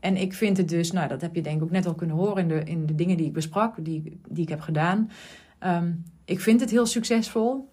en 0.00 0.16
ik 0.16 0.34
vind 0.34 0.56
het 0.56 0.68
dus, 0.68 0.92
nou, 0.92 1.08
dat 1.08 1.20
heb 1.20 1.34
je 1.34 1.42
denk 1.42 1.56
ik 1.56 1.62
ook 1.62 1.70
net 1.70 1.86
al 1.86 1.94
kunnen 1.94 2.16
horen 2.16 2.42
in 2.42 2.48
de, 2.48 2.64
in 2.64 2.86
de 2.86 2.94
dingen 2.94 3.16
die 3.16 3.26
ik 3.26 3.32
besprak, 3.32 3.84
die, 3.84 4.20
die 4.28 4.42
ik 4.42 4.48
heb 4.48 4.60
gedaan. 4.60 5.10
Ik 6.24 6.40
vind 6.40 6.60
het 6.60 6.70
heel 6.70 6.86
succesvol. 6.86 7.72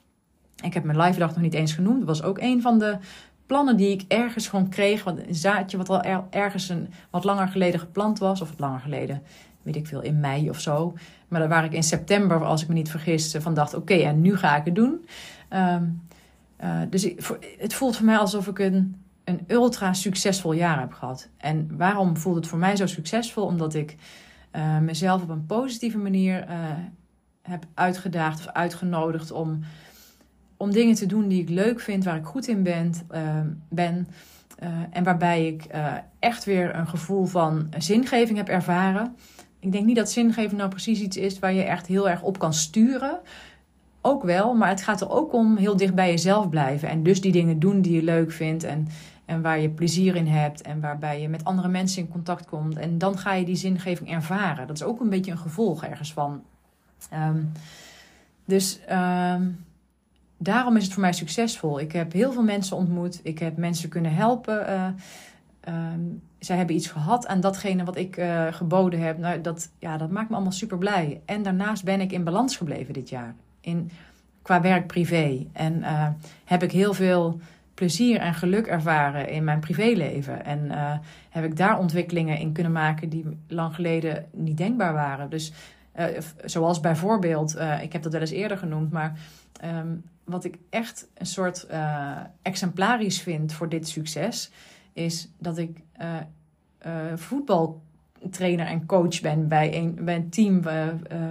Ik 0.63 0.73
heb 0.73 0.84
mijn 0.84 0.99
live 0.99 1.19
dag 1.19 1.30
nog 1.30 1.41
niet 1.41 1.54
eens 1.54 1.73
genoemd. 1.73 1.97
Dat 1.97 2.08
was 2.08 2.23
ook 2.23 2.39
een 2.39 2.62
van 2.62 2.80
de 2.80 2.97
plannen 3.46 3.78
die 3.78 3.90
ik 3.90 4.04
ergens 4.08 4.48
gewoon 4.48 4.70
kreeg. 4.70 5.04
Want 5.04 5.28
een 5.28 5.36
zaadje 5.36 5.78
wat 5.78 5.90
al 5.90 6.30
ergens 6.30 6.70
een, 6.70 6.90
wat 7.10 7.24
langer 7.24 7.48
geleden 7.48 7.80
geplant 7.80 8.20
was. 8.20 8.42
Of 8.42 8.50
wat 8.50 8.60
langer 8.60 8.80
geleden, 8.80 9.22
weet 9.62 9.76
ik 9.76 9.88
veel, 9.88 10.02
in 10.02 10.20
mei 10.20 10.50
of 10.50 10.60
zo. 10.60 10.94
Maar 11.28 11.40
daar 11.40 11.50
waar 11.50 11.66
ik 11.66 11.74
in 11.74 11.84
september, 11.84 12.44
als 12.44 12.62
ik 12.62 12.68
me 12.68 12.74
niet 12.74 12.90
vergis, 12.90 13.36
van 13.40 13.54
dacht... 13.54 13.74
oké, 13.74 13.94
en 13.94 14.22
nu 14.22 14.38
ga 14.38 14.56
ik 14.56 14.66
het 14.66 14.76
doen. 14.76 15.06
Um, 15.50 16.04
uh, 16.64 16.82
dus 16.90 17.14
het 17.58 17.74
voelt 17.74 17.96
voor 17.96 18.06
mij 18.06 18.18
alsof 18.18 18.48
ik 18.48 18.60
een, 18.60 19.02
een 19.24 19.40
ultra 19.48 19.94
succesvol 19.94 20.52
jaar 20.52 20.80
heb 20.80 20.94
gehad. 20.94 21.30
En 21.38 21.78
waarom 21.78 22.18
voelt 22.18 22.36
het 22.36 22.48
voor 22.48 22.60
mij 22.60 22.76
zo 22.76 22.86
succesvol? 22.86 23.46
Omdat 23.46 23.74
ik 23.74 23.96
uh, 24.56 24.78
mezelf 24.78 25.22
op 25.22 25.30
een 25.30 25.46
positieve 25.46 25.98
manier 25.98 26.46
heb 27.42 27.66
uitgedaagd 27.74 28.40
of 28.40 28.48
uitgenodigd 28.48 29.32
om 29.32 29.60
om 30.58 30.72
dingen 30.72 30.96
te 30.96 31.06
doen 31.06 31.28
die 31.28 31.41
ik 31.41 31.50
leuk 31.50 31.80
vind, 31.80 32.04
waar 32.04 32.15
ik 32.18 32.26
goed 32.26 32.48
in 32.48 32.63
ben. 32.63 32.94
Uh, 33.12 33.39
ben 33.70 34.08
uh, 34.63 34.70
en 34.91 35.04
waarbij 35.04 35.48
ik 35.48 35.65
uh, 35.76 35.94
echt 36.20 36.46
weer 36.46 36.76
een 36.76 36.88
gevoel 36.88 37.26
van 37.26 37.68
zingeving 37.78 38.38
heb 38.38 38.48
ervaren. 38.48 39.15
Ik 39.60 39.72
denk 39.72 39.86
niet 39.86 39.96
dat 39.96 40.12
zingeving 40.12 40.52
nou 40.52 40.70
precies 40.70 41.02
iets 41.02 41.18
is 41.18 41.39
waar 41.39 41.54
je 41.54 41.63
echt 41.63 41.88
heel 41.88 42.10
erg 42.10 42.22
op 42.22 42.39
kan 42.39 42.54
sturen. 42.54 43.20
Ook 44.02 44.24
wel, 44.24 44.54
maar 44.54 44.70
het 44.70 44.82
gaat 44.82 45.02
er 45.02 45.10
ook 45.10 45.34
om 45.34 45.58
heel 45.58 45.78
dicht 45.78 45.96
bij 45.96 46.10
jezelf 46.10 46.50
blijven. 46.50 46.89
En 46.89 47.04
dus 47.04 47.22
die 47.22 47.32
dingen 47.32 47.60
doen 47.60 47.82
die 47.82 47.94
je 47.94 48.04
leuk 48.04 48.32
vindt 48.32 48.63
en, 48.63 48.88
en 49.26 49.41
waar 49.41 49.60
je 49.60 49.70
plezier 49.70 50.15
in 50.15 50.28
hebt. 50.28 50.62
En 50.62 50.82
waarbij 50.82 51.22
je 51.22 51.30
met 51.30 51.44
andere 51.44 51.68
mensen 51.68 52.02
in 52.02 52.10
contact 52.10 52.46
komt. 52.46 52.78
En 52.78 52.98
dan 52.98 53.18
ga 53.18 53.34
je 53.34 53.46
die 53.46 53.56
zingeving 53.56 54.12
ervaren. 54.12 54.68
Dat 54.68 54.76
is 54.76 54.84
ook 54.84 55.00
een 55.00 55.10
beetje 55.10 55.32
een 55.32 55.38
gevolg 55.38 55.84
ergens 55.84 56.13
van. 56.13 56.44
Um, 57.13 57.52
dus 58.46 58.80
um, 58.91 59.64
daarom 60.46 60.76
is 60.76 60.84
het 60.84 60.94
voor 60.94 61.02
mij 61.02 61.14
succesvol. 61.14 61.80
Ik 61.80 61.92
heb 61.92 62.12
heel 62.12 62.32
veel 62.32 62.44
mensen 62.44 62.78
ontmoet. 62.78 63.20
Ik 63.24 63.40
heb 63.40 63.58
mensen 63.58 63.90
kunnen 63.90 64.14
helpen. 64.14 64.70
Uh, 64.70 65.94
zij 66.40 66.58
hebben 66.58 66.76
iets 66.76 66.88
gehad 66.88 67.28
aan 67.28 67.40
datgene 67.40 67.84
wat 67.84 67.98
ik 67.98 68.18
uh, 68.18 68.46
geboden 68.52 69.00
heb. 69.00 69.18
Nou, 69.18 69.42
dat, 69.42 69.70
ja, 69.80 69.98
dat 69.98 70.10
maakt 70.10 70.30
me 70.30 70.36
allemaal 70.36 70.52
super 70.52 70.78
blij. 70.78 71.22
En 71.26 71.44
daarnaast 71.44 71.84
ben 71.84 72.02
ik 72.02 72.12
in 72.12 72.24
balans 72.24 72.58
gebleven 72.58 72.94
dit 72.94 73.10
jaar. 73.10 73.36
In 73.62 73.92
qua 74.42 74.62
werk-privé. 74.62 75.46
En 75.54 75.78
uh, 75.78 76.08
heb 76.46 76.64
ik 76.64 76.72
heel 76.72 76.94
veel 76.94 77.40
plezier 77.74 78.20
en 78.20 78.34
geluk 78.34 78.68
ervaren 78.68 79.30
in 79.30 79.44
mijn 79.44 79.60
privéleven. 79.60 80.46
En 80.46 80.72
heb 81.30 81.44
ik 81.44 81.58
daar 81.58 81.80
ontwikkelingen 81.80 82.38
in 82.38 82.52
kunnen 82.52 82.72
maken 82.72 83.10
die 83.10 83.26
lang 83.48 83.76
geleden 83.76 84.26
niet 84.32 84.58
denkbaar 84.58 84.94
waren. 84.94 85.30
Dus 85.30 85.54
zoals 86.46 86.80
bijvoorbeeld, 86.80 87.58
ik 87.82 87.94
heb 87.94 88.04
dat 88.04 88.12
wel 88.12 88.22
eens 88.22 88.32
eerder 88.32 88.58
genoemd, 88.58 88.92
maar 88.92 89.20
um, 89.64 90.04
wat 90.26 90.44
ik 90.44 90.58
echt 90.70 91.08
een 91.14 91.26
soort 91.26 91.68
exemplarisch 92.42 93.22
vind 93.22 93.54
voor 93.54 93.70
dit 93.70 93.88
succes, 93.88 94.52
is 94.94 95.30
dat 95.38 95.58
ik 95.58 95.82
voetbaltrainer 97.16 98.66
en 98.66 98.86
coach 98.86 99.22
ben 99.22 99.48
bij 99.48 99.76
een, 99.76 100.00
bij 100.02 100.16
een 100.16 100.30
team 100.30 100.64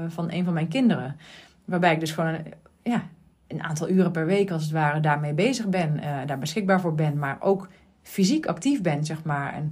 van 0.08 0.32
een 0.32 0.44
van 0.44 0.52
mijn 0.52 0.68
kinderen. 0.68 1.16
Waarbij 1.64 1.92
ik 1.92 2.00
dus 2.00 2.12
gewoon 2.12 2.36
ja, 2.82 3.02
een 3.46 3.62
aantal 3.62 3.88
uren 3.88 4.10
per 4.10 4.26
week 4.26 4.50
als 4.50 4.62
het 4.62 4.72
ware 4.72 5.00
daarmee 5.00 5.32
bezig 5.32 5.68
ben, 5.68 5.96
uh, 5.96 6.18
daar 6.26 6.38
beschikbaar 6.38 6.80
voor 6.80 6.94
ben, 6.94 7.18
maar 7.18 7.36
ook 7.40 7.68
fysiek 8.02 8.46
actief 8.46 8.82
ben, 8.82 9.04
zeg 9.04 9.24
maar. 9.24 9.52
En 9.52 9.70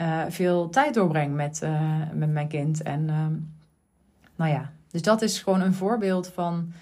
uh, 0.00 0.22
veel 0.28 0.68
tijd 0.68 0.94
doorbreng 0.94 1.34
met, 1.34 1.60
uh, 1.64 1.80
met 2.12 2.30
mijn 2.30 2.48
kind. 2.48 2.82
En 2.82 3.08
ehm, 3.08 3.32
nou 4.36 4.50
ja, 4.50 4.70
dus 4.90 5.02
dat 5.02 5.22
is 5.22 5.42
gewoon 5.42 5.60
een 5.60 5.74
voorbeeld 5.74 6.28
van 6.28 6.72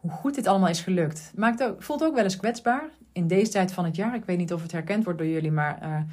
hoe 0.00 0.10
goed 0.10 0.34
dit 0.34 0.46
allemaal 0.46 0.68
is 0.68 0.80
gelukt. 0.80 1.32
Maakt 1.34 1.62
ook, 1.62 1.82
voelt 1.82 2.04
ook 2.04 2.14
wel 2.14 2.24
eens 2.24 2.36
kwetsbaar 2.36 2.88
in 3.12 3.26
deze 3.26 3.50
tijd 3.50 3.72
van 3.72 3.84
het 3.84 3.96
jaar. 3.96 4.14
Ik 4.14 4.24
weet 4.24 4.38
niet 4.38 4.52
of 4.52 4.62
het 4.62 4.72
herkend 4.72 5.04
wordt 5.04 5.18
door 5.18 5.28
jullie, 5.28 5.52
maar 5.52 6.06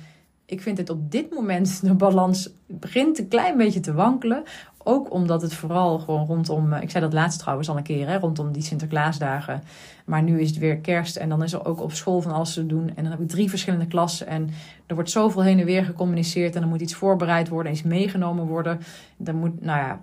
ik 0.48 0.62
vind 0.62 0.78
het 0.78 0.90
op 0.90 1.12
dit 1.12 1.34
moment 1.34 1.82
de 1.86 1.94
balans 1.94 2.50
begint 2.66 3.20
een 3.20 3.28
klein 3.28 3.58
beetje 3.58 3.80
te 3.80 3.94
wankelen. 3.94 4.44
Ook 4.84 5.12
omdat 5.12 5.42
het 5.42 5.54
vooral 5.54 6.00
gewoon 6.00 6.26
rondom, 6.26 6.74
eh, 6.74 6.82
ik 6.82 6.90
zei 6.90 7.04
dat 7.04 7.14
laatst 7.14 7.40
trouwens 7.40 7.70
al 7.70 7.78
een 7.78 7.84
keer, 7.84 8.08
hè, 8.08 8.18
rondom 8.18 8.52
die 8.52 8.62
Sinterklaasdagen. 8.62 9.64
Maar 10.06 10.24
nu 10.24 10.42
is 10.42 10.50
het 10.50 10.58
weer 10.58 10.78
kerst 10.78 11.16
en 11.16 11.30
dan 11.30 11.44
is 11.44 11.54
er 11.54 11.66
ook 11.66 11.82
op 11.82 11.92
school 11.92 12.22
van 12.22 12.32
alles 12.32 12.54
te 12.54 12.66
doen. 12.66 12.92
En 12.96 13.04
dan 13.04 13.12
heb 13.12 13.22
ik 13.22 13.28
drie 13.28 13.50
verschillende 13.50 13.88
klassen 13.88 14.28
en 14.28 14.50
er 14.86 14.96
wordt 14.96 15.10
zoveel 15.10 15.44
heen 15.44 15.60
en 15.60 15.66
weer 15.66 15.86
gecommuniceerd. 15.86 16.56
En 16.56 16.62
er 16.62 16.68
moet 16.68 16.82
iets 16.82 16.96
voorbereid 16.96 17.48
worden, 17.50 17.72
iets 17.72 17.84
meegenomen 17.84 18.46
worden. 18.46 18.80
Dan 19.18 19.36
moet, 19.36 19.62
nou 19.62 19.80
ja, 19.80 20.00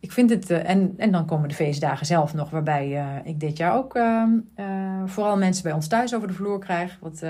ik 0.00 0.12
vind 0.12 0.30
het, 0.30 0.50
uh, 0.50 0.68
en, 0.68 0.94
en 0.96 1.12
dan 1.12 1.26
komen 1.26 1.48
de 1.48 1.54
feestdagen 1.54 2.06
zelf 2.06 2.34
nog, 2.34 2.50
waarbij 2.50 2.88
uh, 2.88 3.26
ik 3.26 3.40
dit 3.40 3.56
jaar 3.56 3.74
ook 3.74 3.96
uh, 3.96 4.24
vooral 5.04 5.36
mensen 5.36 5.62
bij 5.62 5.72
ons 5.72 5.88
thuis 5.88 6.14
over 6.14 6.28
de 6.28 6.34
vloer 6.34 6.58
krijg. 6.58 6.98
Wat 7.00 7.22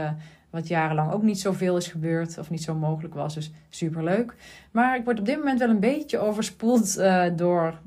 wat 0.51 0.69
jarenlang 0.69 1.13
ook 1.13 1.23
niet 1.23 1.41
zoveel 1.41 1.77
is 1.77 1.87
gebeurd 1.87 2.39
of 2.39 2.51
niet 2.51 2.63
zo 2.63 2.75
mogelijk 2.75 3.15
was. 3.15 3.35
Dus 3.35 3.53
superleuk. 3.69 4.35
Maar 4.71 4.97
ik 4.97 5.05
word 5.05 5.19
op 5.19 5.27
dit 5.27 5.37
moment 5.37 5.59
wel 5.59 5.69
een 5.69 5.81
beetje 5.81 6.19
overspoeld 6.19 7.03
door 7.37 7.81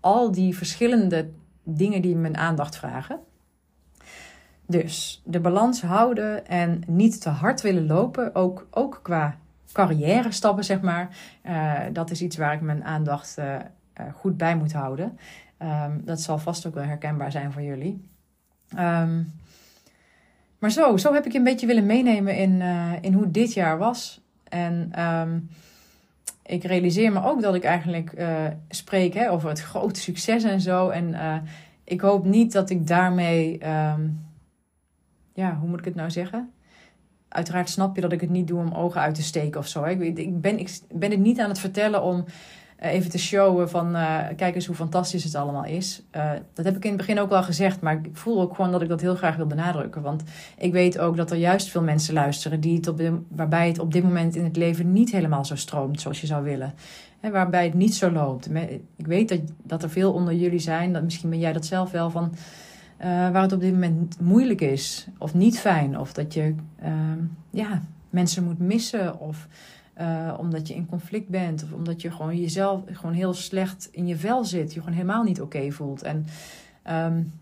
al 0.00 0.32
die 0.32 0.56
verschillende 0.56 1.30
dingen 1.62 2.02
die 2.02 2.16
mijn 2.16 2.36
aandacht 2.36 2.76
vragen. 2.76 3.18
Dus 4.66 5.22
de 5.24 5.40
balans 5.40 5.82
houden 5.82 6.46
en 6.46 6.82
niet 6.86 7.20
te 7.20 7.28
hard 7.28 7.60
willen 7.60 7.86
lopen, 7.86 8.34
ook, 8.34 8.66
ook 8.70 9.00
qua 9.02 9.36
carrière 9.72 10.32
stappen, 10.32 10.64
zeg 10.64 10.80
maar. 10.80 11.16
Dat 11.92 12.10
is 12.10 12.22
iets 12.22 12.36
waar 12.36 12.54
ik 12.54 12.60
mijn 12.60 12.84
aandacht 12.84 13.38
goed 14.14 14.36
bij 14.36 14.56
moet 14.56 14.72
houden. 14.72 15.18
Um, 15.62 16.04
dat 16.04 16.20
zal 16.20 16.38
vast 16.38 16.66
ook 16.66 16.74
wel 16.74 16.84
herkenbaar 16.84 17.30
zijn 17.30 17.52
voor 17.52 17.62
jullie. 17.62 18.10
Um, 18.78 19.32
maar 20.58 20.70
zo, 20.70 20.96
zo 20.96 21.12
heb 21.12 21.26
ik 21.26 21.32
je 21.32 21.38
een 21.38 21.44
beetje 21.44 21.66
willen 21.66 21.86
meenemen 21.86 22.36
in, 22.36 22.60
uh, 22.60 22.92
in 23.00 23.12
hoe 23.12 23.30
dit 23.30 23.52
jaar 23.52 23.78
was. 23.78 24.20
En 24.48 25.02
um, 25.04 25.48
ik 26.42 26.64
realiseer 26.64 27.12
me 27.12 27.24
ook 27.24 27.42
dat 27.42 27.54
ik 27.54 27.64
eigenlijk 27.64 28.12
uh, 28.18 28.46
spreek 28.68 29.14
hè, 29.14 29.30
over 29.30 29.48
het 29.48 29.60
grote 29.60 30.00
succes 30.00 30.44
en 30.44 30.60
zo. 30.60 30.88
En 30.88 31.14
ik 31.84 32.00
hoop 32.00 32.24
niet 32.24 32.52
dat 32.52 32.70
ik 32.70 32.86
daarmee, 32.86 33.58
ja, 35.34 35.56
hoe 35.60 35.68
moet 35.68 35.78
ik 35.78 35.84
het 35.84 35.94
nou 35.94 36.10
zeggen? 36.10 36.50
Uiteraard 37.28 37.70
snap 37.70 37.94
je 37.94 38.00
dat 38.00 38.12
ik 38.12 38.20
het 38.20 38.30
niet 38.30 38.48
doe 38.48 38.60
om 38.60 38.72
ogen 38.72 39.00
uit 39.00 39.14
te 39.14 39.22
steken 39.22 39.60
of 39.60 39.66
zo. 39.66 39.84
Ik, 39.84 40.18
ik, 40.18 40.40
ben, 40.40 40.58
ik 40.58 40.80
ben 40.92 41.10
het 41.10 41.20
niet 41.20 41.40
aan 41.40 41.48
het 41.48 41.58
vertellen 41.58 42.02
om 42.02 42.24
eh, 42.26 42.32
even 42.78 43.10
te 43.10 43.18
showen 43.18 43.70
van 43.70 43.96
uh, 43.96 44.18
kijk 44.36 44.54
eens 44.54 44.66
hoe 44.66 44.76
fantastisch 44.76 45.24
het 45.24 45.34
allemaal 45.34 45.64
is. 45.64 46.02
Uh, 46.16 46.30
dat 46.52 46.64
heb 46.64 46.76
ik 46.76 46.84
in 46.84 46.88
het 46.88 46.98
begin 46.98 47.20
ook 47.20 47.28
wel 47.28 47.42
gezegd, 47.42 47.80
maar 47.80 47.94
ik 47.94 48.08
voel 48.12 48.40
ook 48.40 48.54
gewoon 48.54 48.72
dat 48.72 48.82
ik 48.82 48.88
dat 48.88 49.00
heel 49.00 49.14
graag 49.14 49.36
wil 49.36 49.46
benadrukken. 49.46 50.02
Want 50.02 50.22
ik 50.58 50.72
weet 50.72 50.98
ook 50.98 51.16
dat 51.16 51.30
er 51.30 51.36
juist 51.36 51.70
veel 51.70 51.82
mensen 51.82 52.14
luisteren 52.14 52.60
die 52.60 52.76
het 52.76 52.88
op 52.88 53.00
waarbij 53.28 53.68
het 53.68 53.78
op 53.78 53.92
dit 53.92 54.02
moment 54.02 54.36
in 54.36 54.44
het 54.44 54.56
leven 54.56 54.92
niet 54.92 55.12
helemaal 55.12 55.44
zo 55.44 55.56
stroomt 55.56 56.00
zoals 56.00 56.20
je 56.20 56.26
zou 56.26 56.44
willen. 56.44 56.74
Hè, 57.20 57.30
waarbij 57.30 57.64
het 57.64 57.74
niet 57.74 57.94
zo 57.94 58.10
loopt. 58.10 58.48
Ik 58.96 59.06
weet 59.06 59.28
dat, 59.28 59.40
dat 59.62 59.82
er 59.82 59.90
veel 59.90 60.12
onder 60.12 60.34
jullie 60.34 60.58
zijn, 60.58 60.92
dat, 60.92 61.02
misschien 61.02 61.30
ben 61.30 61.38
jij 61.38 61.52
dat 61.52 61.66
zelf 61.66 61.90
wel, 61.90 62.10
van, 62.10 62.34
waar 62.98 63.42
het 63.42 63.52
op 63.52 63.60
dit 63.60 63.72
moment 63.72 64.20
moeilijk 64.20 64.60
is 64.60 65.06
of 65.18 65.34
niet 65.34 65.58
fijn. 65.58 65.98
Of 65.98 66.12
dat 66.12 66.34
je 66.34 66.54
ehm, 66.80 67.18
ja, 67.50 67.82
mensen 68.10 68.44
moet 68.44 68.58
missen 68.58 69.20
of 69.20 69.48
uh, 70.00 70.34
omdat 70.38 70.68
je 70.68 70.74
in 70.74 70.86
conflict 70.86 71.28
bent. 71.28 71.62
Of 71.62 71.72
omdat 71.72 72.02
je 72.02 72.10
gewoon 72.10 72.40
jezelf 72.40 72.82
gewoon 72.86 73.14
heel 73.14 73.34
slecht 73.34 73.88
in 73.92 74.06
je 74.06 74.16
vel 74.16 74.44
zit. 74.44 74.72
Je 74.74 74.80
gewoon 74.80 74.94
helemaal 74.94 75.22
niet 75.22 75.40
oké 75.40 75.70
voelt. 75.70 76.02
En 76.02 76.26
um, 76.90 77.32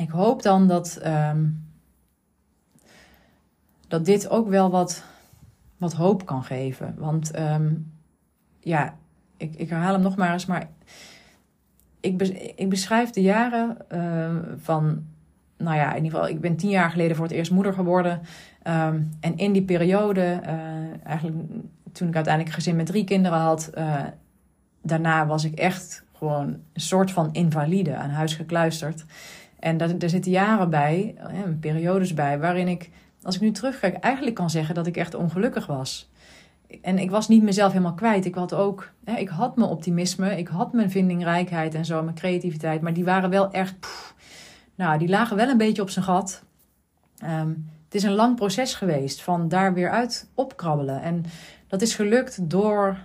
ik 0.00 0.10
hoop 0.10 0.42
dan 0.42 0.68
dat, 0.68 1.00
um, 1.06 1.64
dat 3.88 4.04
dit 4.04 4.28
ook 4.28 4.48
wel 4.48 4.70
wat, 4.70 5.04
wat 5.76 5.92
hoop 5.92 6.26
kan 6.26 6.44
geven. 6.44 6.94
Want 6.98 7.38
um, 7.38 7.92
ja, 8.60 8.94
ik, 9.36 9.54
ik 9.54 9.68
herhaal 9.68 9.92
hem 9.92 10.02
nog 10.02 10.16
maar 10.16 10.32
eens. 10.32 10.46
Maar 10.46 10.68
ik, 12.00 12.22
ik 12.56 12.68
beschrijf 12.68 13.10
de 13.10 13.22
jaren 13.22 13.76
uh, 13.92 14.36
van 14.56 15.04
nou 15.56 15.76
ja, 15.76 15.90
in 15.90 16.04
ieder 16.04 16.18
geval, 16.18 16.34
ik 16.34 16.40
ben 16.40 16.56
tien 16.56 16.70
jaar 16.70 16.90
geleden 16.90 17.16
voor 17.16 17.24
het 17.24 17.34
eerst 17.34 17.50
moeder 17.50 17.72
geworden. 17.72 18.20
En 19.20 19.36
in 19.36 19.52
die 19.52 19.64
periode, 19.64 20.40
uh, 20.42 21.06
eigenlijk 21.06 21.36
toen 21.94 22.08
ik 22.08 22.14
uiteindelijk 22.14 22.54
een 22.54 22.62
gezin 22.62 22.76
met 22.76 22.86
drie 22.86 23.04
kinderen 23.04 23.38
had, 23.38 23.70
uh, 23.74 24.02
daarna 24.82 25.26
was 25.26 25.44
ik 25.44 25.54
echt 25.58 26.04
gewoon 26.16 26.46
een 26.46 26.80
soort 26.80 27.10
van 27.10 27.32
invalide 27.32 27.96
aan 27.96 28.10
huis 28.10 28.34
gekluisterd. 28.34 29.04
En 29.58 29.76
daar, 29.76 29.98
daar 29.98 30.08
zitten 30.08 30.30
jaren 30.30 30.70
bij, 30.70 31.14
uh, 31.18 31.40
periodes 31.60 32.14
bij, 32.14 32.38
waarin 32.38 32.68
ik, 32.68 32.90
als 33.22 33.34
ik 33.34 33.40
nu 33.40 33.50
terugkijk, 33.50 33.96
eigenlijk 33.96 34.36
kan 34.36 34.50
zeggen 34.50 34.74
dat 34.74 34.86
ik 34.86 34.96
echt 34.96 35.14
ongelukkig 35.14 35.66
was. 35.66 36.10
En 36.82 36.98
ik 36.98 37.10
was 37.10 37.28
niet 37.28 37.42
mezelf 37.42 37.72
helemaal 37.72 37.94
kwijt. 37.94 38.24
Ik 38.24 38.34
had 38.34 38.54
ook, 38.54 38.92
ik 39.16 39.28
had 39.28 39.56
mijn 39.56 39.70
optimisme, 39.70 40.38
ik 40.38 40.48
had 40.48 40.72
mijn 40.72 40.90
vindingrijkheid 40.90 41.74
en 41.74 41.84
zo, 41.84 42.02
mijn 42.02 42.16
creativiteit, 42.16 42.80
maar 42.80 42.92
die 42.92 43.04
waren 43.04 43.30
wel 43.30 43.50
echt, 43.50 43.74
nou, 44.74 44.98
die 44.98 45.08
lagen 45.08 45.36
wel 45.36 45.48
een 45.48 45.56
beetje 45.56 45.82
op 45.82 45.90
zijn 45.90 46.04
gat. 46.04 46.44
Um, 47.24 47.72
het 47.84 48.02
is 48.02 48.08
een 48.08 48.16
lang 48.16 48.36
proces 48.36 48.74
geweest 48.74 49.22
van 49.22 49.48
daar 49.48 49.74
weer 49.74 49.90
uit 49.90 50.28
opkrabbelen. 50.34 51.02
En 51.02 51.24
dat 51.74 51.82
is 51.82 51.94
gelukt 51.94 52.50
door 52.50 52.98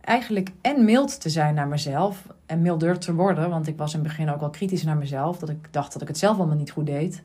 eigenlijk 0.00 0.50
en 0.60 0.84
mild 0.84 1.20
te 1.20 1.30
zijn 1.30 1.54
naar 1.54 1.68
mezelf. 1.68 2.26
En 2.46 2.62
milder 2.62 2.98
te 2.98 3.14
worden, 3.14 3.50
want 3.50 3.66
ik 3.66 3.76
was 3.76 3.94
in 3.94 3.98
het 3.98 4.08
begin 4.08 4.30
ook 4.30 4.40
wel 4.40 4.50
kritisch 4.50 4.82
naar 4.82 4.96
mezelf. 4.96 5.38
Dat 5.38 5.48
ik 5.48 5.72
dacht 5.72 5.92
dat 5.92 6.02
ik 6.02 6.08
het 6.08 6.18
zelf 6.18 6.38
allemaal 6.38 6.56
niet 6.56 6.70
goed 6.70 6.86
deed. 6.86 7.22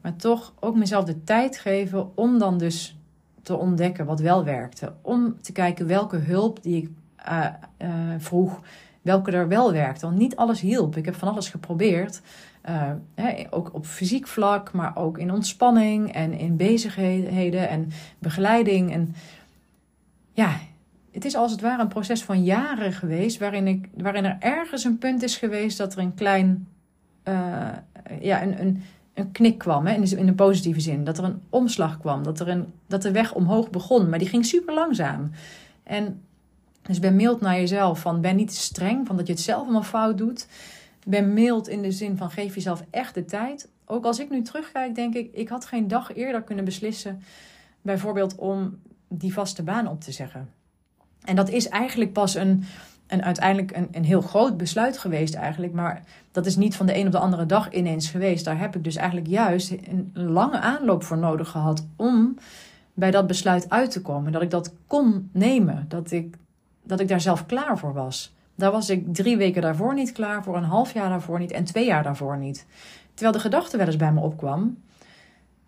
Maar 0.00 0.16
toch 0.16 0.52
ook 0.60 0.76
mezelf 0.76 1.04
de 1.04 1.24
tijd 1.24 1.58
geven 1.58 2.16
om 2.16 2.38
dan 2.38 2.58
dus 2.58 2.98
te 3.42 3.56
ontdekken 3.56 4.06
wat 4.06 4.20
wel 4.20 4.44
werkte. 4.44 4.92
Om 5.02 5.36
te 5.40 5.52
kijken 5.52 5.86
welke 5.86 6.16
hulp 6.16 6.62
die 6.62 6.82
ik 6.82 6.90
uh, 7.28 7.46
uh, 7.78 7.88
vroeg, 8.18 8.60
welke 9.02 9.30
er 9.30 9.48
wel 9.48 9.72
werkte. 9.72 10.06
Want 10.06 10.18
niet 10.18 10.36
alles 10.36 10.60
hielp. 10.60 10.96
Ik 10.96 11.04
heb 11.04 11.14
van 11.14 11.28
alles 11.28 11.48
geprobeerd. 11.48 12.20
Uh, 12.68 12.90
hè, 13.14 13.44
ook 13.50 13.74
op 13.74 13.86
fysiek 13.86 14.26
vlak, 14.26 14.72
maar 14.72 14.96
ook 14.96 15.18
in 15.18 15.32
ontspanning 15.32 16.12
en 16.12 16.32
in 16.32 16.56
bezigheden 16.56 17.68
en 17.68 17.90
begeleiding. 18.18 18.92
En 18.92 19.14
ja, 20.32 20.58
het 21.12 21.24
is 21.24 21.36
als 21.36 21.50
het 21.50 21.60
ware 21.60 21.82
een 21.82 21.88
proces 21.88 22.22
van 22.22 22.44
jaren 22.44 22.92
geweest, 22.92 23.38
waarin, 23.38 23.66
ik, 23.66 23.88
waarin 23.96 24.24
er 24.24 24.36
ergens 24.40 24.84
een 24.84 24.98
punt 24.98 25.22
is 25.22 25.36
geweest 25.36 25.78
dat 25.78 25.92
er 25.92 25.98
een 25.98 26.14
klein, 26.14 26.68
uh, 27.28 27.68
ja, 28.20 28.42
een, 28.42 28.60
een, 28.60 28.82
een 29.14 29.32
knik 29.32 29.58
kwam, 29.58 29.86
hè, 29.86 29.94
in, 29.94 30.00
de, 30.00 30.16
in 30.16 30.26
de 30.26 30.34
positieve 30.34 30.80
zin. 30.80 31.04
Dat 31.04 31.18
er 31.18 31.24
een 31.24 31.42
omslag 31.48 31.98
kwam, 31.98 32.22
dat, 32.22 32.40
er 32.40 32.48
een, 32.48 32.72
dat 32.86 33.02
de 33.02 33.10
weg 33.10 33.34
omhoog 33.34 33.70
begon, 33.70 34.08
maar 34.08 34.18
die 34.18 34.28
ging 34.28 34.46
super 34.46 34.74
langzaam. 34.74 35.30
En 35.82 36.22
dus 36.82 36.98
ben 36.98 37.16
mild 37.16 37.40
naar 37.40 37.54
jezelf, 37.54 38.00
van 38.00 38.20
ben 38.20 38.36
niet 38.36 38.54
streng, 38.54 39.06
van 39.06 39.16
dat 39.16 39.26
je 39.26 39.32
het 39.32 39.42
zelf 39.42 39.62
allemaal 39.62 39.82
fout 39.82 40.18
doet. 40.18 40.46
Ben 41.06 41.32
mild 41.32 41.68
in 41.68 41.82
de 41.82 41.92
zin 41.92 42.16
van 42.16 42.30
geef 42.30 42.54
jezelf 42.54 42.84
echt 42.90 43.14
de 43.14 43.24
tijd. 43.24 43.68
Ook 43.84 44.04
als 44.04 44.18
ik 44.18 44.30
nu 44.30 44.42
terugkijk, 44.42 44.94
denk 44.94 45.14
ik, 45.14 45.30
ik 45.32 45.48
had 45.48 45.64
geen 45.64 45.88
dag 45.88 46.14
eerder 46.14 46.42
kunnen 46.42 46.64
beslissen, 46.64 47.22
bijvoorbeeld 47.82 48.36
om 48.36 48.78
die 49.18 49.32
vaste 49.32 49.62
baan 49.62 49.86
op 49.86 50.00
te 50.00 50.12
zeggen. 50.12 50.48
En 51.24 51.36
dat 51.36 51.48
is 51.48 51.68
eigenlijk 51.68 52.12
pas 52.12 52.34
een, 52.34 52.64
een 53.06 53.22
uiteindelijk 53.22 53.76
een, 53.76 53.88
een 53.92 54.04
heel 54.04 54.20
groot 54.20 54.56
besluit 54.56 54.98
geweest 54.98 55.34
eigenlijk. 55.34 55.72
Maar 55.72 56.02
dat 56.32 56.46
is 56.46 56.56
niet 56.56 56.76
van 56.76 56.86
de 56.86 56.96
een 56.96 57.06
op 57.06 57.12
de 57.12 57.18
andere 57.18 57.46
dag 57.46 57.72
ineens 57.72 58.10
geweest. 58.10 58.44
Daar 58.44 58.58
heb 58.58 58.76
ik 58.76 58.84
dus 58.84 58.96
eigenlijk 58.96 59.26
juist 59.26 59.70
een 59.70 60.10
lange 60.14 60.60
aanloop 60.60 61.02
voor 61.02 61.18
nodig 61.18 61.48
gehad 61.48 61.86
om 61.96 62.36
bij 62.94 63.10
dat 63.10 63.26
besluit 63.26 63.70
uit 63.70 63.90
te 63.90 64.02
komen. 64.02 64.32
Dat 64.32 64.42
ik 64.42 64.50
dat 64.50 64.74
kon 64.86 65.30
nemen. 65.32 65.84
Dat 65.88 66.10
ik, 66.10 66.36
dat 66.82 67.00
ik 67.00 67.08
daar 67.08 67.20
zelf 67.20 67.46
klaar 67.46 67.78
voor 67.78 67.92
was. 67.92 68.34
Daar 68.54 68.72
was 68.72 68.90
ik 68.90 69.14
drie 69.14 69.36
weken 69.36 69.62
daarvoor 69.62 69.94
niet 69.94 70.12
klaar 70.12 70.44
voor, 70.44 70.56
een 70.56 70.62
half 70.62 70.92
jaar 70.92 71.08
daarvoor 71.08 71.38
niet 71.38 71.50
en 71.50 71.64
twee 71.64 71.86
jaar 71.86 72.02
daarvoor 72.02 72.38
niet. 72.38 72.66
Terwijl 73.14 73.32
de 73.32 73.42
gedachte 73.42 73.76
wel 73.76 73.86
eens 73.86 73.96
bij 73.96 74.12
me 74.12 74.20
opkwam. 74.20 74.78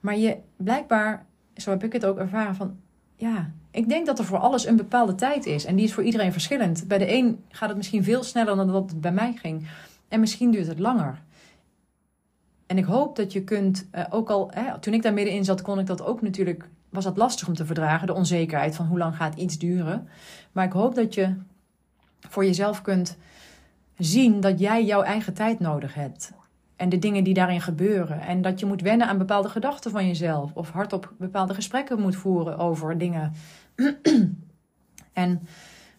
Maar 0.01 0.17
je 0.17 0.37
blijkbaar, 0.57 1.27
zo 1.57 1.71
heb 1.71 1.85
ik 1.85 1.93
het 1.93 2.05
ook 2.05 2.19
ervaren 2.19 2.55
van, 2.55 2.77
ja, 3.17 3.51
ik 3.71 3.89
denk 3.89 4.07
dat 4.07 4.19
er 4.19 4.25
voor 4.25 4.39
alles 4.39 4.67
een 4.67 4.77
bepaalde 4.77 5.15
tijd 5.15 5.47
is. 5.47 5.65
En 5.65 5.77
die 5.77 5.85
is 5.85 5.93
voor 5.93 6.03
iedereen 6.03 6.33
verschillend. 6.33 6.89
Bij 6.89 6.99
de 6.99 7.13
een 7.13 7.45
gaat 7.49 7.69
het 7.69 7.77
misschien 7.77 8.05
veel 8.05 8.23
sneller 8.23 8.57
dan 8.57 8.67
dat 8.67 8.91
het 8.91 9.01
bij 9.01 9.13
mij 9.13 9.33
ging. 9.33 9.69
En 10.09 10.21
misschien 10.21 10.51
duurt 10.51 10.67
het 10.67 10.79
langer. 10.79 11.23
En 12.67 12.79
ik 12.79 12.85
hoop 12.85 13.17
dat 13.17 13.33
je 13.33 13.45
kunt, 13.45 13.89
uh, 13.95 14.05
ook 14.11 14.31
al, 14.31 14.51
hè, 14.55 14.79
toen 14.79 14.95
ik 14.95 15.03
daar 15.03 15.13
middenin 15.13 15.45
zat, 15.45 15.63
kon 15.63 15.79
ik 15.79 15.87
dat 15.87 16.03
ook 16.03 16.23
natuurlijk, 16.23 16.69
was 16.89 17.05
dat 17.05 17.17
lastig 17.17 17.49
om 17.49 17.55
te 17.55 17.67
verdragen, 17.67 18.07
de 18.07 18.15
onzekerheid 18.15 18.77
van 18.77 18.87
hoe 18.87 18.99
lang 18.99 19.17
gaat 19.17 19.35
iets 19.35 19.59
duren. 19.59 20.09
Maar 20.53 20.65
ik 20.65 20.73
hoop 20.73 20.95
dat 20.95 21.15
je 21.15 21.35
voor 22.29 22.45
jezelf 22.45 22.83
kunt 22.83 23.17
zien 23.99 24.41
dat 24.41 24.59
jij 24.59 24.85
jouw 24.85 25.03
eigen 25.03 25.35
tijd 25.35 25.61
nodig 25.61 25.95
hebt. 25.95 26.33
En 26.77 26.89
de 26.89 26.99
dingen 26.99 27.25
die 27.25 27.35
daarin 27.35 27.61
gebeuren. 27.61 28.21
En 28.21 28.43
dat 28.43 28.61
je 28.61 28.67
moet 28.67 28.81
wennen 28.83 29.07
aan 29.07 29.19
bepaalde 29.19 29.49
gedachten 29.49 29.91
van 29.91 30.07
jezelf. 30.07 30.51
Of 30.55 30.71
hardop 30.71 31.13
bepaalde 31.19 31.55
gesprekken 31.55 32.01
moet 32.01 32.17
voeren 32.17 32.59
over 32.59 32.99
dingen. 32.99 33.33
en 35.13 35.49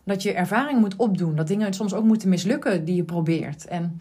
dat 0.03 0.23
je 0.23 0.33
ervaring 0.33 0.79
moet 0.79 0.95
opdoen. 0.95 1.35
Dat 1.35 1.47
dingen 1.47 1.73
soms 1.73 1.93
ook 1.93 2.03
moeten 2.03 2.29
mislukken 2.29 2.85
die 2.85 2.95
je 2.95 3.03
probeert. 3.03 3.67
En 3.67 3.99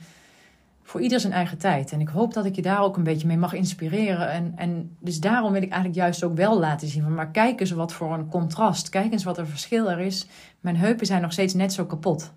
voor 0.82 1.00
ieder 1.00 1.20
zijn 1.20 1.32
eigen 1.32 1.58
tijd. 1.58 1.92
En 1.92 2.00
ik 2.00 2.08
hoop 2.08 2.34
dat 2.34 2.44
ik 2.44 2.56
je 2.56 2.62
daar 2.62 2.82
ook 2.82 2.96
een 2.96 3.02
beetje 3.02 3.26
mee 3.26 3.36
mag 3.36 3.52
inspireren. 3.52 4.30
En, 4.30 4.52
en 4.56 4.96
dus 4.98 5.20
daarom 5.20 5.52
wil 5.52 5.62
ik 5.62 5.70
eigenlijk 5.70 6.00
juist 6.00 6.24
ook 6.24 6.36
wel 6.36 6.58
laten 6.58 6.88
zien. 6.88 7.02
Van, 7.02 7.14
maar 7.14 7.30
kijk 7.30 7.60
eens 7.60 7.70
wat 7.70 7.92
voor 7.92 8.12
een 8.12 8.28
contrast. 8.28 8.88
Kijk 8.88 9.12
eens 9.12 9.24
wat 9.24 9.38
een 9.38 9.46
verschil 9.46 9.90
er 9.90 9.98
is. 9.98 10.26
Mijn 10.60 10.76
heupen 10.76 11.06
zijn 11.06 11.22
nog 11.22 11.32
steeds 11.32 11.54
net 11.54 11.72
zo 11.72 11.84
kapot. 11.84 12.32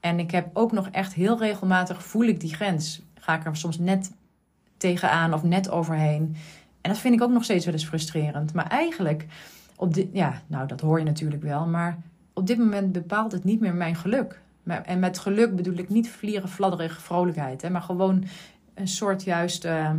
En 0.00 0.18
ik 0.18 0.30
heb 0.30 0.50
ook 0.52 0.72
nog 0.72 0.88
echt 0.88 1.14
heel 1.14 1.38
regelmatig 1.38 2.04
voel 2.04 2.24
ik 2.24 2.40
die 2.40 2.54
grens. 2.54 3.05
Ga 3.26 3.34
ik 3.34 3.44
er 3.44 3.56
soms 3.56 3.78
net 3.78 4.12
tegenaan 4.76 5.34
of 5.34 5.42
net 5.42 5.70
overheen. 5.70 6.36
En 6.80 6.90
dat 6.90 6.98
vind 6.98 7.14
ik 7.14 7.22
ook 7.22 7.30
nog 7.30 7.44
steeds 7.44 7.64
wel 7.64 7.74
eens 7.74 7.86
frustrerend. 7.86 8.52
Maar 8.52 8.66
eigenlijk, 8.66 9.26
op 9.76 9.94
dit, 9.94 10.08
ja, 10.12 10.42
nou 10.46 10.66
dat 10.66 10.80
hoor 10.80 10.98
je 10.98 11.04
natuurlijk 11.04 11.42
wel. 11.42 11.66
Maar 11.66 11.98
op 12.32 12.46
dit 12.46 12.58
moment 12.58 12.92
bepaalt 12.92 13.32
het 13.32 13.44
niet 13.44 13.60
meer 13.60 13.74
mijn 13.74 13.96
geluk. 13.96 14.40
En 14.64 14.98
met 14.98 15.18
geluk 15.18 15.56
bedoel 15.56 15.76
ik 15.76 15.88
niet 15.88 16.10
vlieren, 16.10 16.48
fladderige 16.48 17.00
vrolijkheid. 17.00 17.62
Hè, 17.62 17.70
maar 17.70 17.82
gewoon 17.82 18.24
een 18.74 18.88
soort 18.88 19.24
juist. 19.24 19.64
Uh, 19.64 19.90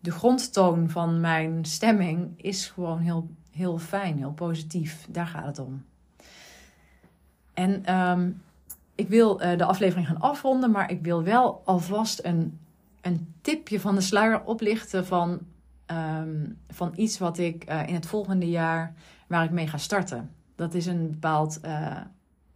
de 0.00 0.10
grondtoon 0.10 0.90
van 0.90 1.20
mijn 1.20 1.64
stemming 1.64 2.30
is 2.36 2.66
gewoon 2.66 2.98
heel, 2.98 3.30
heel 3.50 3.78
fijn, 3.78 4.16
heel 4.16 4.32
positief. 4.32 5.06
Daar 5.10 5.26
gaat 5.26 5.46
het 5.46 5.58
om. 5.58 5.84
En 7.54 7.94
um, 7.94 8.42
ik 8.98 9.08
wil 9.08 9.42
uh, 9.42 9.56
de 9.56 9.64
aflevering 9.64 10.06
gaan 10.06 10.20
afronden, 10.20 10.70
maar 10.70 10.90
ik 10.90 11.02
wil 11.02 11.22
wel 11.22 11.62
alvast 11.64 12.20
een, 12.24 12.58
een 13.00 13.34
tipje 13.40 13.80
van 13.80 13.94
de 13.94 14.00
sluier 14.00 14.44
oplichten 14.44 15.06
van, 15.06 15.38
um, 15.86 16.58
van 16.68 16.92
iets 16.96 17.18
wat 17.18 17.38
ik 17.38 17.70
uh, 17.70 17.86
in 17.86 17.94
het 17.94 18.06
volgende 18.06 18.48
jaar 18.48 18.94
waar 19.26 19.44
ik 19.44 19.50
mee 19.50 19.66
ga 19.66 19.76
starten. 19.76 20.30
Dat 20.54 20.74
is 20.74 20.86
een 20.86 21.10
bepaald 21.10 21.60
uh, 21.64 21.96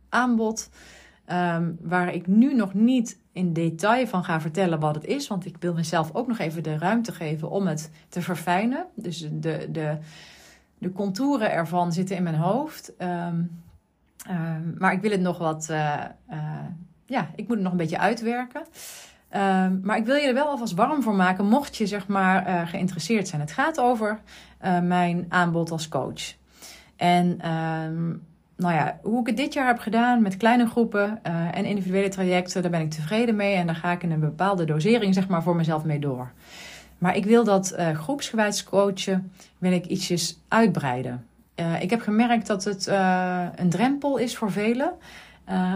aanbod. 0.08 0.70
Um, 1.32 1.78
waar 1.80 2.14
ik 2.14 2.26
nu 2.26 2.54
nog 2.54 2.74
niet 2.74 3.18
in 3.32 3.52
detail 3.52 4.06
van 4.06 4.24
ga 4.24 4.40
vertellen 4.40 4.80
wat 4.80 4.94
het 4.94 5.04
is. 5.04 5.28
Want 5.28 5.46
ik 5.46 5.56
wil 5.58 5.74
mezelf 5.74 6.14
ook 6.14 6.26
nog 6.26 6.38
even 6.38 6.62
de 6.62 6.78
ruimte 6.78 7.12
geven 7.12 7.50
om 7.50 7.66
het 7.66 7.90
te 8.08 8.22
verfijnen. 8.22 8.86
Dus 8.94 9.28
de, 9.32 9.68
de, 9.70 9.98
de 10.78 10.92
contouren 10.92 11.52
ervan 11.52 11.92
zitten 11.92 12.16
in 12.16 12.22
mijn 12.22 12.34
hoofd. 12.34 12.92
Um, 12.98 13.62
um, 14.30 14.74
maar 14.78 14.92
ik 14.92 15.00
wil 15.00 15.10
het 15.10 15.20
nog 15.20 15.38
wat. 15.38 15.68
Uh, 15.70 15.94
uh, 16.30 16.36
ja, 17.06 17.30
ik 17.34 17.46
moet 17.46 17.54
het 17.54 17.62
nog 17.62 17.72
een 17.72 17.78
beetje 17.78 17.98
uitwerken. 17.98 18.62
maar 19.82 19.96
ik 19.96 20.04
wil 20.04 20.16
je 20.16 20.26
er 20.26 20.34
wel 20.34 20.46
alvast 20.46 20.74
warm 20.74 21.02
voor 21.02 21.14
maken, 21.14 21.46
mocht 21.46 21.76
je 21.76 21.86
zeg 21.86 22.06
maar 22.06 22.48
uh, 22.48 22.68
geïnteresseerd 22.68 23.28
zijn. 23.28 23.40
Het 23.40 23.52
gaat 23.52 23.80
over 23.80 24.18
mijn 24.82 25.26
aanbod 25.28 25.70
als 25.70 25.88
coach. 25.88 26.34
En 26.96 27.36
nou 28.56 28.74
ja, 28.74 28.98
hoe 29.02 29.20
ik 29.20 29.26
het 29.26 29.36
dit 29.36 29.52
jaar 29.52 29.66
heb 29.66 29.78
gedaan 29.78 30.22
met 30.22 30.36
kleine 30.36 30.66
groepen 30.66 31.22
en 31.52 31.64
individuele 31.64 32.08
trajecten, 32.08 32.62
daar 32.62 32.70
ben 32.70 32.80
ik 32.80 32.90
tevreden 32.90 33.36
mee. 33.36 33.54
En 33.54 33.66
daar 33.66 33.74
ga 33.74 33.92
ik 33.92 34.02
in 34.02 34.10
een 34.10 34.20
bepaalde 34.20 34.64
dosering 34.64 35.14
zeg 35.14 35.28
maar, 35.28 35.42
voor 35.42 35.56
mezelf 35.56 35.84
mee 35.84 35.98
door. 35.98 36.32
Maar 36.98 37.16
ik 37.16 37.24
wil 37.24 37.44
dat 37.44 37.76
groepsgewijs 37.92 38.64
coachen, 38.64 39.32
wil 39.58 39.72
ik 39.72 39.86
ietsjes 39.86 40.40
uitbreiden. 40.48 41.26
Uh, 41.56 41.82
ik 41.82 41.90
heb 41.90 42.00
gemerkt 42.00 42.46
dat 42.46 42.64
het 42.64 42.86
een 43.56 43.70
drempel 43.70 44.16
is 44.16 44.36
voor 44.36 44.52
velen. 44.52 44.92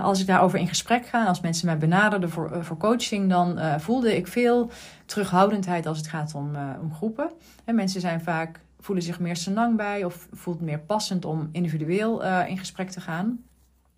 als 0.03 0.21
ik 0.21 0.27
daarover 0.27 0.59
in 0.59 0.69
gesprek 0.69 1.07
ga, 1.07 1.25
als 1.25 1.41
mensen 1.41 1.67
mij 1.67 1.79
benaderden 1.79 2.31
voor, 2.31 2.65
voor 2.65 2.77
coaching, 2.77 3.31
dan 3.31 3.59
voelde 3.81 4.17
ik 4.17 4.27
veel 4.27 4.71
terughoudendheid 5.07 5.87
als 5.87 5.99
het 5.99 6.09
gaat 6.09 6.35
om, 6.35 6.51
om 6.81 6.95
groepen. 6.95 7.31
En 7.65 7.75
mensen 7.75 8.01
zijn 8.01 8.21
vaak 8.21 8.61
voelen 8.81 9.05
zich 9.05 9.21
meer 9.21 9.37
senang 9.37 9.77
bij 9.77 10.05
of 10.05 10.29
voelt 10.33 10.61
meer 10.61 10.79
passend 10.79 11.25
om 11.25 11.49
individueel 11.53 12.23
in 12.47 12.59
gesprek 12.59 12.91
te 12.91 13.01
gaan. 13.01 13.39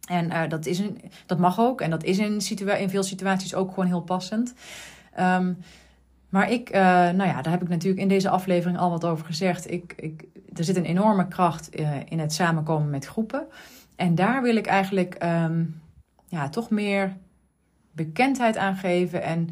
En 0.09 0.49
dat, 0.49 0.67
is 0.67 0.79
een, 0.79 1.01
dat 1.27 1.39
mag 1.39 1.61
ook 1.61 1.81
en 1.81 1.91
dat 1.91 2.05
is 2.05 2.19
in, 2.19 2.41
in 2.79 2.91
veel 2.91 3.03
situaties 3.03 3.55
ook 3.55 3.69
gewoon 3.69 3.87
heel 3.87 4.03
passend. 4.03 4.55
Um, 5.21 5.59
maar 6.29 6.51
ik, 6.51 6.71
nou 6.73 7.25
ja, 7.25 7.43
daar 7.43 7.53
heb 7.53 7.63
ik 7.63 7.69
natuurlijk 7.69 8.01
in 8.01 8.09
deze 8.09 8.29
aflevering 8.29 8.79
al 8.79 8.91
wat 8.91 9.05
over 9.05 9.27
gezegd. 9.27 9.71
Ik, 9.71 9.95
ik, 9.97 10.25
er 10.55 10.65
zit 10.65 10.77
een 10.77 10.85
enorme 10.85 11.29
kracht 11.29 11.69
in 12.09 12.19
het 12.19 12.33
samenkomen 12.33 12.91
met 12.91 13.07
groepen. 13.07 13.47
En 13.97 14.15
daar 14.15 14.43
wil 14.43 14.57
ik 14.57 14.67
eigenlijk 14.67 15.25
um, 15.25 15.81
ja, 16.27 16.49
toch 16.49 16.71
meer 16.71 17.17
bekendheid 17.93 18.57
aan 18.57 18.77
geven. 18.77 19.23
En 19.23 19.49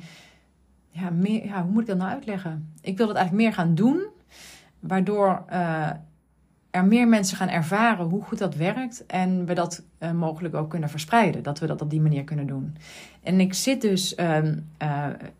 ja, 0.91 1.11
meer, 1.11 1.47
ja, 1.47 1.63
hoe 1.63 1.73
moet 1.73 1.83
ik 1.83 1.89
dat 1.89 1.97
nou 1.97 2.11
uitleggen? 2.11 2.73
Ik 2.81 2.97
wil 2.97 3.07
dat 3.07 3.17
eigenlijk 3.17 3.47
meer 3.47 3.57
gaan 3.57 3.75
doen 3.75 4.07
waardoor 4.81 5.45
uh, 5.51 5.91
er 6.71 6.85
meer 6.85 7.09
mensen 7.09 7.37
gaan 7.37 7.49
ervaren 7.49 8.07
hoe 8.07 8.23
goed 8.23 8.39
dat 8.39 8.55
werkt 8.55 9.07
en 9.07 9.47
we 9.47 9.55
dat 9.55 9.83
uh, 9.99 10.13
mogelijk 10.13 10.55
ook 10.55 10.71
kunnen 10.71 10.89
verspreiden. 10.89 11.43
Dat 11.43 11.59
we 11.59 11.67
dat 11.67 11.83
op 11.83 11.91
die 11.91 12.01
manier 12.01 12.25
kunnen 12.25 12.47
doen. 12.47 12.77
En 13.23 13.41
ik 13.41 13.55
zit 13.55 13.81
dus 13.81 14.17
uh, 14.19 14.39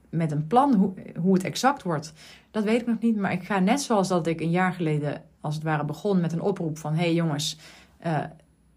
met 0.09 0.33
een 0.33 0.47
plan 0.47 0.75
hoe, 0.75 0.93
hoe 1.21 1.35
het 1.35 1.45
exact 1.45 1.83
wordt. 1.83 2.13
Dat 2.51 2.65
weet 2.65 2.81
ik 2.81 2.87
nog 2.87 3.01
niet, 3.01 3.17
maar 3.17 3.33
ik 3.33 3.43
ga 3.43 3.59
net 3.59 3.81
zoals 3.81 4.09
dat 4.09 4.27
ik 4.27 4.41
een 4.41 4.51
jaar 4.51 4.73
geleden 4.73 5.23
als 5.47 5.55
het 5.55 5.65
ware 5.65 5.85
begon 5.85 6.21
met 6.21 6.33
een 6.33 6.41
oproep 6.41 6.79
van: 6.79 6.95
hey 6.95 7.15
jongens, 7.15 7.59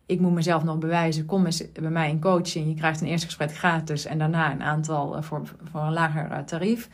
ik 0.06 0.20
moet 0.20 0.34
mezelf 0.34 0.64
nog 0.64 0.78
bewijzen. 0.78 1.26
Kom 1.26 1.46
eens 1.46 1.72
bij 1.72 1.90
mij 1.90 2.10
in 2.10 2.22
coaching. 2.22 2.68
Je 2.68 2.74
krijgt 2.74 3.02
een 3.02 3.08
eerste 3.08 3.26
gesprek 3.26 3.56
gratis 3.56 4.06
en 4.06 4.18
daarna 4.18 4.52
een 4.52 4.64
aantal 4.64 5.24
voor, 5.24 5.42
voor 5.72 5.82
een 5.82 5.94
lager 5.94 6.46
tarief. 6.46 6.90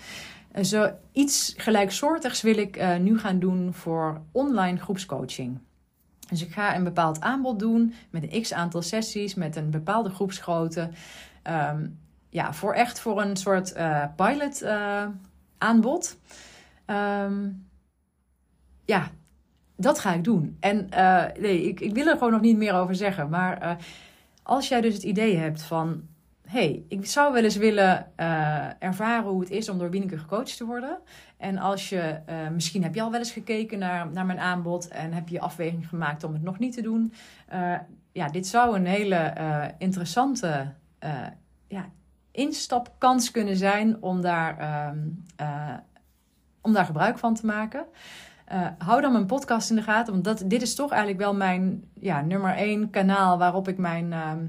Zo 0.62 0.92
iets 1.12 1.54
gelijksoortigs 1.58 2.42
wil 2.42 2.58
ik 2.58 3.00
nu 3.00 3.20
gaan 3.20 3.40
doen 3.40 3.74
voor 3.74 4.22
online 4.32 4.78
groepscoaching. 4.78 5.60
Dus 6.30 6.46
ik 6.46 6.54
ga 6.54 6.76
een 6.76 6.84
bepaald 6.84 7.22
aanbod 7.22 7.60
doen 7.60 7.94
met 8.10 8.24
een 8.24 8.42
x 8.42 8.54
aantal 8.54 8.82
sessies, 8.82 9.36
met 9.36 9.56
een 9.56 9.70
bepaalde 9.70 10.10
groepsgrootte. 10.10 10.90
Um, 11.44 12.00
ja, 12.30 12.54
voor 12.54 12.74
echt 12.74 13.00
voor 13.00 13.22
een 13.22 13.36
soort 13.36 13.78
uh, 13.78 14.04
pilot 14.16 14.64
uh, 14.64 15.06
aanbod. 15.58 16.18
Um, 16.86 17.68
ja, 18.86 19.10
dat 19.76 20.00
ga 20.00 20.14
ik 20.14 20.24
doen. 20.24 20.58
En 20.60 20.90
nee, 21.40 21.68
ik, 21.68 21.80
ik 21.80 21.94
wil 21.94 22.08
er 22.08 22.18
gewoon 22.18 22.32
nog 22.32 22.42
niet 22.42 22.58
meer 22.58 22.74
over 22.74 22.96
zeggen. 22.96 23.30
Maar 23.30 23.78
als 24.44 24.68
jij 24.68 24.82
dus 24.82 24.94
het 24.94 25.04
idee 25.04 25.38
hebt 25.38 25.62
van 25.62 26.04
hey, 26.46 26.84
ik 26.88 27.06
zou 27.06 27.34
wel 27.34 27.44
eens 27.44 27.56
willen 27.56 28.12
uh, 28.20 28.84
ervaren 28.84 29.30
hoe 29.30 29.40
het 29.40 29.50
is 29.50 29.70
om 29.70 29.78
door 29.78 29.90
Wieneke 29.90 30.18
gecoacht 30.18 30.58
te 30.58 30.66
worden. 30.66 30.98
En 31.38 31.58
als 31.58 31.90
je, 31.90 32.20
misschien 32.54 32.84
heb 32.84 32.96
je 32.96 33.02
al 33.02 33.12
wel 33.12 33.20
eens 33.20 33.32
gekeken 33.32 33.80
naar, 33.80 34.12
naar 34.12 34.26
mijn 34.26 34.40
aanbod 34.40 34.88
en 34.88 35.14
heb 35.14 35.28
je 35.28 35.40
afweging 35.40 35.88
gemaakt 35.88 36.24
om 36.24 36.34
het 36.34 36.44
nog 36.44 36.60
niet 36.60 36.74
te 36.74 36.82
doen. 36.82 37.14
Ja, 38.12 38.28
dit 38.28 38.48
zou 38.48 38.76
een 38.76 38.86
hele 38.86 39.34
interessante 39.78 40.74
ja, 41.68 41.90
instapkans 42.32 43.32
kunnen 43.32 43.58
zijn 43.58 44.02
om 44.02 44.22
daar, 44.22 44.58
ehm, 44.58 45.00
om 46.62 46.74
daar 46.74 46.86
gebruik 46.86 47.18
van 47.18 47.34
te 47.34 47.46
maken. 47.46 47.86
Hou 48.78 49.02
dan 49.02 49.12
mijn 49.12 49.26
podcast 49.26 49.70
in 49.70 49.76
de 49.76 49.82
gaten, 49.82 50.14
want 50.14 50.26
dat, 50.26 50.44
dit 50.46 50.62
is 50.62 50.76
toch 50.76 50.92
eigenlijk 50.92 51.22
wel 51.22 51.36
mijn 51.36 51.84
ja, 52.00 52.22
nummer 52.22 52.56
één 52.56 52.90
kanaal 52.90 53.38
waarop 53.38 53.68
ik 53.68 53.78
mijn 53.78 54.14
ehm, 54.14 54.46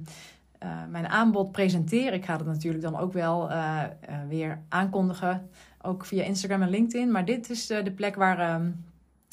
uh, 0.62 0.70
mijn 0.90 1.08
aanbod 1.08 1.52
presenteer. 1.52 2.12
Ik 2.12 2.24
ga 2.24 2.36
dat 2.36 2.46
natuurlijk 2.46 2.84
dan 2.84 2.98
ook 2.98 3.12
wel 3.12 3.50
uh, 3.50 3.82
uh, 4.08 4.14
weer 4.28 4.58
aankondigen. 4.68 5.48
Ook 5.82 6.04
via 6.04 6.24
Instagram 6.24 6.62
en 6.62 6.70
LinkedIn. 6.70 7.10
Maar 7.10 7.24
dit 7.24 7.50
is 7.50 7.66
de 7.66 7.92
plek 7.96 8.14
waar, 8.14 8.54
um, 8.54 8.84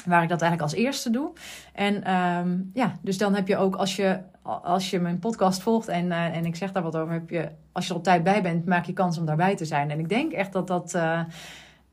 waar 0.05 0.23
ik 0.23 0.29
dat 0.29 0.41
eigenlijk 0.41 0.71
als 0.71 0.81
eerste 0.81 1.09
doe. 1.09 1.31
En 1.73 2.13
um, 2.13 2.71
ja, 2.73 2.95
dus 3.01 3.17
dan 3.17 3.35
heb 3.35 3.47
je 3.47 3.57
ook 3.57 3.75
als 3.75 3.95
je, 3.95 4.19
als 4.41 4.89
je 4.89 4.99
mijn 4.99 5.19
podcast 5.19 5.61
volgt 5.61 5.87
en, 5.87 6.11
en 6.11 6.45
ik 6.45 6.55
zeg 6.55 6.71
daar 6.71 6.83
wat 6.83 6.95
over, 6.95 7.13
heb 7.13 7.29
je, 7.29 7.49
als 7.71 7.85
je 7.85 7.91
er 7.91 7.97
op 7.97 8.03
tijd 8.03 8.23
bij 8.23 8.41
bent, 8.41 8.65
maak 8.65 8.85
je 8.85 8.93
kans 8.93 9.17
om 9.17 9.25
daarbij 9.25 9.55
te 9.55 9.65
zijn. 9.65 9.91
En 9.91 9.99
ik 9.99 10.09
denk 10.09 10.31
echt 10.31 10.53
dat 10.53 10.67
dat 10.67 10.97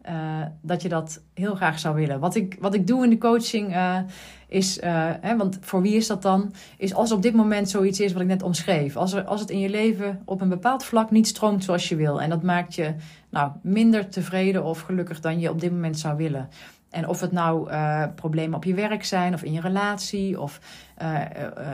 uh, 0.08 0.42
dat 0.60 0.82
je 0.82 0.88
dat 0.88 1.22
heel 1.34 1.54
graag 1.54 1.78
zou 1.78 1.94
willen. 1.94 2.20
Wat 2.20 2.34
ik, 2.34 2.56
wat 2.60 2.74
ik 2.74 2.86
doe 2.86 3.04
in 3.04 3.10
de 3.10 3.18
coaching 3.18 3.74
uh, 3.74 3.98
is, 4.48 4.78
uh, 4.78 5.10
hè, 5.20 5.36
want 5.36 5.58
voor 5.60 5.82
wie 5.82 5.94
is 5.94 6.06
dat 6.06 6.22
dan? 6.22 6.52
Is 6.76 6.94
als 6.94 7.12
op 7.12 7.22
dit 7.22 7.34
moment 7.34 7.70
zoiets 7.70 8.00
is 8.00 8.12
wat 8.12 8.22
ik 8.22 8.28
net 8.28 8.42
omschreef. 8.42 8.96
Als, 8.96 9.12
er, 9.12 9.24
als 9.24 9.40
het 9.40 9.50
in 9.50 9.58
je 9.58 9.68
leven 9.68 10.22
op 10.24 10.40
een 10.40 10.48
bepaald 10.48 10.84
vlak 10.84 11.10
niet 11.10 11.26
stroomt 11.26 11.64
zoals 11.64 11.88
je 11.88 11.96
wil. 11.96 12.20
En 12.20 12.30
dat 12.30 12.42
maakt 12.42 12.74
je 12.74 12.94
nou, 13.30 13.52
minder 13.62 14.08
tevreden 14.08 14.64
of 14.64 14.80
gelukkig 14.80 15.20
dan 15.20 15.40
je 15.40 15.50
op 15.50 15.60
dit 15.60 15.72
moment 15.72 15.98
zou 15.98 16.16
willen. 16.16 16.48
En 16.90 17.08
of 17.08 17.20
het 17.20 17.32
nou 17.32 17.70
problemen 18.14 18.56
op 18.56 18.64
je 18.64 18.74
werk 18.74 19.04
zijn, 19.04 19.34
of 19.34 19.42
in 19.42 19.52
je 19.52 19.60
relatie, 19.60 20.40
of 20.40 20.60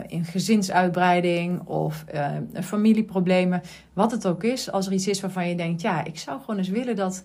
in 0.07 0.25
gezinsuitbreiding, 0.25 1.61
of 1.67 2.05
familieproblemen. 2.53 3.63
Wat 3.93 4.11
het 4.11 4.27
ook 4.27 4.43
is, 4.43 4.71
als 4.71 4.87
er 4.87 4.93
iets 4.93 5.09
is 5.09 5.21
waarvan 5.21 5.49
je 5.49 5.55
denkt: 5.55 5.81
ja, 5.81 6.05
ik 6.05 6.19
zou 6.19 6.41
gewoon 6.41 6.57
eens 6.57 6.69
willen 6.69 6.97
dat 6.97 7.25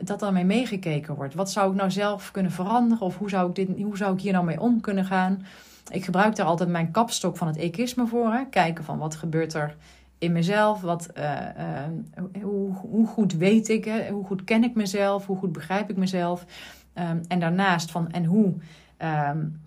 dat 0.00 0.20
daarmee 0.20 0.44
meegekeken 0.44 1.14
wordt. 1.14 1.34
Wat 1.34 1.50
zou 1.50 1.70
ik 1.70 1.76
nou 1.76 1.90
zelf 1.90 2.30
kunnen 2.30 2.52
veranderen? 2.52 3.06
Of 3.06 3.18
hoe 3.18 3.30
zou 3.30 3.48
ik, 3.48 3.54
dit, 3.54 3.82
hoe 3.82 3.96
zou 3.96 4.14
ik 4.14 4.20
hier 4.20 4.32
nou 4.32 4.44
mee 4.44 4.60
om 4.60 4.80
kunnen 4.80 5.04
gaan? 5.04 5.44
Ik 5.90 6.04
gebruik 6.04 6.36
daar 6.36 6.46
altijd 6.46 6.68
mijn 6.68 6.90
kapstok 6.90 7.36
van 7.36 7.46
het 7.46 7.56
ekisme 7.56 8.06
voor. 8.06 8.32
Hè? 8.32 8.44
Kijken 8.44 8.84
van 8.84 8.98
wat 8.98 9.14
gebeurt 9.14 9.54
er 9.54 9.76
in 10.18 10.32
mezelf? 10.32 10.80
Wat, 10.80 11.08
uh, 11.18 11.40
uh, 11.58 12.42
hoe, 12.42 12.72
hoe, 12.72 13.06
goed 13.06 13.32
weet 13.32 13.68
ik? 13.68 13.84
Hè? 13.84 14.10
Hoe 14.10 14.24
goed 14.24 14.44
ken 14.44 14.64
ik 14.64 14.74
mezelf? 14.74 15.26
Hoe 15.26 15.36
goed 15.36 15.52
begrijp 15.52 15.90
ik 15.90 15.96
mezelf? 15.96 16.44
Um, 16.94 17.20
en 17.28 17.40
daarnaast 17.40 17.90
van 17.90 18.10
en 18.10 18.24
hoe, 18.24 18.54
um, 19.32 19.60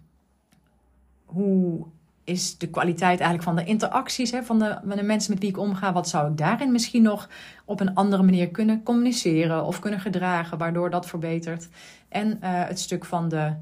hoe 1.25 1.85
is 2.23 2.57
de 2.57 2.67
kwaliteit 2.67 3.19
eigenlijk 3.19 3.43
van 3.43 3.55
de 3.55 3.63
interacties 3.65 4.31
hè, 4.31 4.43
van, 4.43 4.59
de, 4.59 4.79
de 4.95 5.03
mensen 5.03 5.33
met 5.33 5.41
wie 5.41 5.49
ik 5.49 5.57
omga. 5.57 5.93
Wat 5.93 6.09
zou 6.09 6.31
ik 6.31 6.37
daarin 6.37 6.71
misschien 6.71 7.01
nog 7.01 7.29
op 7.65 7.79
een 7.79 7.93
andere 7.93 8.23
manier 8.23 8.49
kunnen 8.49 8.83
communiceren 8.83 9.65
of 9.65 9.79
kunnen 9.79 9.99
gedragen, 9.99 10.57
waardoor 10.57 10.89
dat 10.89 11.05
verbetert. 11.05 11.67
En 12.09 12.27
uh, 12.27 12.37
het 12.41 12.79
stuk 12.79 13.05
van 13.05 13.29
de 13.29 13.53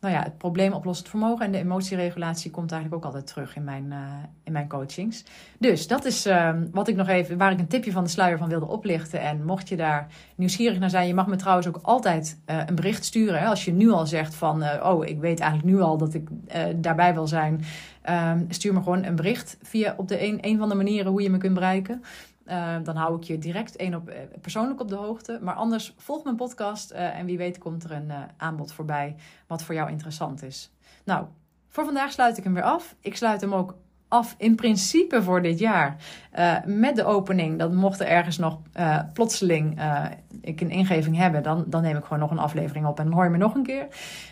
nou 0.00 0.14
ja, 0.14 0.22
het 0.22 0.38
probleemoplossend 0.38 1.08
vermogen 1.08 1.44
en 1.44 1.52
de 1.52 1.58
emotieregulatie 1.58 2.50
komt 2.50 2.72
eigenlijk 2.72 3.04
ook 3.04 3.12
altijd 3.12 3.26
terug 3.26 3.56
in 3.56 3.64
mijn, 3.64 3.86
uh, 3.88 3.98
in 4.44 4.52
mijn 4.52 4.68
coachings. 4.68 5.24
Dus 5.58 5.86
dat 5.86 6.04
is 6.04 6.26
uh, 6.26 6.50
wat 6.72 6.88
ik 6.88 6.96
nog 6.96 7.08
even, 7.08 7.38
waar 7.38 7.52
ik 7.52 7.58
een 7.58 7.66
tipje 7.66 7.92
van 7.92 8.04
de 8.04 8.10
sluier 8.10 8.38
van 8.38 8.48
wilde 8.48 8.66
oplichten. 8.66 9.20
En 9.20 9.44
mocht 9.44 9.68
je 9.68 9.76
daar 9.76 10.06
nieuwsgierig 10.34 10.78
naar 10.78 10.90
zijn, 10.90 11.06
je 11.06 11.14
mag 11.14 11.26
me 11.26 11.36
trouwens 11.36 11.68
ook 11.68 11.78
altijd 11.82 12.40
uh, 12.46 12.62
een 12.66 12.74
bericht 12.74 13.04
sturen. 13.04 13.40
Hè? 13.40 13.46
Als 13.46 13.64
je 13.64 13.72
nu 13.72 13.90
al 13.90 14.06
zegt 14.06 14.34
van, 14.34 14.62
oh, 14.82 15.06
ik 15.06 15.20
weet 15.20 15.40
eigenlijk 15.40 15.72
nu 15.72 15.80
al 15.80 15.96
dat 15.96 16.14
ik 16.14 16.28
daarbij 16.76 17.14
wil 17.14 17.26
zijn. 17.26 17.64
Ehm, 18.02 18.44
stuur 18.48 18.72
me 18.72 18.82
gewoon 18.82 19.04
een 19.04 19.16
bericht 19.16 19.58
via 19.62 19.94
op 19.96 20.08
de 20.08 20.26
een, 20.26 20.38
een 20.40 20.58
van 20.58 20.68
de 20.68 20.74
manieren 20.74 21.10
hoe 21.10 21.22
je 21.22 21.30
me 21.30 21.38
kunt 21.38 21.54
bereiken. 21.54 22.02
Uh, 22.50 22.76
dan 22.82 22.96
hou 22.96 23.16
ik 23.16 23.22
je 23.22 23.38
direct 23.38 23.94
op, 23.94 24.08
eh, 24.08 24.20
persoonlijk 24.40 24.80
op 24.80 24.88
de 24.88 24.94
hoogte. 24.94 25.38
Maar 25.42 25.54
anders 25.54 25.94
volg 25.96 26.24
mijn 26.24 26.36
podcast 26.36 26.92
uh, 26.92 27.18
en 27.18 27.26
wie 27.26 27.38
weet 27.38 27.58
komt 27.58 27.84
er 27.84 27.92
een 27.92 28.08
uh, 28.08 28.22
aanbod 28.36 28.72
voorbij 28.72 29.16
wat 29.46 29.62
voor 29.62 29.74
jou 29.74 29.90
interessant 29.90 30.42
is. 30.42 30.72
Nou, 31.04 31.26
voor 31.68 31.84
vandaag 31.84 32.12
sluit 32.12 32.38
ik 32.38 32.44
hem 32.44 32.54
weer 32.54 32.62
af. 32.62 32.96
Ik 33.00 33.16
sluit 33.16 33.40
hem 33.40 33.54
ook 33.54 33.74
af 34.10 34.34
in 34.38 34.54
principe 34.54 35.22
voor 35.22 35.42
dit 35.42 35.58
jaar. 35.58 35.96
Uh, 36.38 36.56
met 36.64 36.96
de 36.96 37.04
opening, 37.04 37.58
dat 37.58 37.72
mocht 37.72 38.00
er 38.00 38.06
ergens 38.06 38.38
nog 38.38 38.58
uh, 38.78 38.98
plotseling 39.12 39.78
uh, 39.78 40.04
ik 40.40 40.60
een 40.60 40.70
ingeving 40.70 41.16
hebben, 41.16 41.42
dan, 41.42 41.64
dan 41.66 41.82
neem 41.82 41.96
ik 41.96 42.04
gewoon 42.04 42.18
nog 42.18 42.30
een 42.30 42.38
aflevering 42.38 42.86
op 42.86 42.98
en 42.98 43.12
hoor 43.12 43.24
je 43.24 43.30
me 43.30 43.36
nog 43.36 43.54
een 43.54 43.62
keer. 43.62 43.86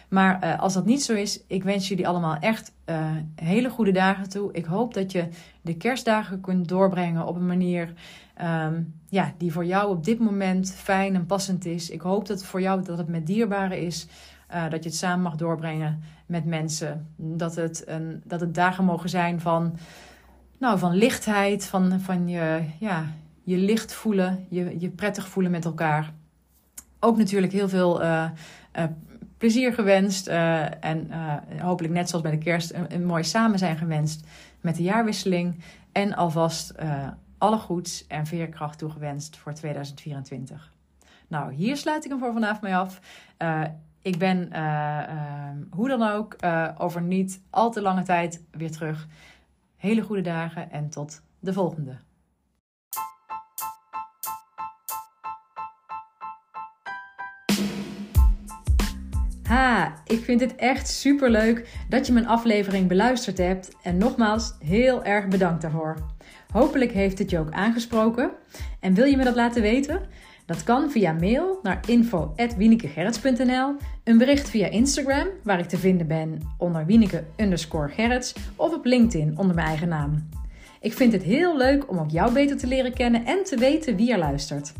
Maar 0.08 0.56
als 0.56 0.74
dat 0.74 0.84
niet 0.84 1.02
zo 1.02 1.14
is, 1.14 1.44
ik 1.46 1.64
wens 1.64 1.88
jullie 1.88 2.08
allemaal 2.08 2.36
echt 2.36 2.72
hele 3.34 3.70
goede 3.70 3.92
dagen 3.92 4.28
toe. 4.28 4.52
Ik 4.52 4.64
hoop 4.64 4.94
dat 4.94 5.12
je 5.12 5.28
de 5.62 5.76
kerstdagen 5.76 6.40
kunt 6.40 6.68
doorbrengen 6.68 7.26
op 7.26 7.36
een 7.36 7.46
manier 7.46 7.92
um, 8.42 8.94
ja, 9.08 9.32
die 9.38 9.52
voor 9.52 9.64
jou 9.64 9.90
op 9.90 10.04
dit 10.04 10.18
moment 10.18 10.72
fijn 10.72 11.14
en 11.14 11.26
passend 11.26 11.64
is. 11.64 11.90
Ik 11.90 12.00
hoop 12.00 12.26
dat 12.26 12.44
voor 12.44 12.60
jou 12.60 12.82
dat 12.82 12.98
het 12.98 13.08
met 13.08 13.26
dierbaren 13.26 13.78
is. 13.78 14.06
Dat 14.70 14.82
je 14.82 14.88
het 14.88 14.98
samen 14.98 15.22
mag 15.22 15.36
doorbrengen 15.36 16.02
met 16.28 16.44
mensen. 16.44 17.06
Dat 17.16 17.54
het, 17.54 17.82
een, 17.86 18.22
dat 18.24 18.40
het 18.40 18.54
dagen 18.54 18.84
mogen 18.84 19.08
zijn 19.08 19.40
van, 19.40 19.76
nou, 20.58 20.78
van 20.78 20.94
lichtheid, 20.94 21.66
van, 21.66 22.00
van 22.00 22.28
je, 22.28 22.62
ja, 22.78 23.04
je 23.42 23.56
licht 23.56 23.92
voelen, 23.92 24.46
je, 24.48 24.80
je 24.80 24.88
prettig 24.88 25.28
voelen 25.28 25.52
met 25.52 25.64
elkaar. 25.64 26.12
Ook 27.00 27.16
natuurlijk 27.16 27.52
heel 27.52 27.68
veel 27.68 28.02
uh, 28.02 28.24
uh, 28.76 28.84
plezier 29.38 29.72
gewenst. 29.72 30.26
en 30.26 31.10
hopelijk 31.60 31.94
net 31.94 32.08
zoals 32.08 32.24
bij 32.24 32.32
de 32.32 32.44
kerst 32.44 32.72
een, 32.72 32.94
een, 32.94 33.04
mooi 33.04 33.24
samen 33.24 33.58
zijn 33.58 33.76
gewenst 33.76 34.26
met 34.60 34.76
de 34.76 34.82
jaarwisseling. 34.82 35.62
En 35.92 36.14
alvast 36.14 36.74
alle 37.38 37.58
goeds 37.58 38.06
en 38.06 38.26
veerkracht 38.26 38.78
toegewenst 38.78 39.36
voor 39.36 39.54
2024. 39.54 40.72
Nou, 41.28 41.52
hier 41.52 41.76
sluit 41.76 42.04
ik 42.04 42.10
hem 42.10 42.18
voor 42.18 42.32
vanavond 42.32 42.62
mee 42.62 42.76
af. 42.76 43.00
Ik 44.08 44.18
ben 44.18 44.48
uh, 44.52 44.58
uh, 44.58 45.50
hoe 45.70 45.88
dan 45.88 46.02
ook 46.02 46.36
over 46.78 47.02
niet 47.02 47.42
al 47.50 47.70
te 47.70 47.80
lange 47.80 48.02
tijd 48.02 48.44
weer 48.50 48.70
terug. 48.70 49.06
Hele 49.76 50.02
goede 50.02 50.22
dagen 50.22 50.70
en 50.70 50.88
tot 50.88 51.22
de 51.40 51.52
volgende. 51.52 51.96
Ha, 59.42 59.94
ik 60.04 60.24
vind 60.24 60.40
het 60.40 60.54
echt 60.56 60.88
super 60.88 61.30
leuk 61.30 61.84
dat 61.88 62.06
je 62.06 62.12
mijn 62.12 62.28
aflevering 62.28 62.88
beluisterd 62.88 63.38
hebt. 63.38 63.76
En 63.82 63.98
nogmaals, 63.98 64.54
heel 64.64 65.04
erg 65.04 65.28
bedankt 65.28 65.62
daarvoor. 65.62 65.96
Hopelijk 66.52 66.92
heeft 66.92 67.18
het 67.18 67.30
je 67.30 67.38
ook 67.38 67.50
aangesproken. 67.50 68.30
En 68.80 68.94
wil 68.94 69.04
je 69.04 69.16
me 69.16 69.24
dat 69.24 69.34
laten 69.34 69.62
weten? 69.62 70.00
Dat 70.48 70.62
kan 70.64 70.90
via 70.90 71.12
mail 71.12 71.58
naar 71.62 71.80
info.wienekegerrits.nl, 71.86 73.76
een 74.04 74.18
bericht 74.18 74.50
via 74.50 74.66
Instagram, 74.66 75.28
waar 75.42 75.58
ik 75.58 75.68
te 75.68 75.78
vinden 75.78 76.06
ben 76.06 76.38
onder 76.58 76.86
Wieneke 76.86 77.24
underscore 77.36 77.88
Gerrits, 77.88 78.34
of 78.56 78.74
op 78.74 78.84
LinkedIn 78.84 79.38
onder 79.38 79.54
mijn 79.54 79.66
eigen 79.66 79.88
naam. 79.88 80.28
Ik 80.80 80.92
vind 80.92 81.12
het 81.12 81.22
heel 81.22 81.56
leuk 81.56 81.90
om 81.90 81.98
ook 81.98 82.10
jou 82.10 82.32
beter 82.32 82.56
te 82.56 82.66
leren 82.66 82.94
kennen 82.94 83.24
en 83.24 83.44
te 83.44 83.56
weten 83.56 83.96
wie 83.96 84.12
er 84.12 84.18
luistert. 84.18 84.72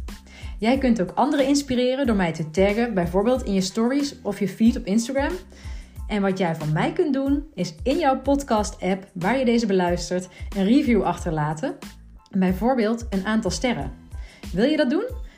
Jij 0.59 0.79
kunt 0.79 1.01
ook 1.01 1.13
anderen 1.15 1.47
inspireren 1.47 2.07
door 2.07 2.17
mij 2.17 2.33
te 2.33 2.51
taggen, 2.51 2.95
bijvoorbeeld 2.95 3.43
in 3.43 3.53
je 3.53 3.61
stories 3.61 4.15
of 4.23 4.39
je 4.39 4.49
feed 4.49 4.77
op 4.77 4.85
Instagram. 4.85 5.33
En 6.07 6.23
wat 6.23 6.39
jij 6.39 6.55
van 6.55 6.73
mij 6.73 6.93
kunt 6.93 7.13
doen, 7.13 7.45
is 7.55 7.75
in 7.83 7.99
jouw 7.99 8.21
podcast-app 8.21 9.11
waar 9.13 9.39
je 9.39 9.45
deze 9.45 9.67
beluistert, 9.67 10.29
een 10.57 10.65
review 10.65 11.03
achterlaten. 11.03 11.77
Bijvoorbeeld 12.31 13.07
een 13.11 13.27
aantal 13.27 13.51
sterren. 13.51 13.93
Wil 14.53 14.65
je 14.65 14.77
dat 14.77 14.91
doen? 14.91 15.27